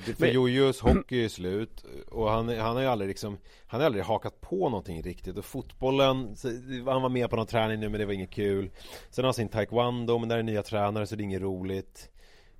det, 0.05 0.13
För 0.15 0.25
Men- 0.25 0.33
Jojos 0.33 0.79
hockey 0.81 1.25
är 1.25 1.29
slut 1.29 1.85
Och 2.11 2.29
han, 2.31 2.49
han 2.49 2.75
har 2.75 2.81
ju 2.81 2.87
aldrig 2.87 3.07
liksom 3.07 3.37
Han 3.67 3.79
har 3.79 3.85
aldrig 3.85 4.03
hakat 4.05 4.41
på 4.41 4.69
någonting 4.69 5.01
riktigt. 5.01 5.37
Och 5.37 5.45
fotbollen 5.45 6.35
så, 6.35 6.47
Han 6.91 7.01
var 7.01 7.09
med 7.09 7.29
på 7.29 7.35
någon 7.35 7.45
träning 7.47 7.79
nu 7.79 7.89
men 7.89 7.99
det 7.99 8.05
var 8.05 8.13
inget 8.13 8.29
kul. 8.31 8.69
Sen 9.09 9.23
har 9.23 9.27
han 9.27 9.33
sin 9.33 9.47
taekwondo 9.49 10.17
men 10.19 10.29
där 10.29 10.37
är 10.37 10.43
nya 10.43 10.63
tränare 10.63 11.07
så 11.07 11.15
det 11.15 11.21
är 11.21 11.25
inget 11.25 11.41
roligt. 11.41 12.09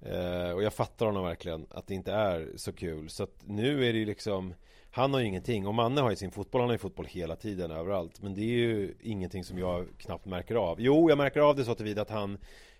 Eh, 0.01 0.51
Och 0.51 0.63
jag 0.63 0.73
fattar 0.73 1.05
honom 1.05 1.23
verkligen 1.25 1.65
Att 1.69 1.88
det 1.88 1.93
inte 1.93 2.12
är 2.12 2.49
så 2.55 2.73
kul. 2.73 3.09
Så 3.09 3.23
att 3.23 3.36
nu 3.45 3.88
är 3.89 3.93
det 3.93 3.99
ju 3.99 4.05
liksom 4.05 4.53
Han 4.95 5.13
har 5.13 5.19
ju 5.19 5.25
ingenting. 5.27 5.67
Och 5.67 5.73
Manne 5.73 6.01
har 6.01 6.10
ju 6.10 6.15
sin 6.15 6.32
fotboll. 6.32 6.62
Han 6.62 6.69
har 6.69 6.73
ju 6.73 6.77
fotboll 6.79 7.06
hela 7.06 7.36
tiden 7.36 7.71
överallt. 7.71 8.21
Men 8.21 8.34
det 8.34 8.41
är 8.41 8.45
ju 8.58 8.93
ingenting 9.01 9.43
som 9.43 9.58
jag 9.58 9.86
knappt 9.97 10.25
märker 10.25 10.56
av. 10.56 10.82
Jo, 10.82 11.10
jag 11.10 11.17
märker 11.17 11.39
av 11.39 11.56
det 11.56 11.65
så 11.65 11.75
tillvida 11.75 12.01
att 12.01 12.10
han 12.10 12.38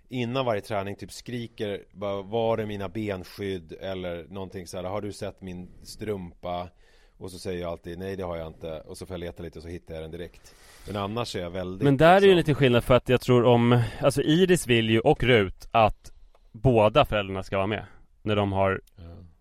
Innan 0.10 0.46
varje 0.46 0.62
träning 0.62 0.96
typ 0.96 1.12
skriker 1.12 1.84
bara, 1.92 2.22
Var 2.22 2.58
är 2.58 2.66
mina 2.66 2.90
benskydd? 2.90 3.74
Eller 3.82 4.26
någonting 4.30 4.68
så 4.68 4.78
här 4.78 4.84
Har 4.84 5.02
du 5.02 5.12
sett 5.14 5.42
min 5.42 5.70
strumpa? 5.84 6.70
Och 7.18 7.32
så 7.32 7.40
säger 7.40 7.62
jag 7.62 7.72
alltid 7.72 8.00
nej 8.00 8.16
det 8.16 8.24
har 8.24 8.38
jag 8.38 8.48
inte. 8.48 8.82
Och 8.82 8.98
så 8.98 9.06
får 9.06 9.14
jag 9.14 9.20
leta 9.20 9.44
lite 9.44 9.60
och 9.60 9.64
så 9.64 9.70
hittar 9.70 9.94
jag 9.94 10.04
den 10.04 10.12
direkt. 10.12 10.56
Men 10.88 10.96
annars 10.96 11.36
är 11.36 11.40
jag 11.40 11.50
väldigt 11.50 11.84
Men 11.84 11.98
där 11.98 12.08
är 12.08 12.22
ju 12.22 12.22
liksom- 12.22 12.38
lite 12.38 12.54
skillnad 12.54 12.84
för 12.84 12.94
att 12.94 13.10
jag 13.10 13.22
tror 13.22 13.44
om 13.44 13.82
Alltså 14.02 14.22
Iris 14.22 14.68
vill 14.68 14.90
ju 14.90 15.00
och 15.00 15.24
Rut 15.24 15.68
att 15.72 16.12
Båda 16.52 17.06
föräldrarna 17.06 17.44
ska 17.44 17.58
vara 17.58 17.68
med 17.68 17.86
När 18.22 18.36
de 18.36 18.52
har 18.52 18.82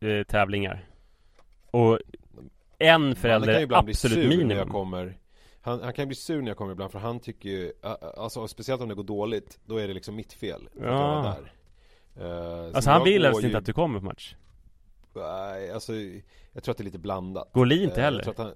Ja. 0.00 0.08
eh, 0.08 0.22
tävlingar. 0.24 0.84
Och 1.70 1.98
En 2.82 3.14
förälder 3.16 3.68
absolut 3.72 3.96
sur 3.96 4.16
när 4.16 4.22
jag 4.30 4.38
minimum. 4.38 4.68
kommer. 4.68 5.18
Han, 5.60 5.82
han 5.82 5.92
kan 5.92 6.06
bli 6.08 6.14
sur 6.14 6.40
när 6.42 6.48
jag 6.48 6.56
kommer 6.56 6.72
ibland 6.72 6.92
för 6.92 6.98
han 6.98 7.20
tycker 7.20 7.48
ju 7.48 7.72
Alltså 8.16 8.48
speciellt 8.48 8.82
om 8.82 8.88
det 8.88 8.94
går 8.94 9.04
dåligt 9.04 9.58
Då 9.64 9.76
är 9.76 9.88
det 9.88 9.94
liksom 9.94 10.16
mitt 10.16 10.32
fel 10.32 10.68
för 10.78 10.84
att 10.86 10.92
jag 10.92 11.00
Ja. 11.00 11.22
var 11.22 11.22
där 11.22 11.52
så 12.70 12.76
Alltså 12.76 12.90
han 12.90 13.04
vill 13.04 13.24
helst 13.24 13.42
ju- 13.42 13.46
inte 13.46 13.58
att 13.58 13.66
du 13.66 13.72
kommer 13.72 13.98
på 13.98 14.04
match. 14.04 14.34
Nej, 15.14 15.70
alltså 15.72 15.92
Jag 16.52 16.62
tror 16.62 16.70
att 16.72 16.78
det 16.78 16.82
är 16.82 16.84
lite 16.84 16.98
blandat. 16.98 17.50
Går 17.52 17.66
Li 17.66 17.84
inte 17.84 17.96
Eh, 18.00 18.04
heller? 18.04 18.24
Jag 18.36 18.52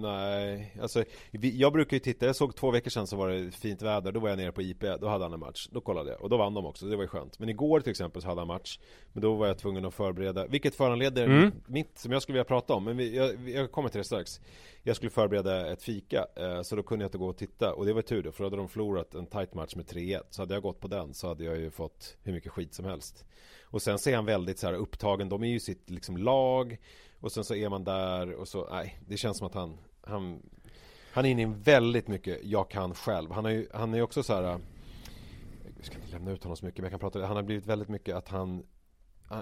nej, 0.00 0.76
alltså 0.82 1.04
vi, 1.30 1.58
jag 1.58 1.72
brukar 1.72 1.96
ju 1.96 2.00
titta, 2.00 2.26
jag 2.26 2.36
såg 2.36 2.56
två 2.56 2.70
veckor 2.70 2.90
sedan 2.90 3.06
så 3.06 3.16
var 3.16 3.28
det 3.28 3.50
fint 3.50 3.82
väder, 3.82 4.12
då 4.12 4.20
var 4.20 4.28
jag 4.28 4.38
nere 4.38 4.52
på 4.52 4.62
IP, 4.62 4.80
då 5.00 5.08
hade 5.08 5.24
han 5.24 5.32
en 5.32 5.40
match, 5.40 5.68
då 5.70 5.80
kollade 5.80 6.10
jag 6.10 6.22
och 6.22 6.28
då 6.30 6.36
vann 6.36 6.54
de 6.54 6.66
också, 6.66 6.86
det 6.86 6.96
var 6.96 7.02
ju 7.02 7.08
skönt. 7.08 7.38
Men 7.38 7.48
igår 7.48 7.80
till 7.80 7.90
exempel 7.90 8.22
så 8.22 8.28
hade 8.28 8.40
han 8.40 8.48
match, 8.48 8.78
men 9.12 9.22
då 9.22 9.34
var 9.34 9.46
jag 9.46 9.58
tvungen 9.58 9.84
att 9.84 9.94
förbereda, 9.94 10.46
vilket 10.46 10.74
föranleder 10.74 11.26
Mm. 11.26 11.52
mitt, 11.66 11.98
som 11.98 12.12
jag 12.12 12.22
skulle 12.22 12.34
vilja 12.34 12.44
prata 12.44 12.74
om, 12.74 12.84
men 12.84 12.96
vi, 12.96 13.16
jag, 13.16 13.48
jag 13.48 13.72
kommer 13.72 13.88
till 13.88 13.98
det 13.98 14.04
strax. 14.04 14.40
Jag 14.82 14.96
skulle 14.96 15.10
förbereda 15.10 15.72
ett 15.72 15.82
fika, 15.82 16.26
eh, 16.36 16.62
så 16.62 16.76
då 16.76 16.82
kunde 16.82 17.02
jag 17.04 17.08
inte 17.08 17.18
gå 17.18 17.28
och 17.28 17.36
titta, 17.36 17.74
och 17.74 17.86
det 17.86 17.92
var 17.92 18.02
tur 18.02 18.22
då, 18.22 18.32
för 18.32 18.44
då 18.44 18.46
hade 18.46 18.56
de 18.56 18.68
förlorat 18.68 19.14
en 19.14 19.26
tight 19.26 19.54
match 19.54 19.74
med 19.76 19.86
3-1, 19.86 20.20
så 20.30 20.42
hade 20.42 20.54
jag 20.54 20.62
gått 20.62 20.80
på 20.80 20.88
den 20.88 21.14
så 21.14 21.28
hade 21.28 21.44
jag 21.44 21.58
ju 21.58 21.70
fått 21.70 22.16
hur 22.22 22.32
mycket 22.32 22.52
skit 22.52 22.74
som 22.74 22.84
helst. 22.84 23.24
Och 23.62 23.82
sen 23.82 23.98
så 23.98 24.10
är 24.10 24.16
han 24.16 24.24
väldigt 24.24 24.58
så 24.58 24.66
här 24.66 24.74
upptagen, 24.74 25.28
de 25.28 25.42
är 25.42 25.48
ju 25.48 25.60
sitt 25.60 25.90
liksom 25.90 26.16
lag 26.16 26.78
och 27.20 27.32
sen 27.32 27.44
så 27.44 27.54
är 27.54 27.68
man 27.68 27.84
där 27.84 28.34
och 28.34 28.48
så, 28.48 28.68
nej, 28.70 28.98
det 29.08 29.16
känns 29.16 29.38
som 29.38 29.46
att 29.46 29.54
han, 29.54 29.78
han, 30.06 30.42
han 31.12 31.24
är 31.24 31.30
inne 31.30 31.42
i 31.42 31.52
väldigt 31.64 32.08
mycket 32.08 32.44
jag 32.44 32.70
kan 32.70 32.94
själv. 32.94 33.32
Han 33.32 33.46
är 33.46 33.50
ju, 33.50 33.68
han 33.74 33.94
är 33.94 34.02
också 34.02 34.22
så 34.22 34.34
här, 34.34 34.42
jag 35.76 35.84
ska 35.84 35.94
inte 35.94 36.12
lämna 36.12 36.30
ut 36.30 36.42
honom 36.42 36.56
så 36.56 36.64
mycket, 36.64 36.78
men 36.78 36.84
jag 36.84 37.00
kan 37.00 37.10
prata, 37.10 37.26
han 37.26 37.36
har 37.36 37.42
blivit 37.42 37.66
väldigt 37.66 37.88
mycket 37.88 38.16
att 38.16 38.28
han, 38.28 38.62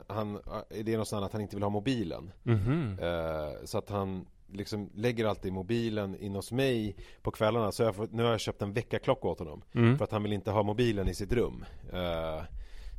han, 0.07 0.41
det 0.69 0.95
är 0.95 0.99
något 0.99 1.09
sånt 1.09 1.25
att 1.25 1.33
han 1.33 1.43
inte 1.43 1.57
vill 1.57 1.63
ha 1.63 1.71
mobilen. 1.71 2.31
Mhm. 2.43 2.99
Eh, 3.01 3.65
så 3.65 3.79
att 3.79 3.89
han 3.89 4.27
liksom 4.53 4.91
lägger 4.95 5.25
alltid 5.25 5.53
mobilen 5.53 6.17
in 6.17 6.35
hos 6.35 6.53
mig 6.53 6.97
på 7.23 7.31
kvällarna. 7.31 7.73
Så 7.73 7.83
jag 7.83 7.95
fått, 7.95 8.13
nu 8.13 8.23
har 8.23 8.31
jag 8.31 8.41
köpt 8.41 8.63
en 8.63 8.73
väckarklocka 8.73 9.29
åt 9.29 9.39
honom. 9.39 9.63
Mm. 9.75 9.99
För 9.99 10.05
att 10.05 10.13
han 10.13 10.23
vill 10.23 10.33
inte 10.33 10.51
ha 10.51 10.63
mobilen 10.63 11.09
i 11.09 11.15
sitt 11.15 11.33
rum. 11.33 11.65
Eh, 11.93 12.43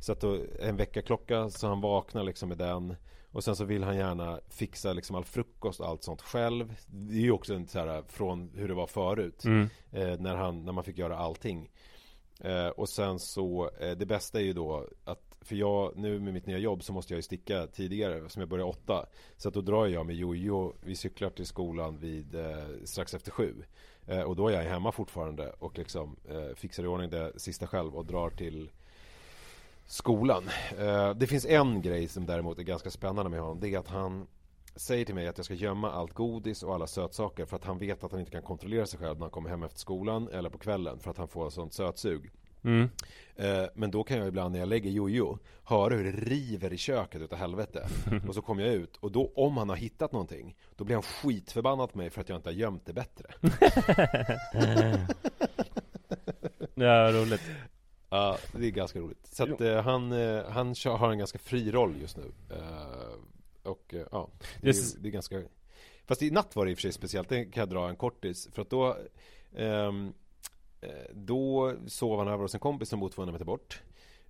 så 0.00 0.12
att 0.12 0.20
då, 0.20 0.38
en 0.60 0.76
väckarklocka 0.76 1.50
så 1.50 1.66
han 1.66 1.80
vaknar 1.80 2.22
liksom 2.22 2.48
med 2.48 2.58
den. 2.58 2.96
Och 3.36 3.44
sen 3.44 3.56
så 3.56 3.64
vill 3.64 3.84
han 3.84 3.96
gärna 3.96 4.40
fixa 4.48 4.92
liksom 4.92 5.16
all 5.16 5.24
frukost 5.24 5.80
och 5.80 5.86
allt 5.86 6.02
sånt 6.02 6.22
själv. 6.22 6.74
Det 6.86 7.14
är 7.14 7.20
ju 7.20 7.30
också 7.30 7.54
en 7.54 7.68
så 7.68 7.78
här 7.78 8.02
från 8.08 8.50
hur 8.54 8.68
det 8.68 8.74
var 8.74 8.86
förut. 8.86 9.44
Mm. 9.44 9.68
Eh, 9.92 10.18
när, 10.18 10.36
han, 10.36 10.64
när 10.64 10.72
man 10.72 10.84
fick 10.84 10.98
göra 10.98 11.16
allting. 11.18 11.70
Eh, 12.40 12.68
och 12.68 12.88
sen 12.88 13.18
så, 13.18 13.70
eh, 13.80 13.90
det 13.90 14.06
bästa 14.06 14.40
är 14.40 14.44
ju 14.44 14.52
då 14.52 14.88
att 15.04 15.36
för 15.40 15.56
jag, 15.56 15.96
nu 15.96 16.20
med 16.20 16.34
mitt 16.34 16.46
nya 16.46 16.58
jobb 16.58 16.82
så 16.82 16.92
måste 16.92 17.12
jag 17.12 17.18
ju 17.18 17.22
sticka 17.22 17.66
tidigare 17.66 18.28
som 18.28 18.40
jag 18.40 18.48
börjar 18.48 18.66
åtta. 18.66 19.06
Så 19.36 19.48
att 19.48 19.54
då 19.54 19.60
drar 19.60 19.86
jag 19.86 20.06
med 20.06 20.16
jojo, 20.16 20.76
vi 20.80 20.96
cyklar 20.96 21.30
till 21.30 21.46
skolan 21.46 21.98
vid 21.98 22.34
eh, 22.34 22.64
strax 22.84 23.14
efter 23.14 23.30
sju. 23.30 23.54
Eh, 24.06 24.22
och 24.22 24.36
då 24.36 24.48
är 24.48 24.52
jag 24.52 24.70
hemma 24.70 24.92
fortfarande 24.92 25.50
och 25.50 25.78
liksom 25.78 26.16
eh, 26.28 26.54
fixar 26.54 26.84
i 26.84 26.86
ordning 26.86 27.10
det 27.10 27.40
sista 27.40 27.66
själv 27.66 27.96
och 27.96 28.06
drar 28.06 28.30
till 28.30 28.70
skolan. 29.86 30.44
Eh, 30.78 31.10
det 31.14 31.26
finns 31.26 31.46
en 31.46 31.82
grej 31.82 32.08
som 32.08 32.26
däremot 32.26 32.58
är 32.58 32.62
ganska 32.62 32.90
spännande 32.90 33.30
med 33.30 33.40
honom. 33.40 33.60
Det 33.60 33.74
är 33.74 33.78
att 33.78 33.88
han 33.88 34.26
säger 34.76 35.04
till 35.04 35.14
mig 35.14 35.28
att 35.28 35.38
jag 35.38 35.44
ska 35.44 35.54
gömma 35.54 35.92
allt 35.92 36.12
godis 36.12 36.62
och 36.62 36.74
alla 36.74 36.86
sötsaker 36.86 37.44
för 37.46 37.56
att 37.56 37.64
han 37.64 37.78
vet 37.78 38.04
att 38.04 38.10
han 38.10 38.20
inte 38.20 38.32
kan 38.32 38.42
kontrollera 38.42 38.86
sig 38.86 38.98
själv 38.98 39.14
när 39.16 39.24
han 39.24 39.30
kommer 39.30 39.50
hem 39.50 39.62
efter 39.62 39.78
skolan 39.78 40.28
eller 40.28 40.50
på 40.50 40.58
kvällen 40.58 40.98
för 40.98 41.10
att 41.10 41.18
han 41.18 41.28
får 41.28 41.50
sånt 41.50 41.74
sötsug. 41.74 42.30
Mm. 42.64 42.88
Eh, 43.36 43.64
Men 43.74 43.90
då 43.90 44.04
kan 44.04 44.18
jag 44.18 44.28
ibland 44.28 44.52
när 44.52 44.58
jag 44.58 44.68
lägger 44.68 44.90
jojo 44.90 45.38
höra 45.64 45.94
hur 45.94 46.04
det 46.04 46.10
river 46.10 46.72
i 46.72 46.76
köket 46.76 47.22
utav 47.22 47.38
helvete. 47.38 47.88
Och 48.28 48.34
så 48.34 48.42
kommer 48.42 48.62
jag 48.64 48.74
ut 48.74 48.96
och 48.96 49.12
då 49.12 49.32
om 49.36 49.56
han 49.56 49.68
har 49.68 49.76
hittat 49.76 50.12
någonting 50.12 50.56
då 50.76 50.84
blir 50.84 50.96
han 50.96 51.02
skitförbannad 51.02 51.92
på 51.92 51.98
mig 51.98 52.10
för 52.10 52.20
att 52.20 52.28
jag 52.28 52.38
inte 52.38 52.48
har 52.48 52.54
gömt 52.54 52.86
det 52.86 52.92
bättre. 52.92 53.26
Ja, 56.78 57.12
roligt. 57.12 57.42
Ja, 58.16 58.38
det 58.52 58.66
är 58.66 58.70
ganska 58.70 58.98
roligt. 58.98 59.26
Så 59.26 59.42
att 59.42 59.60
eh, 59.60 59.82
han, 59.82 60.12
eh, 60.12 60.44
han 60.48 60.74
kör, 60.74 60.96
har 60.96 61.10
en 61.12 61.18
ganska 61.18 61.38
fri 61.38 61.70
roll 61.70 61.94
just 62.00 62.16
nu. 62.16 62.32
Eh, 62.50 63.70
och 63.70 63.94
eh, 63.94 64.06
ja, 64.12 64.28
det 64.60 64.68
är, 64.68 64.74
Yes. 64.74 64.94
det 64.94 65.08
är 65.08 65.12
ganska 65.12 65.42
Fast 66.06 66.22
i 66.22 66.30
natt 66.30 66.56
var 66.56 66.64
det 66.64 66.70
i 66.70 66.74
och 66.74 66.78
för 66.78 66.82
sig 66.82 66.92
speciellt, 66.92 67.28
det 67.28 67.44
kan 67.44 67.60
jag 67.60 67.68
dra 67.68 67.88
en 67.88 67.96
kortis. 67.96 68.48
För 68.52 68.62
att 68.62 68.70
då 68.70 68.96
ehm, 69.56 70.12
eh, 70.80 70.90
Då 71.14 71.72
sov 71.86 72.18
han 72.18 72.28
över 72.28 72.42
hos 72.42 72.54
en 72.54 72.60
kompis 72.60 72.88
som 72.88 73.00
bor 73.00 73.08
200 73.08 73.32
meter 73.32 73.44
bort. 73.44 73.82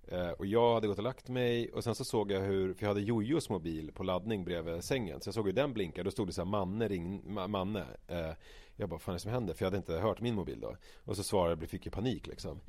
Eh, 0.07 0.29
och 0.29 0.45
jag 0.45 0.73
hade 0.73 0.87
gått 0.87 0.97
och 0.97 1.03
lagt 1.03 1.29
mig 1.29 1.71
och 1.71 1.83
sen 1.83 1.95
så 1.95 2.05
såg 2.05 2.31
jag 2.31 2.41
hur, 2.41 2.73
för 2.73 2.83
jag 2.83 2.87
hade 2.87 3.01
Jojos 3.01 3.49
mobil 3.49 3.91
på 3.91 4.03
laddning 4.03 4.43
bredvid 4.45 4.83
sängen. 4.83 5.21
Så 5.21 5.27
jag 5.27 5.33
såg 5.33 5.45
hur 5.45 5.53
den 5.53 5.73
blinkade, 5.73 6.03
då 6.03 6.11
stod 6.11 6.27
det 6.27 6.33
så 6.33 6.41
här 6.41 6.45
Manne 6.49 6.87
ring, 6.87 7.21
Ma- 7.27 7.47
Manne. 7.47 7.85
Eh, 8.07 8.31
jag 8.75 8.89
bara, 8.89 8.95
vad 8.95 9.01
fan 9.01 9.11
är 9.13 9.15
det 9.15 9.19
som 9.21 9.31
händer? 9.31 9.53
För 9.53 9.65
jag 9.65 9.67
hade 9.67 9.77
inte 9.77 9.93
hört 9.93 10.21
min 10.21 10.35
mobil 10.35 10.59
då. 10.59 10.75
Och 11.05 11.15
så 11.15 11.23
svarade 11.23 11.61
jag, 11.61 11.69
fick 11.69 11.85
jag 11.85 11.93
panik 11.93 12.27
liksom. 12.27 12.59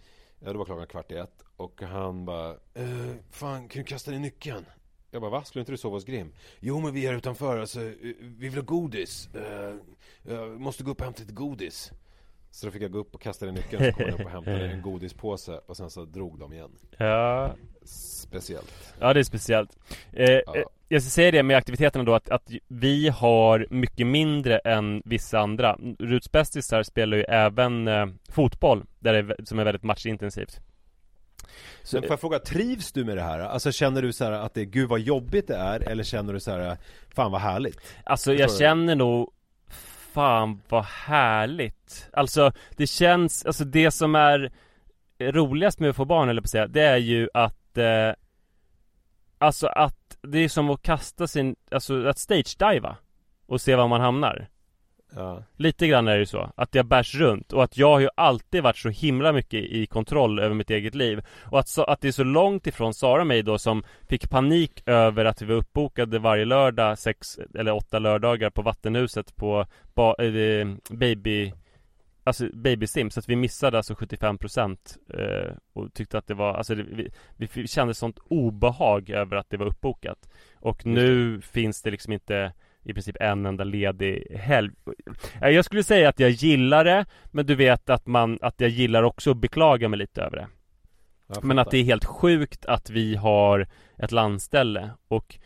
Ja, 0.40 0.52
då 0.52 0.58
var 0.58 0.64
klockan 0.64 0.86
kvart 0.86 1.12
i 1.12 1.16
ett 1.16 1.44
och 1.56 1.82
han 1.82 2.24
bara 2.24 2.50
eh, 2.74 3.14
Fan, 3.30 3.68
kan 3.68 3.82
du 3.82 3.84
kasta 3.84 4.10
ner 4.10 4.18
nyckeln? 4.18 4.64
Jag 5.10 5.20
bara, 5.20 5.30
va? 5.30 5.44
Skulle 5.44 5.60
inte 5.60 5.72
du 5.72 5.76
sova 5.76 5.96
hos 5.96 6.04
Grim? 6.04 6.32
Jo, 6.60 6.80
men 6.80 6.94
vi 6.94 7.06
är 7.06 7.14
utanför, 7.14 7.58
alltså, 7.58 7.80
vi 7.80 8.48
vill 8.48 8.54
ha 8.54 8.62
godis 8.62 9.28
eh, 9.34 9.74
Jag 10.22 10.60
måste 10.60 10.84
gå 10.84 10.90
upp 10.90 10.98
och 10.98 11.04
hämta 11.04 11.20
lite 11.20 11.32
godis 11.34 11.92
Så 12.50 12.66
då 12.66 12.72
fick 12.72 12.82
jag 12.82 12.92
gå 12.92 12.98
upp 12.98 13.14
och 13.14 13.20
kasta 13.20 13.46
ner 13.46 13.52
nyckeln, 13.52 13.84
så 13.84 13.92
kom 13.92 14.06
jag 14.06 14.14
upp 14.20 14.26
och 14.26 14.30
hämtade 14.30 14.70
en 14.70 14.82
godispåse 14.82 15.60
och 15.66 15.76
sen 15.76 15.90
så 15.90 16.04
drog 16.04 16.38
de 16.38 16.52
igen 16.52 16.70
Ja, 16.98 17.54
Speciellt 17.82 18.94
ja 18.98 19.14
det 19.14 19.20
är 19.20 19.24
speciellt. 19.24 19.78
Eh, 20.12 20.30
eh, 20.30 20.42
jag 20.88 21.02
ska 21.02 21.10
säga 21.10 21.30
det 21.30 21.42
med 21.42 21.56
aktiviteterna 21.56 22.04
då 22.04 22.14
att, 22.14 22.30
att 22.30 22.50
vi 22.68 23.08
har 23.08 23.66
mycket 23.70 24.06
mindre 24.06 24.58
än 24.58 25.02
vissa 25.04 25.40
andra. 25.40 25.76
Ruts 25.98 26.32
bästisar 26.32 26.82
spelar 26.82 27.16
ju 27.16 27.22
även 27.22 27.88
eh, 27.88 28.06
fotboll, 28.28 28.84
där 28.98 29.12
det, 29.12 29.18
är 29.18 29.44
som 29.44 29.58
är 29.58 29.64
väldigt 29.64 29.82
matchintensivt. 29.82 30.60
Så, 31.82 31.96
Men 31.96 32.02
får 32.02 32.10
jag 32.12 32.20
fråga, 32.20 32.38
trivs 32.38 32.92
du 32.92 33.04
med 33.04 33.16
det 33.16 33.22
här? 33.22 33.40
Alltså 33.40 33.72
känner 33.72 34.02
du 34.02 34.12
så 34.12 34.24
här 34.24 34.32
att 34.32 34.54
det, 34.54 34.64
gud 34.64 34.88
vad 34.88 35.00
jobbigt 35.00 35.46
det 35.46 35.56
är? 35.56 35.80
Eller 35.80 36.04
känner 36.04 36.32
du 36.32 36.40
så 36.40 36.50
här, 36.50 36.76
fan 37.14 37.32
vad 37.32 37.40
härligt? 37.40 37.80
Alltså 38.04 38.34
jag 38.34 38.52
känner 38.52 38.94
nog 38.94 39.32
Fan 40.12 40.62
vad 40.68 40.84
härligt 40.84 42.08
Alltså 42.12 42.52
det 42.76 42.86
känns, 42.86 43.46
alltså 43.46 43.64
det 43.64 43.90
som 43.90 44.14
är 44.14 44.52
roligast 45.20 45.80
med 45.80 45.90
att 45.90 45.96
få 45.96 46.04
barn 46.04 46.28
eller 46.28 46.40
på 46.40 46.44
att 46.44 46.50
säga 46.50 46.66
Det 46.66 46.82
är 46.82 46.96
ju 46.96 47.28
att 47.34 47.78
eh, 47.78 48.12
Alltså 49.38 49.66
att 49.66 49.97
det 50.22 50.38
är 50.38 50.48
som 50.48 50.70
att 50.70 50.82
kasta 50.82 51.26
sin, 51.26 51.56
alltså 51.70 52.06
att 52.06 52.18
stage-diva 52.18 52.96
Och 53.46 53.60
se 53.60 53.74
var 53.74 53.88
man 53.88 54.00
hamnar. 54.00 54.48
Ja, 55.14 55.42
Lite 55.56 55.86
grann 55.86 56.08
är 56.08 56.12
det 56.12 56.18
ju 56.18 56.26
så, 56.26 56.52
att 56.56 56.74
jag 56.74 56.86
bärs 56.86 57.14
runt 57.14 57.52
och 57.52 57.64
att 57.64 57.76
jag 57.76 57.88
har 57.88 58.00
ju 58.00 58.08
alltid 58.14 58.62
varit 58.62 58.76
så 58.76 58.88
himla 58.88 59.32
mycket 59.32 59.64
i 59.64 59.86
kontroll 59.86 60.38
över 60.38 60.54
mitt 60.54 60.70
eget 60.70 60.94
liv. 60.94 61.24
Och 61.44 61.58
att, 61.58 61.68
så, 61.68 61.84
att 61.84 62.00
det 62.00 62.08
är 62.08 62.12
så 62.12 62.24
långt 62.24 62.66
ifrån 62.66 62.94
Sara 62.94 63.20
och 63.20 63.26
mig 63.26 63.42
då 63.42 63.58
som 63.58 63.82
fick 64.08 64.30
panik 64.30 64.82
över 64.86 65.24
att 65.24 65.42
vi 65.42 65.46
var 65.46 65.54
uppbokade 65.54 66.18
varje 66.18 66.44
lördag, 66.44 66.98
sex 66.98 67.38
eller 67.54 67.72
åtta 67.72 67.98
lördagar 67.98 68.50
på 68.50 68.62
Vattenhuset 68.62 69.36
på 69.36 69.66
ba, 69.94 70.14
eh, 70.14 70.66
baby 70.90 71.52
Alltså 72.28 72.48
babysim, 72.52 73.10
så 73.10 73.20
att 73.20 73.28
vi 73.28 73.36
missade 73.36 73.76
alltså 73.76 73.94
75% 73.94 74.76
eh, 75.14 75.56
och 75.72 75.94
tyckte 75.94 76.18
att 76.18 76.26
det 76.26 76.34
var, 76.34 76.54
alltså 76.54 76.74
det, 76.74 76.82
vi, 77.36 77.48
vi 77.54 77.68
kände 77.68 77.94
sånt 77.94 78.18
obehag 78.18 79.10
över 79.10 79.36
att 79.36 79.50
det 79.50 79.56
var 79.56 79.66
uppbokat. 79.66 80.28
Och 80.54 80.86
nu 80.86 81.40
finns 81.40 81.82
det 81.82 81.90
liksom 81.90 82.12
inte 82.12 82.52
i 82.82 82.92
princip 82.94 83.16
en 83.20 83.46
enda 83.46 83.64
ledig 83.64 84.36
helg. 84.36 84.70
Eh, 85.42 85.48
Jag 85.48 85.64
skulle 85.64 85.82
säga 85.82 86.08
att 86.08 86.20
jag 86.20 86.30
gillar 86.30 86.84
det 86.84 87.06
Men 87.24 87.46
du 87.46 87.54
vet 87.54 87.90
att 87.90 88.06
man, 88.06 88.38
att 88.42 88.60
jag 88.60 88.70
gillar 88.70 89.02
också 89.02 89.30
att 89.30 89.36
beklaga 89.36 89.88
mig 89.88 89.98
lite 89.98 90.22
över 90.22 90.36
det. 90.36 90.46
Men 91.42 91.58
att 91.58 91.70
det 91.70 91.78
är 91.78 91.84
helt 91.84 92.04
sjukt 92.04 92.66
att 92.66 92.90
vi 92.90 93.16
har 93.16 93.66
ett 93.96 94.12
landställe 94.12 94.90
och 95.08 95.38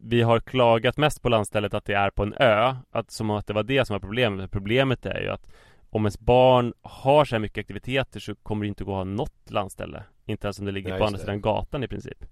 vi 0.00 0.22
har 0.22 0.40
klagat 0.40 0.96
mest 0.96 1.22
på 1.22 1.28
landstället 1.28 1.74
att 1.74 1.84
det 1.84 1.94
är 1.94 2.10
på 2.10 2.22
en 2.22 2.34
ö 2.34 2.74
att, 2.90 3.10
Som 3.10 3.30
att 3.30 3.46
det 3.46 3.52
var 3.52 3.62
det 3.62 3.84
som 3.84 3.94
var 3.94 4.00
problemet. 4.00 4.50
Problemet 4.50 5.06
är 5.06 5.20
ju 5.20 5.28
att 5.28 5.52
om 5.90 6.02
ens 6.04 6.18
barn 6.18 6.74
har 6.82 7.24
så 7.24 7.34
här 7.34 7.40
mycket 7.40 7.60
aktiviteter 7.60 8.20
så 8.20 8.34
kommer 8.34 8.64
det 8.64 8.68
inte 8.68 8.84
gå 8.84 8.92
att 8.92 8.96
ha 8.96 9.04
något 9.04 9.50
landställe. 9.50 10.04
Inte 10.24 10.46
ens 10.46 10.58
om 10.58 10.64
det 10.64 10.72
ligger 10.72 10.90
Nej, 10.90 10.98
på 10.98 11.04
andra 11.04 11.16
det. 11.18 11.24
sidan 11.24 11.40
gatan 11.40 11.84
i 11.84 11.88
princip. 11.88 12.24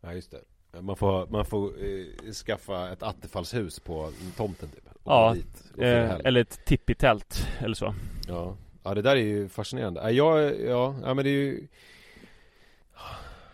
Ja 0.00 0.12
just 0.12 0.30
det. 0.30 0.40
Man 0.80 0.96
får, 0.96 1.26
man 1.26 1.44
får 1.44 1.84
eh, 1.84 2.32
skaffa 2.32 2.92
ett 2.92 3.02
attefallshus 3.02 3.80
på 3.80 4.12
tomten 4.36 4.68
typ. 4.68 4.88
Ja, 5.04 5.34
dit 5.34 5.72
eh. 5.78 6.10
Eller 6.24 6.40
ett 6.40 6.64
tippitält 6.64 7.48
eller 7.60 7.74
så. 7.74 7.94
Ja. 8.28 8.56
ja 8.82 8.94
det 8.94 9.02
där 9.02 9.16
är 9.16 9.20
ju 9.20 9.48
fascinerande. 9.48 10.00
Ja, 10.00 10.10
jag, 10.10 10.60
ja, 10.60 10.94
ja 11.02 11.14
men 11.14 11.24
det 11.24 11.30
är 11.30 11.32
ju 11.32 11.68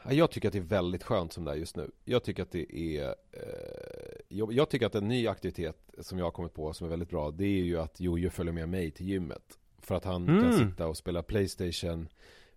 ja, 0.05 0.13
Jag 0.13 0.31
tycker 0.31 0.49
att 0.49 0.53
det 0.53 0.59
är 0.59 0.63
väldigt 0.63 1.03
skönt 1.03 1.33
som 1.33 1.45
det 1.45 1.51
är 1.51 1.57
just 1.57 1.77
nu. 1.77 1.91
Jag 2.05 2.25
tycker 2.25 2.43
att 2.43 2.53
det 2.53 2.77
är 2.77 3.09
eh, 3.09 3.94
jag, 4.37 4.69
tycker 4.71 4.87
att 4.87 4.95
en 4.95 5.09
ny 5.09 5.29
aktivitet 5.29 5.77
som 6.01 6.19
jag 6.19 6.27
har 6.27 6.31
kommit 6.31 6.55
på 6.55 6.73
som 6.73 6.87
är 6.87 6.91
väldigt 6.91 7.11
bra 7.11 7.31
Det 7.31 7.45
är 7.45 7.65
ju 7.65 7.79
att 7.81 8.01
Jojo 8.01 8.31
följer 8.31 8.53
med 8.53 8.69
mig 8.69 8.91
till 8.91 9.07
gymmet 9.09 9.43
För 9.83 9.95
att 9.95 10.05
han 10.05 10.27
kan 10.27 10.39
Mm. 10.45 10.53
sitta 10.71 10.87
och 10.87 10.97
spela 10.97 11.23
Playstation 11.23 12.09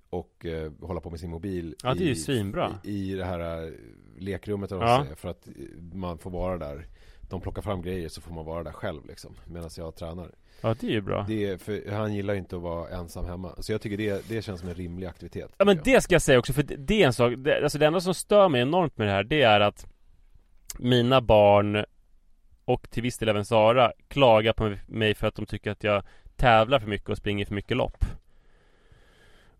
och 0.09 0.45
eh, 0.45 0.71
hålla 0.81 0.99
på 0.99 1.09
med 1.09 1.19
sin 1.19 1.29
mobil 1.29 1.75
Ja, 1.83 1.93
det 1.93 2.03
är 2.03 2.07
ju 2.07 2.15
svinbra. 2.15 2.79
i, 2.83 3.11
i 3.11 3.15
det 3.15 3.25
här 3.25 3.63
eh, 3.65 3.71
lekrummet 4.17 4.71
eller 4.71 4.81
Ja. 4.85 5.01
säger, 5.03 5.15
för 5.15 5.29
att 5.29 5.47
eh, 5.47 5.53
man 5.93 6.17
får 6.17 6.29
vara 6.31 6.57
där 6.57 6.87
De 7.29 7.41
plockar 7.41 7.61
fram 7.61 7.81
grejer 7.81 8.09
så 8.09 8.21
får 8.21 8.33
man 8.33 8.45
vara 8.45 8.63
där 8.63 8.71
själv 8.71 9.05
liksom 9.05 9.33
Medan 9.45 9.69
jag 9.77 9.95
tränar 9.95 10.31
Ja 10.61 10.75
det 10.79 10.87
är 10.87 10.91
ju 10.91 11.01
bra 11.01 11.25
det 11.27 11.45
är, 11.45 11.57
för 11.57 11.91
han 11.91 12.13
gillar 12.15 12.33
ju 12.33 12.39
inte 12.39 12.55
att 12.55 12.61
vara 12.61 12.89
ensam 12.89 13.25
hemma 13.25 13.55
Så 13.59 13.71
jag 13.71 13.81
tycker 13.81 13.97
det, 13.97 14.29
det 14.29 14.41
känns 14.41 14.59
som 14.59 14.69
en 14.69 14.75
rimlig 14.75 15.07
aktivitet 15.07 15.51
Ja 15.57 15.65
men 15.65 15.75
jag. 15.75 15.85
det 15.85 16.01
ska 16.01 16.15
jag 16.15 16.21
säga 16.21 16.39
också, 16.39 16.53
för 16.53 16.63
det- 16.63 16.75
det 16.75 17.01
är 17.03 17.07
en 17.07 17.13
sak, 17.13 17.33
det, 17.37 17.63
alltså 17.63 17.77
det 17.77 17.85
enda 17.85 18.01
som 18.01 18.13
stör 18.13 18.49
mig 18.49 18.61
enormt 18.61 18.97
med 18.97 19.07
det 19.07 19.11
här, 19.11 19.23
det 19.23 19.41
är 19.41 19.59
att 19.59 19.87
mina 20.79 21.21
barn 21.21 21.85
och 22.65 22.89
till 22.89 23.03
viss 23.03 23.17
del 23.17 23.29
även 23.29 23.45
Sara 23.45 23.91
klagar 24.07 24.53
på 24.53 24.75
mig 24.87 25.15
för 25.15 25.27
att 25.27 25.35
de 25.35 25.45
tycker 25.45 25.71
att 25.71 25.83
jag 25.83 26.03
tävlar 26.35 26.79
för 26.79 26.87
mycket 26.87 27.09
och 27.09 27.17
springer 27.17 27.45
för 27.45 27.55
mycket 27.55 27.77
lopp. 27.77 28.05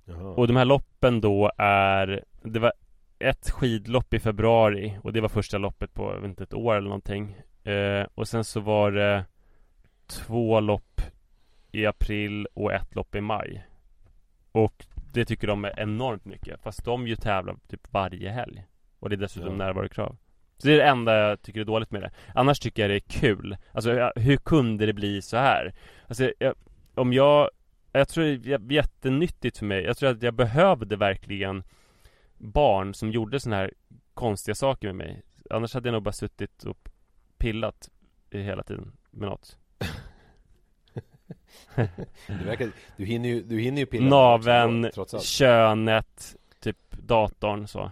Jaha. 0.05 0.23
Och 0.33 0.47
de 0.47 0.55
här 0.55 0.65
loppen 0.65 1.21
då 1.21 1.51
är 1.57 2.23
Det 2.41 2.59
var 2.59 2.73
ett 3.19 3.49
skidlopp 3.49 4.13
i 4.13 4.19
februari 4.19 4.99
och 5.03 5.13
det 5.13 5.21
var 5.21 5.29
första 5.29 5.57
loppet 5.57 5.93
på, 5.93 6.13
jag 6.13 6.21
vet 6.21 6.29
inte, 6.29 6.43
ett 6.43 6.53
år 6.53 6.75
eller 6.75 6.87
någonting. 6.89 7.37
Eh, 7.63 8.05
och 8.15 8.27
sen 8.27 8.43
så 8.43 8.59
var 8.59 8.91
det 8.91 9.25
två 10.07 10.59
lopp 10.59 11.01
i 11.71 11.85
april 11.85 12.47
och 12.53 12.73
ett 12.73 12.95
lopp 12.95 13.15
i 13.15 13.21
maj. 13.21 13.67
Och 14.51 14.85
det 15.13 15.25
tycker 15.25 15.47
de 15.47 15.65
är 15.65 15.79
enormt 15.79 16.25
mycket. 16.25 16.61
Fast 16.61 16.85
de 16.85 17.07
ju 17.07 17.15
tävlar 17.15 17.55
typ 17.67 17.93
varje 17.93 18.29
helg. 18.29 18.63
Och 18.99 19.09
det 19.09 19.15
är 19.15 19.17
dessutom 19.17 19.51
Ja. 19.51 19.57
närvarokrav. 19.57 20.17
Så 20.57 20.67
det 20.67 20.73
är 20.73 20.77
det 20.77 20.83
enda 20.87 21.17
jag 21.17 21.41
tycker 21.41 21.59
är 21.59 21.65
dåligt 21.65 21.91
med 21.91 22.01
det. 22.01 22.11
Annars 22.35 22.59
tycker 22.59 22.81
jag 22.81 22.89
det 22.89 22.95
är 22.95 23.19
kul. 23.19 23.57
Alltså 23.71 24.11
hur 24.15 24.37
kunde 24.37 24.85
det 24.85 24.93
bli 24.93 25.21
så 25.21 25.37
här? 25.37 25.73
Alltså 26.07 26.31
jag, 26.39 26.53
om 26.95 27.13
jag 27.13 27.49
Jag 27.91 28.09
tror 28.09 28.23
det 28.23 28.53
är 28.53 28.71
jättenyttigt 28.71 29.57
för 29.57 29.65
mig. 29.65 29.83
Jag 29.83 29.97
tror 29.97 30.09
att 30.09 30.21
jag 30.23 30.33
behövde 30.33 30.95
verkligen 30.95 31.63
barn 32.37 32.93
som 32.93 33.11
gjorde 33.11 33.39
såna 33.39 33.55
här 33.55 33.73
konstiga 34.13 34.55
saker 34.55 34.87
med 34.87 34.95
mig. 34.95 35.23
Annars 35.49 35.73
hade 35.73 35.87
jag 35.89 35.93
nog 35.93 36.03
bara 36.03 36.11
suttit 36.11 36.63
och 36.63 36.89
pillat 37.37 37.89
hela 38.31 38.63
tiden 38.63 38.91
med 39.11 39.29
något. 39.29 39.57
Du, 42.27 42.45
verkar, 42.45 42.71
du, 42.97 43.05
hinner 43.05 43.29
ju, 43.29 43.43
du 43.43 43.59
hinner 43.59 43.79
ju 43.79 43.85
pilla 43.85 44.09
Naven, 44.09 44.89
trots 44.93 45.13
allt. 45.13 45.23
könet, 45.23 46.35
typ 46.59 46.77
datorn 46.91 47.67
så. 47.67 47.91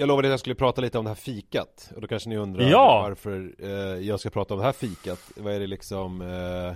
Jag 0.00 0.06
lovade 0.06 0.28
att 0.28 0.30
jag 0.30 0.40
skulle 0.40 0.54
prata 0.54 0.80
lite 0.80 0.98
om 0.98 1.04
det 1.04 1.10
här 1.10 1.14
fikat 1.14 1.92
Och 1.94 2.00
då 2.00 2.06
kanske 2.06 2.28
ni 2.28 2.36
undrar 2.36 2.70
Ja! 2.70 3.06
varför 3.08 3.54
eh, 3.58 3.68
jag 4.08 4.20
ska 4.20 4.30
prata 4.30 4.54
om 4.54 4.60
det 4.60 4.66
här 4.66 4.72
fikat 4.72 5.32
Vad 5.36 5.54
är 5.54 5.60
det 5.60 5.66
liksom 5.66 6.20
eh, 6.20 6.68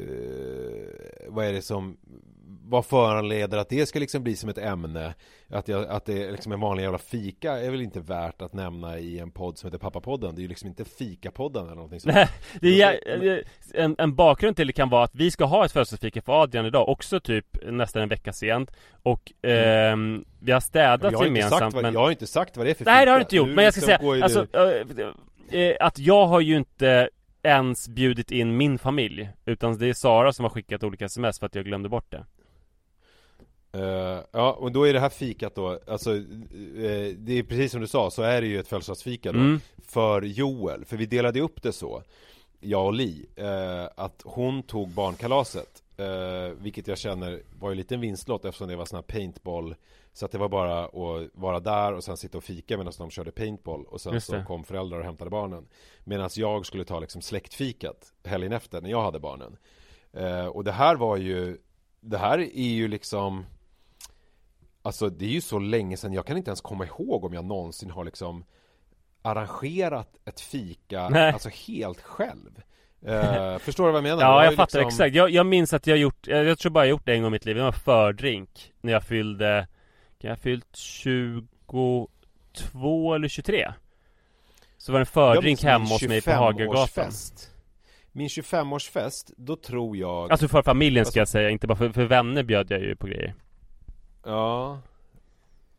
eh, 0.00 0.10
Vad 1.28 1.44
är 1.44 1.52
det 1.52 1.62
som 1.62 1.96
Vad 2.68 2.86
föranleder 2.86 3.58
att 3.58 3.68
det 3.68 3.86
ska 3.86 3.98
liksom 3.98 4.22
bli 4.22 4.36
som 4.36 4.48
ett 4.50 4.58
ämne? 4.58 5.14
Att, 5.50 5.68
jag, 5.68 5.86
att 5.88 6.04
det 6.04 6.24
är 6.24 6.32
liksom 6.32 6.52
en 6.52 6.60
vanlig 6.60 6.82
jävla 6.82 6.98
fika 6.98 7.52
är 7.52 7.70
väl 7.70 7.80
inte 7.80 8.00
värt 8.00 8.42
att 8.42 8.52
nämna 8.52 8.98
i 8.98 9.18
en 9.18 9.30
podd 9.30 9.58
som 9.58 9.66
heter 9.66 9.78
Pappapodden. 9.78 10.34
Det 10.34 10.40
är 10.40 10.42
ju 10.42 10.48
liksom 10.48 10.68
inte 10.68 10.84
Fikapodden 10.84 11.64
eller 11.64 11.74
någonting 11.74 12.00
sånt. 12.00 12.14
Nej, 12.14 12.28
det 12.60 12.82
är, 12.82 13.20
det- 13.20 13.42
en, 13.74 13.94
en 13.98 14.14
bakgrund 14.14 14.56
till 14.56 14.66
det 14.66 14.72
kan 14.72 14.88
vara 14.88 15.04
att 15.04 15.14
vi 15.14 15.30
ska 15.30 15.44
ha 15.44 15.64
ett 15.64 15.72
födelsedagsfika 15.72 16.22
för 16.22 16.42
Adrian 16.42 16.66
idag 16.66 16.88
Också 16.88 17.20
typ 17.20 17.46
nästan 17.70 18.02
en 18.02 18.08
vecka 18.08 18.32
sent. 18.32 18.70
Och 19.02 19.32
ehm, 19.42 20.24
vi 20.40 20.52
har 20.52 20.60
städat 20.60 21.12
jag 21.12 21.18
har, 21.18 21.24
gemensamt 21.24 21.58
sagt 21.58 21.74
vad, 21.74 21.82
men... 21.82 21.94
jag 21.94 22.00
har 22.00 22.10
inte 22.10 22.26
sagt 22.26 22.56
vad 22.56 22.66
det 22.66 22.70
är 22.70 22.74
för 22.74 22.84
Nej 22.84 23.04
det 23.06 23.10
har 23.12 23.18
du 23.18 23.24
fika. 23.24 23.26
inte 23.26 23.36
gjort, 23.36 23.48
Nu 23.48 23.54
men 23.54 23.64
jag 23.64 23.74
ska 23.74 23.86
liksom 23.86 24.08
säga 24.08 24.24
alltså, 24.24 24.46
du- 24.94 25.58
äh, 25.58 25.70
äh, 25.70 25.76
Att 25.80 25.98
jag 25.98 26.26
har 26.26 26.40
ju 26.40 26.56
inte 26.56 27.08
ens 27.42 27.88
bjudit 27.88 28.30
in 28.30 28.56
min 28.56 28.78
familj 28.78 29.30
Utan 29.44 29.78
det 29.78 29.86
är 29.88 29.92
Sara 29.94 30.32
som 30.32 30.44
har 30.44 30.50
skickat 30.50 30.82
olika 30.84 31.04
sms 31.04 31.38
för 31.38 31.46
att 31.46 31.54
jag 31.54 31.64
glömde 31.64 31.88
bort 31.88 32.10
det 32.10 32.24
Eh, 33.76 34.20
ja, 34.30 34.52
och 34.52 34.72
då 34.72 34.84
är 34.84 34.92
det 34.92 35.00
här 35.00 35.08
fikat 35.08 35.54
då, 35.54 35.80
alltså 35.86 36.16
eh, 36.16 36.22
det 37.16 37.32
är 37.32 37.42
precis 37.42 37.72
som 37.72 37.80
du 37.80 37.86
sa, 37.86 38.10
så 38.10 38.22
är 38.22 38.40
det 38.40 38.46
ju 38.46 38.60
ett 38.60 38.68
födelsedagsfika 38.68 39.32
då 39.32 39.38
Mm. 39.38 39.60
För 39.88 40.22
Joel, 40.22 40.84
för 40.84 40.96
vi 40.96 41.06
delade 41.06 41.40
upp 41.40 41.62
det 41.62 41.72
så 41.72 42.02
Jag 42.60 42.86
och 42.86 42.92
Li, 42.92 43.26
eh, 43.36 43.84
att 43.96 44.22
hon 44.24 44.62
tog 44.62 44.88
barnkalaset 44.88 45.82
Vilket 46.58 46.88
jag 46.88 46.98
känner 46.98 47.42
var 47.58 47.70
ju 47.70 47.74
lite 47.74 47.94
en 47.94 48.00
vinstlott 48.00 48.44
eftersom 48.44 48.68
det 48.68 48.76
var 48.76 48.84
sån 48.84 48.96
här 48.96 49.02
paintball 49.02 49.74
Så 50.12 50.24
att 50.24 50.32
det 50.32 50.38
var 50.38 50.48
bara 50.48 50.84
att 50.84 51.30
vara 51.34 51.60
där 51.60 51.92
och 51.92 52.04
sen 52.04 52.16
sitta 52.16 52.38
och 52.38 52.44
fika 52.44 52.76
medan 52.76 52.92
de 52.98 53.10
körde 53.10 53.30
paintball 53.30 53.84
Och 53.84 54.00
sen 54.00 54.20
så 54.20 54.42
kom 54.42 54.64
föräldrar 54.64 54.98
och 54.98 55.04
hämtade 55.04 55.30
barnen. 55.30 55.66
Medan 56.04 56.30
jag 56.36 56.66
skulle 56.66 56.84
ta 56.84 57.00
liksom 57.00 57.22
släktfikat 57.22 58.12
helgen 58.24 58.52
efter 58.52 58.80
när 58.80 58.90
jag 58.90 59.02
hade 59.02 59.20
barnen. 59.20 59.56
Och 60.52 60.64
det 60.64 60.72
här 60.72 60.96
var 60.96 61.16
ju 61.16 61.58
Det 62.00 62.18
här 62.18 62.38
är 62.38 62.68
ju 62.68 62.88
liksom 62.88 63.44
Alltså 64.86 65.08
det 65.08 65.24
är 65.24 65.28
ju 65.30 65.40
så 65.40 65.58
länge 65.58 65.96
sedan, 65.96 66.12
jag 66.12 66.26
kan 66.26 66.36
inte 66.36 66.48
ens 66.50 66.60
komma 66.60 66.86
ihåg 66.86 67.24
om 67.24 67.34
jag 67.34 67.44
någonsin 67.44 67.90
har 67.90 68.04
liksom 68.04 68.44
Arrangerat 69.22 70.08
ett 70.24 70.40
fika, 70.40 71.08
Nej. 71.08 71.32
alltså 71.32 71.48
helt 71.48 72.00
själv 72.00 72.62
Eh, 73.06 73.58
Förstår 73.58 73.86
du 73.86 73.92
vad 73.92 73.98
jag 73.98 74.02
menar? 74.02 74.22
Ja 74.22 74.44
jag 74.44 74.54
fattar 74.54 74.78
liksom- 74.78 74.88
exakt, 74.88 75.14
jag, 75.16 75.30
jag 75.30 75.46
minns 75.46 75.72
att 75.72 75.86
jag 75.86 75.98
gjort, 75.98 76.26
jag, 76.26 76.44
jag 76.44 76.58
tror 76.58 76.70
bara 76.72 76.84
jag 76.84 76.90
gjort 76.90 77.06
det 77.06 77.14
en 77.14 77.22
gång 77.22 77.28
i 77.28 77.32
mitt 77.32 77.44
liv, 77.44 77.56
det 77.56 77.62
var 77.62 77.72
fördrink 77.72 78.72
När 78.80 78.92
jag 78.92 79.02
fyllde, 79.04 79.68
kan 80.20 80.28
jag 80.28 80.36
ha 80.36 80.42
fyllt 80.42 80.76
22 80.76 82.08
eller 83.14 83.28
23? 83.28 83.72
Så 84.78 84.92
var 84.92 84.98
det 84.98 85.02
en 85.02 85.06
fördrink 85.06 85.62
hemma 85.62 85.84
hos 85.84 86.02
mig 86.08 86.22
på 86.22 86.30
25-årsfest. 86.30 87.50
Min 88.12 88.28
25-årsfest, 88.28 89.32
då 89.36 89.56
tror 89.56 89.96
jag 89.96 90.32
Alltså 90.32 90.48
för 90.48 90.62
familjen 90.62 91.04
ska 91.04 91.20
Alltså- 91.20 91.38
jag 91.38 91.42
säga, 91.42 91.50
inte 91.50 91.66
bara 91.66 91.76
för, 91.78 91.90
för 91.90 92.04
vänner 92.04 92.42
bjöd 92.42 92.70
jag 92.70 92.80
ju 92.80 92.96
på 92.96 93.06
grejer 93.06 93.34
Ja. 94.26 94.80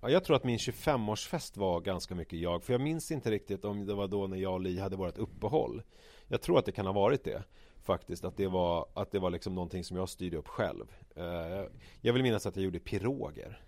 Ja, 0.02 0.10
jag 0.10 0.24
tror 0.24 0.36
att 0.36 0.44
min 0.44 0.58
25-årsfest 0.58 1.58
var 1.58 1.82
ganska 1.82 2.16
mycket 2.16 2.40
jag 2.40 2.64
För 2.64 2.74
jag 2.74 2.82
minns 2.82 3.12
inte 3.12 3.32
riktigt 3.32 3.66
om 3.66 3.86
det 3.86 3.94
var 3.94 4.08
då 4.08 4.28
när 4.28 4.38
jag 4.38 4.54
och 4.54 4.60
Li 4.60 4.80
hade 4.80 4.96
vårt 4.96 5.18
uppehåll. 5.18 5.82
Jag 6.28 6.42
tror 6.42 6.60
att 6.60 6.66
det 6.66 6.72
kan 6.72 6.86
ha 6.86 6.94
varit 6.94 7.24
det 7.24 7.44
Faktiskt, 7.84 8.26
att 8.26 8.38
det 8.38 8.48
var, 8.48 8.86
att 8.94 9.12
det 9.12 9.20
var 9.20 9.30
liksom 9.30 9.56
någonting 9.56 9.84
som 9.84 9.98
jag 9.98 10.10
styrde 10.10 10.38
upp 10.38 10.48
själv. 10.48 10.86
Eh, 11.16 11.72
Jag 12.02 12.14
vill 12.14 12.24
minnas 12.24 12.46
att 12.46 12.56
jag 12.56 12.66
gjorde 12.66 12.80
piroger 12.80 13.62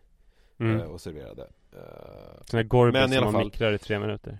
mm. 0.57 0.80
eh, 0.80 0.86
och 0.86 1.01
serverade. 1.01 1.49
Eh, 1.71 2.41
Men 2.91 3.13
i 3.13 3.15
som 3.15 3.34
man 3.34 3.43
mikrar 3.43 3.73
i 3.73 3.77
tre 3.77 3.99
minuter. 3.99 4.39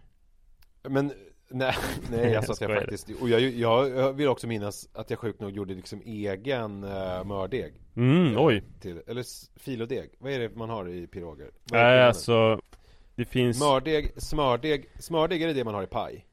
Men 0.81 1.13
nej, 1.50 1.74
nej 2.12 2.36
alltså 2.36 2.52
att 2.52 2.62
jag 2.62 2.76
faktiskt 2.76 3.10
Och 3.22 3.30
jag, 3.30 3.41
jag, 3.41 4.14
vill 4.14 4.28
också 4.28 4.47
minnas 4.47 4.89
att 4.93 5.10
jag 5.10 5.20
sjukt 5.20 5.39
nog 5.41 5.52
gjorde 5.52 5.74
liksom 5.74 6.02
egen 6.06 6.84
uh, 6.84 7.24
mördeg 7.26 7.74
Mm, 7.95 8.34
Eh, 8.34 8.43
oj! 8.45 8.64
till, 8.82 9.02
Eller 9.08 9.24
filodeg, 9.60 10.10
vad 10.20 10.32
är 10.32 10.39
det 10.39 10.56
man 10.56 10.70
har 10.70 10.89
i 10.89 11.08
piroger? 11.08 11.45
Nej 11.45 11.52
skillnaden? 11.82 12.06
alltså 12.08 12.62
Det 13.16 13.26
finns 13.26 13.60
Mördeg, 13.60 14.12
smördeg, 14.18 14.89
smördeg 15.00 15.41
är 15.41 15.47
det 15.47 15.54
det 15.54 15.64
man 15.64 15.74
har 15.74 15.84
i 15.84 15.88
paj? 15.88 16.26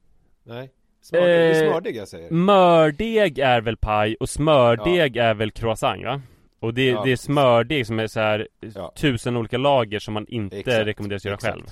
Nej? 0.45 0.71
Smördeg, 1.03 1.29
det 1.29 1.59
är 1.61 1.64
Eh, 1.64 1.71
smördeg 1.71 1.97
jag 1.97 2.09
säger 2.09 2.31
Mördeg 2.31 3.39
är 3.39 3.61
väl 3.61 3.77
paj 3.77 4.17
och 4.21 4.29
smördeg 4.29 5.17
är 5.17 5.35
väl 5.35 5.51
croissant 5.51 6.05
va? 6.05 6.21
Och 6.61 6.75
det, 6.75 6.87
Ja, 6.87 7.03
det 7.05 7.12
är 7.12 7.17
smördeg 7.17 7.87
som 7.87 7.99
är 7.99 8.07
så 8.07 8.21
här 8.21 8.49
Ja. 8.75 8.93
tusen 8.97 9.37
olika 9.37 9.59
lager 9.59 9.99
som 9.99 10.14
man 10.14 10.27
inte 10.29 10.57
Exakt, 10.59 10.87
rekommenderas 10.87 11.25
göra 11.25 11.35
exakt. 11.35 11.55
själv 11.55 11.67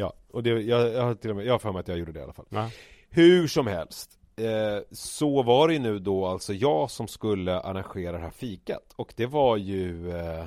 Ja, 0.00 0.12
och 0.30 0.42
det, 0.42 0.50
jag, 0.50 0.92
jag 0.92 1.02
har 1.02 1.14
till 1.14 1.30
och 1.30 1.36
med, 1.36 1.46
jag 1.46 1.52
har 1.52 1.58
för 1.58 1.72
mig 1.72 1.80
att 1.80 1.88
jag 1.88 1.98
gjorde 1.98 2.12
det 2.12 2.20
i 2.20 2.22
alla 2.22 2.32
fall 2.32 2.46
Ja. 2.48 2.70
Hur 3.10 3.46
som 3.46 3.66
helst 3.66 4.18
eh, 4.36 4.84
Så 4.90 5.42
var 5.42 5.68
det 5.68 5.74
ju 5.74 5.80
nu 5.80 5.98
då 5.98 6.26
alltså 6.26 6.52
jag 6.52 6.90
som 6.90 7.08
skulle 7.08 7.60
arrangera 7.60 8.12
det 8.12 8.18
här 8.18 8.30
fikat 8.30 8.92
Och 8.96 9.12
det 9.16 9.26
var 9.26 9.56
ju 9.56 10.10
eh, 10.10 10.44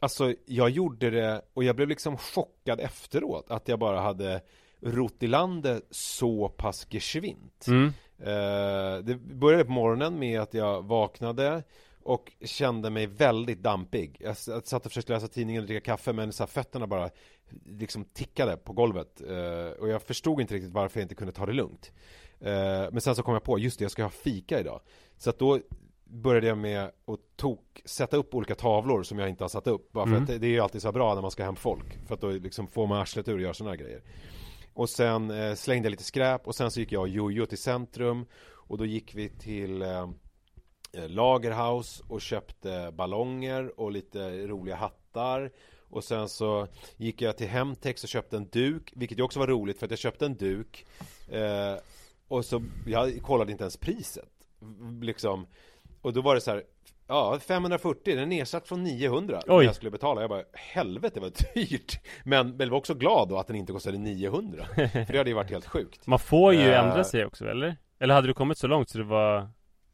Alltså 0.00 0.34
jag 0.46 0.70
gjorde 0.70 1.10
det 1.10 1.42
och 1.54 1.64
jag 1.64 1.76
blev 1.76 1.88
liksom 1.88 2.16
chockad 2.16 2.80
efteråt 2.80 3.50
Att 3.50 3.68
jag 3.68 3.78
bara 3.78 4.00
hade 4.00 4.40
rott 4.80 5.22
i 5.22 5.26
landet 5.26 5.86
så 5.90 6.48
pass 6.48 6.86
geschwint. 6.90 7.66
Mm. 7.68 7.86
Eh, 8.18 9.04
det 9.04 9.14
började 9.14 9.64
på 9.64 9.70
morgonen 9.72 10.18
med 10.18 10.40
att 10.40 10.54
jag 10.54 10.82
vaknade 10.82 11.62
och 12.08 12.32
kände 12.44 12.90
mig 12.90 13.06
väldigt 13.06 13.62
dampig. 13.62 14.16
Jag 14.20 14.36
satt 14.36 14.72
och 14.86 14.92
försökte 14.92 15.12
läsa 15.12 15.28
tidningen 15.28 15.62
och 15.62 15.66
dricka 15.66 15.84
kaffe 15.84 16.12
men 16.12 16.32
så 16.32 16.46
fötterna 16.46 16.86
bara 16.86 17.10
liksom 17.66 18.04
tickade 18.04 18.56
på 18.56 18.72
golvet. 18.72 19.20
Eh, 19.20 19.80
och 19.80 19.88
jag 19.88 20.02
förstod 20.02 20.40
inte 20.40 20.54
riktigt 20.54 20.72
varför 20.72 21.00
jag 21.00 21.04
inte 21.04 21.14
kunde 21.14 21.32
ta 21.32 21.46
det 21.46 21.52
lugnt. 21.52 21.92
Eh, 22.40 22.50
men 22.92 23.00
sen 23.00 23.14
så 23.14 23.22
kom 23.22 23.34
jag 23.34 23.42
på, 23.42 23.58
just 23.58 23.78
det, 23.78 23.84
jag 23.84 23.90
ska 23.90 24.02
ha 24.02 24.10
fika 24.10 24.60
idag. 24.60 24.80
Så 25.16 25.30
att 25.30 25.38
då 25.38 25.60
började 26.04 26.46
jag 26.46 26.58
med 26.58 26.84
att 26.84 27.36
tok, 27.36 27.82
sätta 27.84 28.16
upp 28.16 28.34
olika 28.34 28.54
tavlor 28.54 29.02
som 29.02 29.18
jag 29.18 29.28
inte 29.28 29.44
har 29.44 29.48
satt 29.48 29.66
upp. 29.66 29.92
Bara 29.92 30.06
för 30.06 30.12
Mm. 30.12 30.22
att 30.22 30.40
det, 30.40 30.46
är 30.46 30.50
ju 30.50 30.60
alltid 30.60 30.82
så 30.82 30.92
bra 30.92 31.14
när 31.14 31.22
man 31.22 31.30
ska 31.30 31.44
hem 31.44 31.56
folk. 31.56 31.98
För 32.06 32.14
att 32.14 32.20
då 32.20 32.30
liksom 32.30 32.68
får 32.68 32.86
man 32.86 32.98
arslet 32.98 33.28
ur 33.28 33.34
och 33.34 33.40
gör 33.40 33.52
sådana 33.52 33.76
grejer. 33.76 34.02
Och 34.74 34.90
sen 34.90 35.30
eh, 35.30 35.54
slängde 35.54 35.86
jag 35.86 35.90
lite 35.90 36.04
skräp 36.04 36.46
och 36.46 36.54
sen 36.54 36.70
så 36.70 36.80
gick 36.80 36.92
jag 36.92 37.00
och 37.02 37.08
Jojo 37.08 37.46
till 37.46 37.58
centrum. 37.58 38.26
Och 38.68 38.78
då 38.78 38.86
gick 38.86 39.14
vi 39.14 39.28
till 39.28 39.82
eh, 39.82 40.08
Lagerhaus 40.92 42.02
och 42.08 42.20
köpte 42.20 42.92
ballonger 42.96 43.80
och 43.80 43.92
lite 43.92 44.46
roliga 44.46 44.76
hattar. 44.76 45.50
Och 45.90 46.04
sen 46.04 46.28
så 46.28 46.66
gick 46.96 47.22
jag 47.22 47.36
till 47.36 47.48
Hemtex 47.48 48.02
och 48.02 48.08
köpte 48.08 48.36
en 48.36 48.48
duk, 48.48 48.92
vilket 48.96 49.18
ju 49.18 49.22
också 49.22 49.38
var 49.38 49.46
roligt 49.46 49.78
för 49.78 49.86
att 49.86 49.90
jag 49.90 49.98
köpte 49.98 50.26
en 50.26 50.36
duk. 50.36 50.86
Eh, 51.28 51.74
och 52.28 52.44
så, 52.44 52.62
jag 52.86 53.22
kollade 53.22 53.52
inte 53.52 53.64
ens 53.64 53.76
priset. 53.76 54.28
Liksom. 55.02 55.46
Och 56.02 56.12
då 56.12 56.20
var 56.20 56.34
det 56.34 56.40
så 56.40 56.50
här, 56.50 56.62
ja 57.06 57.38
540, 57.40 58.00
den 58.04 58.18
är 58.18 58.26
nedsatt 58.26 58.68
från 58.68 58.82
900 58.84 59.42
när 59.46 59.56
Oj. 59.58 59.64
jag 59.64 59.74
skulle 59.74 59.90
betala. 59.90 60.20
Jag 60.20 60.30
bara, 60.30 60.44
helvete 60.52 61.20
vad 61.20 61.32
dyrt. 61.54 62.00
Men 62.24 62.56
jag 62.58 62.66
var 62.66 62.76
också 62.78 62.94
glad 62.94 63.28
då 63.28 63.38
att 63.38 63.46
den 63.46 63.56
inte 63.56 63.72
kostade 63.72 63.98
900. 63.98 64.64
För 64.74 65.12
det 65.12 65.18
hade 65.18 65.30
ju 65.30 65.36
varit 65.36 65.50
helt 65.50 65.66
sjukt. 65.66 66.06
Man 66.06 66.18
får 66.18 66.54
ju 66.54 66.60
Eh. 66.60 66.84
ändra 66.84 67.04
sig 67.04 67.24
också 67.26 67.44
eller? 67.48 67.76
Eller 67.98 68.14
hade 68.14 68.26
du 68.26 68.34
kommit 68.34 68.58
så 68.58 68.66
långt 68.66 68.88
så 68.88 68.98
det 68.98 69.04
var 69.04 69.48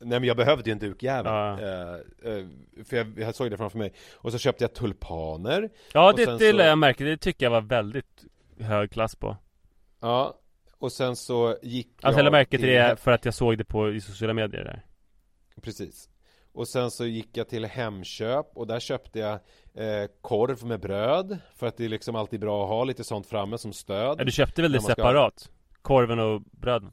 Nej 0.04 0.20
men 0.20 0.24
jag 0.24 0.36
behövde 0.36 0.70
ju 0.70 0.72
en 0.72 0.78
dukjävel. 0.78 1.32
Ja. 1.32 1.52
eh, 1.52 2.44
För 2.84 2.96
jag, 2.96 3.18
jag 3.18 3.34
såg 3.34 3.50
det 3.50 3.56
framför 3.56 3.78
mig. 3.78 3.92
Och 4.14 4.32
så 4.32 4.38
köpte 4.38 4.64
jag 4.64 4.74
tulpaner. 4.74 5.70
Ja 5.92 6.12
det, 6.16 6.26
det 6.26 6.38
så- 6.38 6.58
jag 6.58 6.78
märke 6.78 7.04
det 7.04 7.16
tycker 7.16 7.46
jag 7.46 7.50
var 7.50 7.60
väldigt 7.60 8.24
hög 8.60 8.90
klass 8.90 9.14
på. 9.16 9.36
Ja. 10.00 10.40
Och 10.78 10.92
sen 10.92 11.16
så 11.16 11.56
gick 11.62 11.86
Alltså 11.86 12.06
jag 12.06 12.12
jag 12.12 12.16
lade 12.24 12.30
märke 12.30 12.58
till 12.58 12.66
det 12.66 12.96
för 13.00 13.10
att 13.10 13.24
jag 13.24 13.34
såg 13.34 13.58
det 13.58 13.64
på 13.64 13.90
i 13.92 14.00
sociala 14.00 14.34
medier 14.34 14.64
där. 14.64 14.84
Precis. 15.62 16.08
Och 16.52 16.68
sen 16.68 16.90
så 16.90 17.06
gick 17.06 17.36
jag 17.36 17.48
till 17.48 17.64
Hemköp 17.64 18.46
och 18.54 18.66
där 18.66 18.80
köpte 18.80 19.18
jag 19.18 19.32
eh, 19.74 20.08
korv 20.20 20.64
med 20.66 20.80
bröd. 20.80 21.38
För 21.56 21.66
att 21.66 21.76
det 21.76 21.84
är 21.84 21.88
liksom 21.88 22.16
alltid 22.16 22.40
bra 22.40 22.62
att 22.62 22.68
ha 22.68 22.84
lite 22.84 23.04
sånt 23.04 23.26
framme 23.26 23.58
som 23.58 23.72
stöd. 23.72 24.20
Ja, 24.20 24.24
Du 24.24 24.32
köpte 24.32 24.62
väl 24.62 24.72
det 24.72 24.78
man 24.78 24.82
ska- 24.82 24.94
separat? 24.94 25.50
Korven 25.82 26.18
och 26.18 26.40
bröden? 26.40 26.92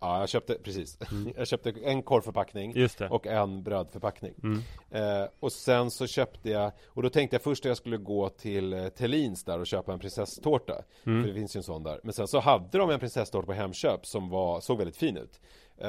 Ja 0.00 0.20
jag 0.20 0.28
köpte, 0.28 0.54
precis 0.54 0.98
Jag 1.36 1.46
köpte 1.48 1.70
en 1.82 2.02
korvförpackning 2.02 2.72
Mm. 2.76 3.12
Och 3.12 3.26
en 3.26 3.62
brödförpackning 3.62 4.34
Mm. 4.42 4.62
eh, 4.90 5.28
Och 5.40 5.52
sen 5.52 5.90
så 5.90 6.06
köpte 6.06 6.50
jag 6.50 6.72
Och 6.86 7.02
då 7.02 7.10
tänkte 7.10 7.34
jag 7.34 7.42
först 7.42 7.64
att 7.64 7.68
jag 7.68 7.76
skulle 7.76 7.96
gå 7.96 8.28
till 8.28 8.72
eh, 8.72 8.88
Thelins 8.88 9.44
där 9.44 9.58
och 9.58 9.66
köpa 9.66 9.92
en 9.92 9.98
prinsesstårta 9.98 10.82
Mm. 11.06 11.22
För 11.22 11.28
det 11.28 11.34
finns 11.34 11.56
ju 11.56 11.58
en 11.58 11.62
sån 11.64 11.82
där 11.82 12.00
Men 12.02 12.12
sen 12.12 12.28
så 12.28 12.40
hade 12.40 12.78
de 12.78 12.90
en 12.90 13.00
prinsesstårta 13.00 13.46
på 13.46 13.52
Hemköp 13.52 14.06
som 14.06 14.28
var, 14.28 14.60
såg 14.60 14.78
väldigt 14.78 14.96
fin 14.96 15.16
ut 15.16 15.40
eh, 15.78 15.88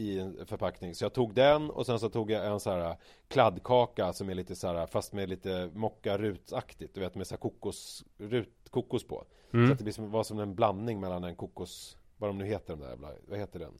I 0.00 0.18
en 0.20 0.46
förpackning 0.46 0.94
Så 0.94 1.04
jag 1.04 1.12
tog 1.12 1.34
den 1.34 1.70
och 1.70 1.86
sen 1.86 1.98
så 1.98 2.08
tog 2.08 2.30
jag 2.30 2.46
en 2.46 2.60
så 2.60 2.70
här 2.70 2.96
kladdkaka 3.28 4.12
som 4.12 4.28
är 4.30 4.34
lite 4.34 4.54
så 4.56 4.66
här 4.66 4.86
Fast 4.86 5.12
med 5.12 5.28
lite 5.28 5.70
mocka 5.74 6.18
rutaktigt 6.18 6.94
Du 6.94 7.00
vet 7.00 7.14
med 7.14 7.26
så 7.26 7.34
här 7.34 7.40
kokos, 7.40 8.04
rut, 8.18 8.48
kokos 8.70 9.04
på 9.06 9.24
Mm. 9.52 9.66
Så 9.66 9.72
att 9.72 9.78
det 9.78 9.84
blir 9.84 9.94
som, 9.94 10.10
var 10.10 10.22
som 10.24 10.38
en 10.38 10.54
blandning 10.54 11.00
mellan 11.00 11.24
en 11.24 11.36
kokos 11.36 11.96
Vad 12.20 12.30
de 12.30 12.38
nu 12.38 12.44
heter 12.46 12.72
de 12.76 12.80
där 12.80 12.88
jävla, 12.90 13.08
vad 13.28 13.38
heter 13.38 13.58
den? 13.58 13.72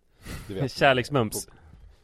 Du 0.48 0.54
vet. 0.54 0.72
Kärleksmums. 0.76 1.48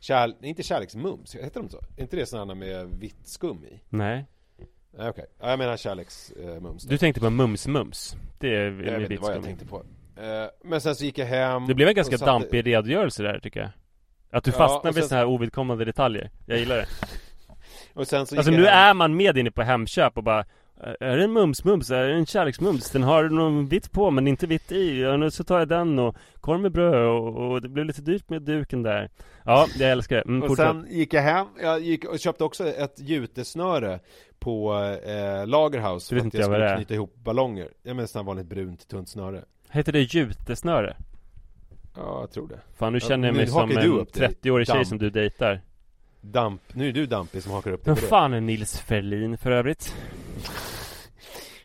Kärl, 0.00 0.34
nej, 0.40 0.48
inte 0.50 0.62
kärleksmums, 0.62 1.34
heter 1.34 1.60
de 1.60 1.68
så? 1.68 1.78
Är 1.96 2.02
inte 2.02 2.16
det 2.16 2.26
sådana 2.26 2.54
med 2.54 2.86
vitt 3.00 3.26
skum 3.28 3.64
i? 3.64 3.80
Nej. 3.88 4.26
Nej 4.98 5.08
okej, 5.08 5.26
ja, 5.40 5.50
jag 5.50 5.58
menar 5.58 5.76
kärleksmums 5.76 6.84
Du 6.84 6.98
tänkte 6.98 7.20
på 7.20 7.26
mums-mums. 7.30 8.16
Det 8.38 8.48
är 8.48 8.64
Jag 8.64 8.70
vet 8.70 8.92
med 8.92 9.10
inte 9.12 9.22
vad 9.22 9.34
jag 9.34 9.42
tänkte 9.44 9.66
på. 9.66 9.76
Eh, 10.16 10.46
Men 10.64 10.80
sen 10.80 10.94
så 10.96 11.04
gick 11.04 11.18
jag 11.18 11.26
hem 11.26 11.66
Det 11.66 11.74
blev 11.74 11.88
en 11.88 11.94
ganska 11.94 12.18
satte- 12.18 12.30
dampig 12.30 12.66
redogörelse 12.66 13.22
där 13.22 13.38
tycker 13.40 13.60
jag. 13.60 13.70
Att 14.30 14.44
du 14.44 14.52
fastnar 14.52 14.92
vid 14.92 15.02
sen- 15.02 15.08
sådana 15.08 15.26
här 15.26 15.34
ovidkommande 15.34 15.84
detaljer. 15.84 16.30
Jag 16.46 16.58
gillar 16.58 16.76
det. 16.76 16.86
Och 17.94 18.08
sen 18.08 18.26
så 18.26 18.34
gick 18.34 18.38
Alltså 18.38 18.52
jag 18.52 18.60
nu 18.60 18.66
hem. 18.66 18.74
är 18.90 18.94
man 18.94 19.16
med 19.16 19.38
inne 19.38 19.50
på 19.50 19.62
Hemköp 19.62 20.16
och 20.16 20.24
bara 20.24 20.44
Är 20.80 21.16
det 21.16 21.24
en 21.24 21.38
mums-mums? 21.38 21.94
Är 21.94 22.08
det 22.08 22.14
en 22.14 22.26
kärleksmums? 22.26 22.90
Den 22.90 23.02
har 23.02 23.24
någon 23.24 23.66
vitt 23.66 23.92
på 23.92 24.10
men 24.10 24.26
inte 24.28 24.46
vitt 24.46 24.72
i. 24.72 25.00
Ja, 25.00 25.16
nu 25.16 25.30
så 25.30 25.44
tar 25.44 25.58
jag 25.58 25.68
den 25.68 25.98
och 25.98 26.16
korv 26.40 26.60
med 26.60 26.72
bröd 26.72 27.06
och, 27.08 27.50
och 27.50 27.62
det 27.62 27.68
blev 27.68 27.86
lite 27.86 28.02
dyrt 28.02 28.28
med 28.28 28.42
duken 28.42 28.82
där. 28.82 29.10
Ja, 29.44 29.66
jag 29.78 29.90
älskar 29.90 30.16
det, 30.16 30.22
mm, 30.22 30.42
Och 30.42 30.56
sen 30.56 30.86
gick 30.90 31.14
jag 31.14 31.22
hem, 31.22 31.46
jag 31.62 31.80
gick 31.80 32.04
och 32.04 32.18
köpte 32.18 32.44
också 32.44 32.68
ett 32.68 33.00
jutesnöre 33.00 34.00
på 34.38 34.74
eh, 35.06 35.46
Lagerhaus 35.46 36.08
för 36.08 36.16
att 36.16 36.24
inte 36.24 36.36
jag 36.36 36.44
skulle 36.44 36.76
knyta 36.76 36.94
ihop 36.94 37.14
ballonger. 37.16 37.68
Jag 37.82 37.96
menar 37.96 38.06
sånt 38.06 38.26
vanligt 38.26 38.46
brunt 38.46 38.88
tunt 38.88 39.08
snöre. 39.08 39.44
Heter 39.70 39.92
det 39.92 40.14
jutesnöre? 40.14 40.96
Ja, 41.96 42.20
jag 42.20 42.30
tror 42.30 42.48
det. 42.48 42.60
Fan 42.76 42.92
nu 42.92 43.00
känner 43.00 43.28
jag 43.28 43.36
mig 43.36 43.46
som 43.46 43.70
en 43.70 43.92
upp 43.92 44.12
dig. 44.12 44.28
30-årig 44.28 44.66
tjej 44.66 44.84
som 44.84 44.98
du 44.98 45.10
dejtar. 45.10 45.60
Damp, 46.20 46.62
nu 46.72 46.88
är 46.88 46.92
du 46.92 47.06
dampig 47.06 47.42
som 47.42 47.52
hakar 47.52 47.72
upp 47.72 47.84
dig 47.84 47.94
Vem 47.94 48.08
fan 48.08 48.34
är 48.34 48.40
Nils 48.40 48.80
Ferlin 48.80 49.38
för 49.38 49.50
övrigt? 49.50 49.94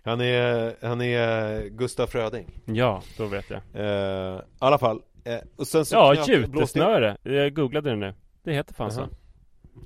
Han 0.03 0.21
är, 0.21 0.75
han 0.87 1.01
är 1.01 1.63
Gustaf 1.67 2.09
Fröding. 2.09 2.47
Ja, 2.65 3.03
då 3.17 3.25
vet 3.25 3.45
jag. 3.49 3.61
Eh, 3.73 4.37
I 4.37 4.41
alla 4.59 4.77
fall 4.77 5.01
eh, 5.23 5.37
Och 5.55 5.67
sen 5.67 5.85
så 5.85 5.95
Ja, 5.95 6.13
knöt- 6.15 6.47
blåste 6.49 6.79
jag- 6.79 7.01
jutesnöre, 7.01 7.17
jag 7.39 7.53
googlade 7.55 7.89
det 7.89 7.95
nu. 7.95 8.13
Det 8.43 8.53
heter 8.53 8.73
fan 8.73 8.91
så. 8.91 9.01
Jaha. 9.01 9.09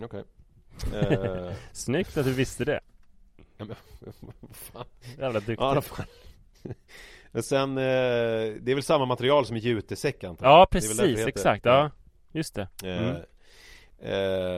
Okej. 0.05 0.23
Eh, 0.93 1.51
Snyggt 1.71 2.17
att 2.17 2.25
du 2.25 2.33
visste 2.33 2.65
det. 2.65 2.79
Ja, 3.57 3.65
men, 3.65 3.75
fan. 4.51 4.85
Jävla 5.19 5.39
duktig. 5.39 5.55
Ja. 5.59 5.81
Men 7.31 7.43
sen, 7.43 7.77
eh, 7.77 7.83
det 7.83 8.71
är 8.71 8.73
väl 8.73 8.83
samma 8.83 9.05
material 9.05 9.45
som 9.45 9.55
i 9.57 9.59
jutesäck 9.59 10.23
antar 10.23 10.45
jag. 10.45 10.53
Ja 10.59 10.67
precis, 10.71 11.27
exakt, 11.27 11.65
ja 11.65 11.91
Just 12.31 12.55
det. 12.55 12.67
Eh, 12.83 12.97
mm. 13.09 13.15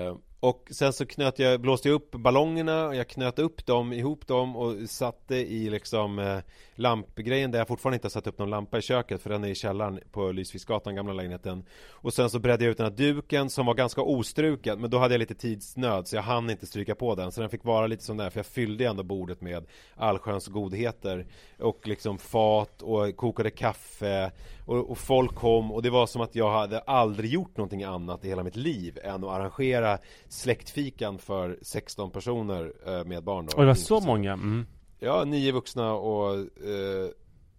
eh, 0.08 0.16
och 0.40 0.68
sen 0.72 0.94
så 0.94 1.06
knöt 1.06 1.40
jag, 1.40 1.62
blåste 1.62 1.90
jag 1.90 1.96
upp 1.96 2.12
ballongerna 2.12 2.88
och 2.88 2.96
jag 2.96 3.08
knöt 3.08 3.40
upp 3.40 3.66
dem, 3.66 3.94
ihop 3.94 4.28
dem 4.28 4.56
och 4.56 4.90
satte 4.90 5.36
i 5.36 5.70
liksom 5.70 6.20
eh, 6.20 6.38
lampgrejen 6.76 7.52
där 7.52 7.60
jag 7.60 7.68
fortfarande 7.68 7.96
inte 7.96 8.06
har 8.06 8.10
satt 8.10 8.28
upp 8.28 8.40
någon 8.40 8.50
lampa 8.50 8.78
i 8.78 8.82
köket 8.82 9.22
för 9.22 9.30
den 9.30 9.44
är 9.44 9.48
i 9.48 9.56
källaren 9.56 10.00
på 10.12 10.32
Lysviksgatan, 10.32 10.96
gamla 10.96 11.14
lägenheten. 11.14 11.66
Och 11.90 12.14
sen 12.14 12.30
så 12.30 12.40
bredde 12.40 12.64
jag 12.64 12.72
ut 12.72 12.78
den 12.78 12.86
här 12.86 12.98
duken 12.98 13.50
som 13.50 13.66
var 13.66 13.74
ganska 13.74 14.02
ostruken 14.02 14.82
men 14.82 14.90
då 14.90 14.98
hade 14.98 15.14
jag 15.14 15.20
lite 15.20 15.36
tidsnöd 15.36 16.08
så 16.08 16.16
jag 16.16 16.24
hann 16.24 16.50
inte 16.50 16.66
stryka 16.66 16.96
på 16.96 17.16
den 17.16 17.32
så 17.32 17.42
den 17.42 17.50
fick 17.50 17.64
vara 17.64 17.88
lite 17.88 18.04
som 18.04 18.18
där 18.18 18.30
för 18.30 18.40
jag 18.40 18.46
fyllde 18.46 18.86
ändå 18.86 19.04
bordet 19.04 19.42
med 19.42 19.66
allsköns 19.96 20.48
godheter 20.48 21.26
och 21.60 21.88
liksom 21.88 22.18
fat 22.18 22.82
och 22.82 23.16
kokade 23.16 23.52
kaffe 23.52 24.32
och, 24.68 24.92
och 24.92 24.98
folk 24.98 25.36
kom 25.36 25.72
och 25.72 25.82
det 25.82 25.90
var 25.90 26.08
som 26.08 26.22
att 26.22 26.36
jag 26.36 26.52
hade 26.52 26.80
aldrig 26.80 27.32
gjort 27.32 27.58
någonting 27.58 27.84
annat 27.84 28.26
i 28.26 28.28
hela 28.28 28.44
mitt 28.44 28.56
liv 28.56 29.00
än 29.04 29.24
att 29.24 29.30
arrangera 29.30 29.98
släktfikan 30.28 31.18
för 31.18 31.60
16 31.62 32.12
personer 32.12 32.74
eh, 32.86 33.06
med 33.06 33.24
barn 33.24 33.46
då, 33.46 33.56
Och 33.56 33.62
det 33.62 33.68
var 33.68 33.74
så 33.74 34.00
många, 34.00 34.34
mm. 34.34 34.66
Ja, 35.00 35.24
nio 35.24 35.52
vuxna 35.52 35.94
och 35.94 36.34
eh, 36.36 37.10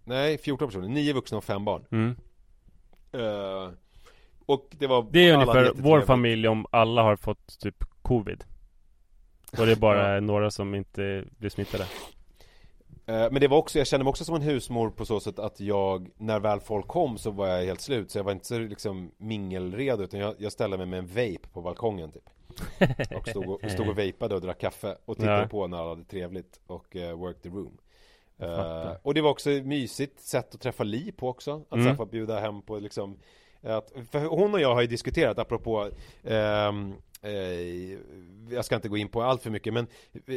Nej, 0.03 0.37
14 0.37 0.67
personer, 0.67 0.87
nio 0.87 1.13
vuxna 1.13 1.37
och 1.37 1.43
fem 1.43 1.65
barn. 1.65 1.85
Mm. 1.91 2.15
eh, 3.11 3.73
Och 4.45 4.67
det 4.71 4.87
var 4.87 5.07
Det 5.11 5.29
är 5.29 5.33
ungefär 5.33 5.71
vår 5.75 6.01
familj 6.01 6.47
om 6.47 6.65
alla 6.71 7.03
har 7.03 7.15
fått 7.15 7.59
typ 7.59 7.83
covid. 8.01 8.43
Och 9.57 9.65
det 9.65 9.71
är 9.71 9.75
bara 9.75 10.19
några 10.19 10.51
som 10.51 10.75
inte 10.75 11.25
blir 11.37 11.49
smittade 11.49 11.85
Men 13.31 13.41
det 13.41 13.47
var 13.47 13.57
också, 13.57 13.77
jag 13.77 13.87
kände 13.87 14.03
mig 14.03 14.09
också 14.09 14.25
som 14.25 14.35
en 14.35 14.41
husmor 14.41 14.89
på 14.89 15.05
så 15.05 15.19
sätt 15.19 15.39
att 15.39 15.59
jag 15.59 16.09
När 16.17 16.39
väl 16.39 16.59
folk 16.59 16.87
kom 16.87 17.17
så 17.17 17.31
var 17.31 17.47
jag 17.47 17.65
helt 17.65 17.81
slut 17.81 18.11
Så 18.11 18.17
jag 18.17 18.23
var 18.23 18.31
inte 18.31 18.45
så 18.45 18.59
liksom 18.59 19.11
mingelredo 19.17 20.03
utan 20.03 20.19
jag, 20.19 20.35
jag 20.37 20.51
ställde 20.51 20.77
mig 20.77 20.85
med 20.85 20.99
en 20.99 21.07
vape 21.07 21.47
på 21.53 21.61
balkongen 21.61 22.11
typ 22.11 22.29
Och 23.17 23.27
stod 23.27 23.49
och, 23.49 23.71
stod 23.71 23.89
och 23.89 23.97
vapade 23.97 24.35
och 24.35 24.41
drack 24.41 24.59
kaffe 24.61 24.97
Och 25.05 25.17
tittade 25.17 25.41
Ja. 25.41 25.47
på 25.47 25.67
när 25.67 25.77
alla 25.77 25.89
hade 25.89 26.03
trevligt 26.03 26.59
och 26.67 26.95
uh, 26.95 27.11
worked 27.11 27.41
the 27.43 27.49
room 27.49 27.77
Eh, 28.41 28.47
fattar. 28.55 28.99
Och 29.03 29.13
det 29.13 29.21
var 29.21 29.29
också 29.29 29.51
ett 29.51 29.65
mysigt 29.65 30.19
sätt 30.21 30.55
att 30.55 30.61
träffa 30.61 30.83
Li 30.83 31.11
på 31.11 31.29
också 31.29 31.61
Att 31.69 31.77
Mm. 31.79 31.97
få 31.97 32.05
bjuda 32.05 32.39
hem 32.39 32.61
på 32.61 32.79
liksom 32.79 33.17
att, 33.63 33.91
För 34.11 34.25
hon 34.25 34.53
och 34.53 34.59
jag 34.61 34.73
har 34.73 34.81
ju 34.81 34.87
diskuterat 34.87 35.39
apropå 35.39 35.89
eh, 36.23 36.71
jag 38.51 38.65
ska 38.65 38.75
inte 38.75 38.89
gå 38.89 38.97
in 38.97 39.07
på 39.07 39.21
allt 39.23 39.43
för 39.43 39.49
mycket 39.49 39.73
men 39.73 39.87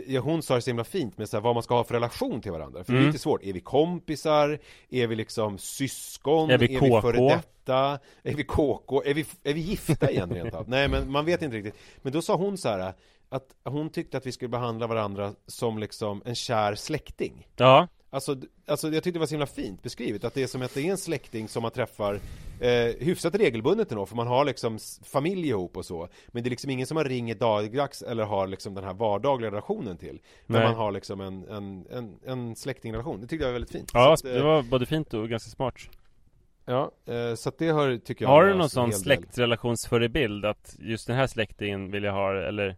ja, 0.07 0.20
hon 0.20 0.43
sa 0.43 0.55
det 0.55 0.62
så 0.62 0.70
himla 0.70 0.85
fint 0.85 1.18
med 1.18 1.28
så 1.28 1.37
här, 1.37 1.43
vad 1.43 1.55
man 1.55 1.62
ska 1.62 1.74
ha 1.74 1.85
för 1.85 1.95
relation 1.95 2.41
till 2.41 2.53
varandra 2.53 2.85
För 2.85 2.93
det 2.93 2.97
är 2.99 3.01
Mm. 3.01 3.12
lite 3.12 3.22
svårt, 3.22 3.43
är 3.43 3.53
vi 3.53 3.61
kompisar? 3.61 4.59
Är 4.91 5.07
vi 5.07 5.16
liksom 5.16 5.59
syskon? 5.59 6.51
Är 6.51 6.59
vi 6.59 6.74
är 6.74 6.80
vi 6.80 7.01
före 7.01 7.28
detta? 7.28 7.99
Är 8.22 8.35
vi 8.35 8.45
KK? 8.45 9.03
Är 9.05 9.14
vi, 9.14 9.24
är 9.43 9.55
vi 9.55 9.61
gifta 9.61 10.11
igen 10.11 10.30
rent 10.35 10.55
av? 10.55 10.68
Nej 10.68 10.89
men 10.89 11.11
man 11.12 11.24
vet 11.24 11.43
inte 11.43 11.57
riktigt 11.57 11.74
Men 12.03 12.12
då 12.12 12.22
sa 12.22 12.37
hon 12.37 12.59
så 12.59 12.68
här 12.68 12.95
att 13.28 13.47
hon 13.64 13.91
tyckte 13.91 14.16
att 14.16 14.26
vi 14.26 14.33
skulle 14.33 14.49
behandla 14.49 14.87
varandra 14.87 15.35
som 15.47 15.78
liksom 15.78 16.22
en 16.24 16.35
kär 16.35 16.74
släkting 16.74 17.49
Ja, 17.57 17.89
Alltså, 18.11 18.37
alltså 18.66 18.87
jag 18.89 19.03
tyckte 19.03 19.11
det 19.11 19.18
var 19.20 19.26
så 19.26 19.35
himla 19.35 19.47
fint 19.47 19.83
beskrivet 19.83 20.24
att 20.24 20.35
det 20.35 20.43
är 20.43 20.47
som 20.47 20.62
att 20.62 20.74
det 20.74 20.87
är 20.87 20.91
en 20.91 20.99
släkting 20.99 21.49
som 21.49 21.62
man 21.62 21.70
träffar 21.70 22.20
eh, 22.62 23.06
hyfsat 23.06 23.34
regelbundet 23.34 23.92
ändå 23.92 24.06
för 24.06 24.16
man 24.16 24.26
har 24.26 24.44
liksom 24.44 24.78
familj 25.04 25.48
ihop 25.48 25.76
och 25.76 25.84
så. 25.84 26.08
Men 26.28 26.42
det 26.42 26.48
är 26.48 26.50
liksom 26.50 26.70
ingen 26.70 26.86
som 26.86 26.94
man 26.94 27.04
ringer 27.04 27.34
dagligdags 27.34 28.02
eller 28.02 28.24
har 28.24 28.46
liksom 28.46 28.74
den 28.74 28.84
här 28.84 28.94
vardagliga 28.94 29.50
relationen 29.50 29.96
till. 29.96 30.20
När 30.46 30.64
man 30.64 30.74
har 30.74 30.92
liksom 30.92 31.20
en, 31.20 31.48
en, 31.48 31.86
en, 31.90 32.18
en 32.26 32.56
släktingrelation, 32.56 33.20
det 33.20 33.26
tyckte 33.26 33.44
jag 33.44 33.48
var 33.48 33.52
väldigt 33.52 33.72
fint. 33.72 33.90
Ja, 33.94 34.12
att, 34.12 34.24
eh, 34.24 34.32
det 34.32 34.42
var 34.42 34.62
både 34.62 34.86
fint 34.86 35.14
och 35.14 35.28
ganska 35.28 35.50
smart. 35.50 35.74
Ja, 36.64 36.90
eh, 37.06 37.34
så 37.34 37.48
att 37.48 37.58
det 37.58 37.68
har, 37.68 37.96
tycker 37.96 38.24
jag 38.24 38.30
Har 38.30 38.44
du 38.44 38.54
någon 38.54 38.70
sån 38.70 38.92
släktrelationsförebild? 38.92 40.44
Att 40.44 40.76
just 40.78 41.06
den 41.06 41.16
här 41.16 41.26
släktingen 41.26 41.90
vill 41.90 42.04
jag 42.04 42.12
ha, 42.12 42.42
eller? 42.42 42.76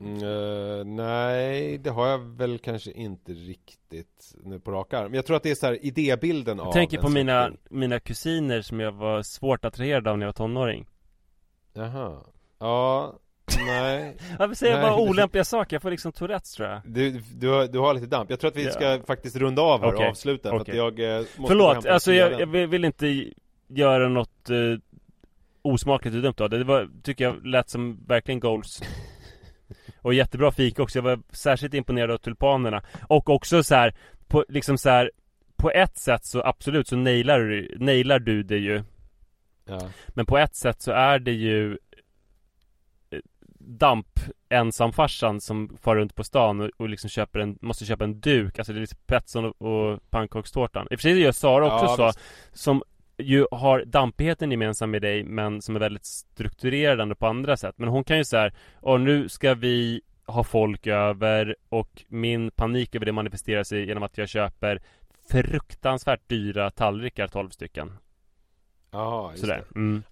Mm, 0.00 0.14
eh, 0.22 0.84
nej, 0.84 1.78
det 1.78 1.90
har 1.90 2.08
jag 2.08 2.18
väl 2.18 2.58
kanske 2.58 2.90
inte 2.92 3.32
riktigt 3.32 4.34
nu 4.44 4.60
på 4.60 4.70
rak 4.72 4.92
arm. 4.92 5.04
Men 5.04 5.14
jag 5.14 5.26
tror 5.26 5.36
att 5.36 5.42
det 5.42 5.50
är 5.50 5.54
så 5.54 5.66
här 5.66 5.84
idébilden 5.86 6.60
av 6.60 6.66
Jag 6.66 6.72
tänker 6.72 6.96
en 6.96 7.02
på 7.02 7.08
mina, 7.08 7.52
mina 7.70 8.00
kusiner 8.00 8.62
som 8.62 8.80
jag 8.80 8.92
var 8.92 9.22
svårt 9.22 9.64
attraherad 9.64 10.08
av 10.08 10.18
när 10.18 10.26
jag 10.26 10.28
var 10.28 10.32
tonåring 10.46 10.86
Jaha. 11.72 12.20
Ja, 12.58 13.14
nej. 13.66 14.16
Varför 14.38 14.54
säger 14.54 14.72
jag 14.78 14.82
bara 14.82 15.00
olämpliga 15.10 15.44
saker? 15.44 15.76
Jag 15.76 15.82
får 15.82 15.90
liksom 15.90 16.12
Tourettes 16.12 16.52
tror 16.52 16.68
jag 16.68 16.80
Du, 16.84 17.10
du, 17.34 17.48
har, 17.48 17.66
du 17.66 17.78
har 17.78 17.94
lite 17.94 18.06
damp. 18.06 18.30
Jag 18.30 18.40
tror 18.40 18.50
att 18.50 18.56
vi 18.56 18.64
Ja. 18.64 18.70
ska 18.70 19.00
faktiskt 19.06 19.36
runda 19.36 19.62
av 19.62 19.80
här 19.80 19.88
Okej, 19.88 20.04
och 20.04 20.10
avsluta 20.10 20.50
för 20.50 20.60
okej. 20.60 20.72
att 20.72 20.76
jag 20.96 21.16
eh, 21.16 21.18
måste 21.18 21.42
Förlåt, 21.46 21.86
alltså 21.86 22.12
jag, 22.12 22.40
jag 22.40 22.46
vill- 22.46 22.66
vill 22.66 22.84
inte 22.84 23.30
göra 23.68 24.08
något 24.08 24.50
eh, 24.50 24.56
osmakligt 25.62 26.16
och 26.16 26.22
dumt 26.22 26.34
av 26.40 26.50
det. 26.50 26.58
Det 26.58 26.64
var, 26.64 26.88
tycker 27.02 27.24
jag 27.24 27.46
lät 27.46 27.70
som 27.70 27.98
verkligen 28.06 28.40
goals. 28.40 28.82
Och 30.04 30.14
jättebra 30.14 30.52
fika 30.52 30.82
också. 30.82 30.98
Jag 30.98 31.02
var 31.02 31.18
särskilt 31.32 31.74
imponerad 31.74 32.10
av 32.10 32.18
tulpanerna. 32.18 32.82
Och 33.08 33.30
också 33.30 33.62
så 33.62 33.74
här, 33.74 33.94
på, 34.28 34.44
liksom 34.48 34.78
så 34.78 34.90
här, 34.90 35.10
på 35.56 35.70
ett 35.70 35.96
sätt 35.96 36.24
så 36.24 36.42
absolut 36.42 36.88
så 36.88 36.96
nailar 36.96 37.40
du, 37.40 37.76
nailar 37.80 38.18
du 38.18 38.42
det 38.42 38.58
ju. 38.58 38.82
Ja. 39.64 39.80
Men 40.08 40.26
på 40.26 40.38
ett 40.38 40.54
sätt 40.54 40.82
så 40.82 40.92
är 40.92 41.18
det 41.18 41.32
ju 41.32 41.78
eh, 43.10 43.18
Damp 43.58 44.20
ensamfarsan 44.48 45.40
som 45.40 45.76
far 45.82 45.96
runt 45.96 46.14
på 46.14 46.24
stan 46.24 46.60
och, 46.60 46.70
och 46.76 46.88
liksom 46.88 47.10
köper 47.10 47.38
en, 47.38 47.58
måste 47.60 47.84
köpa 47.84 48.04
en 48.04 48.20
duk 48.20 48.58
Alltså 48.58 48.72
det 48.72 48.78
är 48.78 48.80
liksom 48.80 48.98
Petson 49.06 49.44
och, 49.44 49.62
och 49.62 50.10
pannkakstårtan 50.10 50.86
I 50.90 50.94
och 50.94 51.00
för 51.00 51.02
sig 51.02 51.20
gör 51.20 51.32
Sara 51.32 51.74
också 51.74 51.84
Ja, 51.84 51.96
så 51.96 52.06
visst. 52.06 52.20
Som 52.52 52.82
ju 53.24 53.46
har 53.50 53.84
dampigheten 53.84 54.50
gemensam 54.50 54.90
med 54.90 55.02
dig 55.02 55.24
men 55.24 55.62
som 55.62 55.76
är 55.76 55.80
väldigt 55.80 56.04
strukturerande 56.04 57.14
på 57.14 57.26
andra 57.26 57.56
sätt 57.56 57.74
Men 57.78 57.88
hon 57.88 58.04
kan 58.04 58.18
ju 58.18 58.24
säga 58.24 58.50
Och 58.80 59.00
nu 59.00 59.28
ska 59.28 59.54
vi 59.54 60.00
ha 60.26 60.44
folk 60.44 60.86
över 60.86 61.56
och 61.68 62.04
min 62.08 62.50
panik 62.50 62.94
över 62.94 63.06
det 63.06 63.12
manifesterar 63.12 63.64
sig 63.64 63.86
genom 63.86 64.02
att 64.02 64.18
jag 64.18 64.28
köper 64.28 64.82
fruktansvärt 65.30 66.28
dyra 66.28 66.70
tallrikar, 66.70 67.28
12 67.28 67.50
stycken 67.50 67.92
Jaha, 68.90 69.30
just 69.30 69.40
Sådär 69.40 69.64
det. 69.68 69.78
mm. 69.78 70.02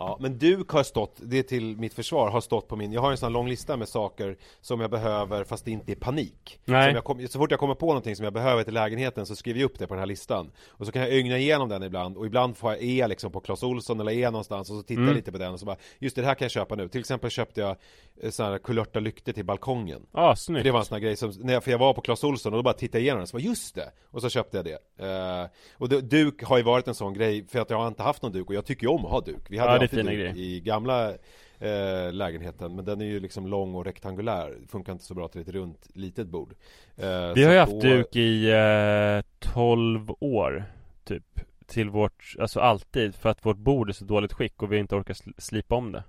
Ja, 0.00 0.16
men 0.20 0.38
duk 0.38 0.70
har 0.70 0.82
stått, 0.82 1.16
det 1.22 1.42
till 1.42 1.76
mitt 1.76 1.94
försvar, 1.94 2.30
har 2.30 2.40
stått 2.40 2.68
på 2.68 2.76
min, 2.76 2.92
jag 2.92 3.00
har 3.00 3.10
en 3.10 3.16
sån 3.16 3.26
här 3.26 3.32
lång 3.32 3.48
lista 3.48 3.76
med 3.76 3.88
saker 3.88 4.36
som 4.60 4.80
jag 4.80 4.90
behöver 4.90 5.44
fast 5.44 5.64
det 5.64 5.70
inte 5.70 5.92
är 5.92 5.96
panik. 5.96 6.60
Nej. 6.64 7.00
Kom, 7.04 7.28
så 7.28 7.38
fort 7.38 7.50
jag 7.50 7.60
kommer 7.60 7.74
på 7.74 7.86
någonting 7.86 8.16
som 8.16 8.24
jag 8.24 8.32
behöver 8.32 8.62
till 8.62 8.74
lägenheten 8.74 9.26
så 9.26 9.36
skriver 9.36 9.60
jag 9.60 9.66
upp 9.66 9.78
det 9.78 9.86
på 9.86 9.94
den 9.94 9.98
här 9.98 10.06
listan. 10.06 10.50
Och 10.68 10.86
så 10.86 10.92
kan 10.92 11.02
jag 11.02 11.12
ögna 11.12 11.38
igenom 11.38 11.68
den 11.68 11.82
ibland 11.82 12.16
och 12.16 12.26
ibland 12.26 12.56
får 12.56 12.70
jag 12.72 12.82
är 12.82 13.08
liksom 13.08 13.32
på 13.32 13.40
Clas 13.40 13.62
Ohlson 13.62 14.00
eller 14.00 14.12
är 14.12 14.30
någonstans 14.30 14.70
och 14.70 14.76
så 14.76 14.82
tittar 14.82 15.00
jag 15.02 15.08
Mm. 15.08 15.16
lite 15.16 15.32
på 15.32 15.38
den 15.38 15.52
och 15.52 15.60
så 15.60 15.66
bara 15.66 15.76
Just 15.98 16.16
det, 16.16 16.22
det 16.22 16.26
här 16.28 16.34
kan 16.34 16.44
jag 16.44 16.52
köpa 16.52 16.74
nu. 16.74 16.88
Till 16.88 17.00
exempel 17.00 17.30
köpte 17.30 17.60
jag 17.60 17.76
eh, 18.22 18.30
såna 18.30 18.48
här 18.50 18.58
kulörta 18.58 19.00
lyktor 19.00 19.32
till 19.32 19.44
balkongen. 19.44 20.06
Ah, 20.12 20.34
För 20.34 20.40
snyggt 20.42 20.64
det 20.64 20.70
var 20.70 20.78
en 20.78 20.84
sån 20.84 20.94
här 20.94 21.00
grej 21.02 21.16
som, 21.16 21.32
när 21.40 21.52
jag, 21.52 21.64
för 21.64 21.70
jag 21.70 21.78
var 21.78 21.94
på 21.94 22.00
Clas 22.00 22.24
Ohlson 22.24 22.52
och 22.52 22.58
då 22.58 22.62
bara 22.62 22.74
tittade 22.74 22.98
jag 22.98 23.02
igenom 23.02 23.18
den 23.18 23.22
och 23.22 23.28
så 23.28 23.36
bara 23.36 23.42
just 23.42 23.74
det! 23.74 23.92
Och 24.10 24.22
så 24.22 24.28
köpte 24.28 24.56
jag 24.56 24.64
det. 24.64 25.04
Eh, 25.06 25.46
och 25.74 25.88
det, 25.88 26.00
duk 26.00 26.42
har 26.42 26.56
ju 26.56 26.62
varit 26.62 26.88
en 26.88 26.94
sån 26.94 27.14
grej 27.14 27.46
för 27.48 27.58
att 27.60 27.70
jag 27.70 27.76
har 27.78 27.88
inte 27.88 28.02
haft 28.02 28.22
någon 28.22 28.32
duk 28.32 28.48
och 28.48 28.54
jag 28.54 28.64
tycker 28.66 28.82
ju 28.86 28.88
om 28.92 29.04
att 29.04 29.10
ha 29.10 29.20
duk. 29.20 29.46
Vi 29.50 29.58
hade 29.58 29.70
Ja, 29.70 29.76
är 29.76 29.80
alltid 29.82 30.04
duk 30.06 30.36
i 30.36 30.60
gamla 30.60 31.10
eh, 31.58 32.12
lägenheten 32.12 32.74
men 32.76 32.84
den 32.84 33.00
är 33.00 33.04
ju 33.06 33.20
liksom 33.20 33.46
lång 33.46 33.74
och 33.74 33.84
rektangulär. 33.84 34.56
Funkar 34.68 34.92
inte 34.92 35.04
så 35.04 35.14
bra 35.14 35.28
till 35.28 35.40
ett 35.40 35.48
runt 35.48 35.88
litet 35.94 36.26
bord. 36.26 36.54
Eh, 36.96 37.32
Vi 37.34 37.44
har 37.44 37.52
ju 37.52 37.58
haft 37.58 37.72
då- 37.72 37.80
duk 37.80 38.16
i 38.16 38.50
eh, 38.50 39.50
12 39.52 40.10
år 40.20 40.64
Typ 41.04 41.40
Till 41.66 41.90
vårt, 41.90 42.34
alltså 42.40 42.60
alltid 42.60 43.14
För 43.14 43.28
att 43.28 43.46
vårt 43.46 43.56
bord 43.56 43.88
är 43.88 43.92
så 43.92 44.04
dåligt 44.04 44.32
skick 44.32 44.62
och 44.62 44.72
vi 44.72 44.78
inte 44.78 44.94
orkar 44.96 45.14
sl- 45.14 45.34
slipa 45.38 45.74
om 45.74 45.92
det 45.92 46.02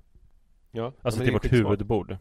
Ja, 0.72 0.94
Alltså 1.02 1.22
till 1.22 1.34
vårt 1.34 1.52
huvudbord 1.54 2.18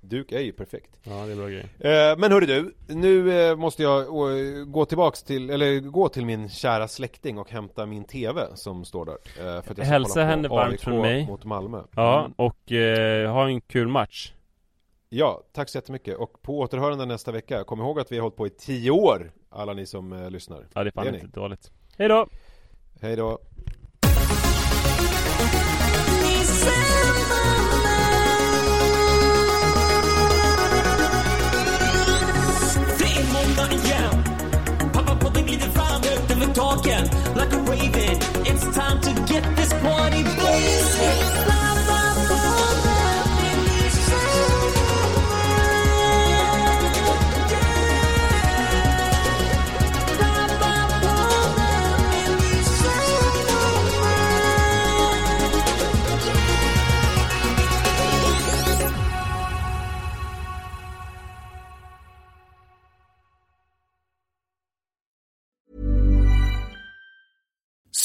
Duk 0.00 0.32
är 0.32 0.40
ju 0.40 0.52
perfekt. 0.52 0.90
Ja 1.02 1.12
det 1.26 1.32
är 1.32 1.36
bra 1.36 1.48
grej 1.48 1.66
Eh, 1.78 2.18
men 2.18 2.32
hörru 2.32 2.46
du, 2.46 2.74
nu 2.94 3.42
eh, 3.50 3.56
måste 3.56 3.82
jag 3.82 4.00
eh, 4.02 4.64
gå 4.64 4.84
tillbaks 4.84 5.22
till, 5.22 5.50
eller 5.50 5.80
gå 5.80 6.08
till 6.08 6.26
min 6.26 6.48
kära 6.48 6.88
släkting 6.88 7.38
och 7.38 7.50
hämta 7.50 7.86
min 7.86 8.04
TV 8.04 8.40
som 8.54 8.84
står 8.84 9.04
där. 9.04 9.14
Eh, 9.56 9.62
för 9.62 9.72
att 9.72 9.78
jag 9.78 9.84
Hälsa 9.84 10.24
henne 10.24 10.48
varmt 10.48 10.80
från 10.80 11.00
mig. 11.00 11.26
mot 11.26 11.44
Malmö. 11.44 11.82
Ja, 11.96 12.18
Mm. 12.20 12.32
och 12.36 12.72
eh, 12.72 13.32
ha 13.32 13.48
en 13.48 13.60
kul 13.60 13.88
match 13.88 14.32
Ja, 15.08 15.42
tack 15.52 15.68
så 15.68 15.78
jättemycket. 15.78 16.16
Och 16.16 16.42
på 16.42 16.58
återhörande 16.58 17.06
nästa 17.06 17.32
vecka, 17.32 17.64
kom 17.64 17.80
ihåg 17.80 18.00
att 18.00 18.12
vi 18.12 18.16
har 18.16 18.22
hållit 18.22 18.36
på 18.36 18.46
i 18.46 18.50
tio 18.50 18.90
år, 18.90 19.32
alla 19.50 19.72
ni 19.72 19.86
som 19.86 20.12
eh, 20.12 20.30
lyssnar. 20.30 20.66
Ja 20.74 20.84
det 20.84 20.88
är 20.88 20.92
fan 20.92 21.04
Det 21.04 21.10
är 21.10 21.14
inte 21.14 21.40
dåligt 21.40 21.70
Hej 21.98 22.08
då! 22.08 22.26
Hej 23.00 23.16
då! 23.16 23.38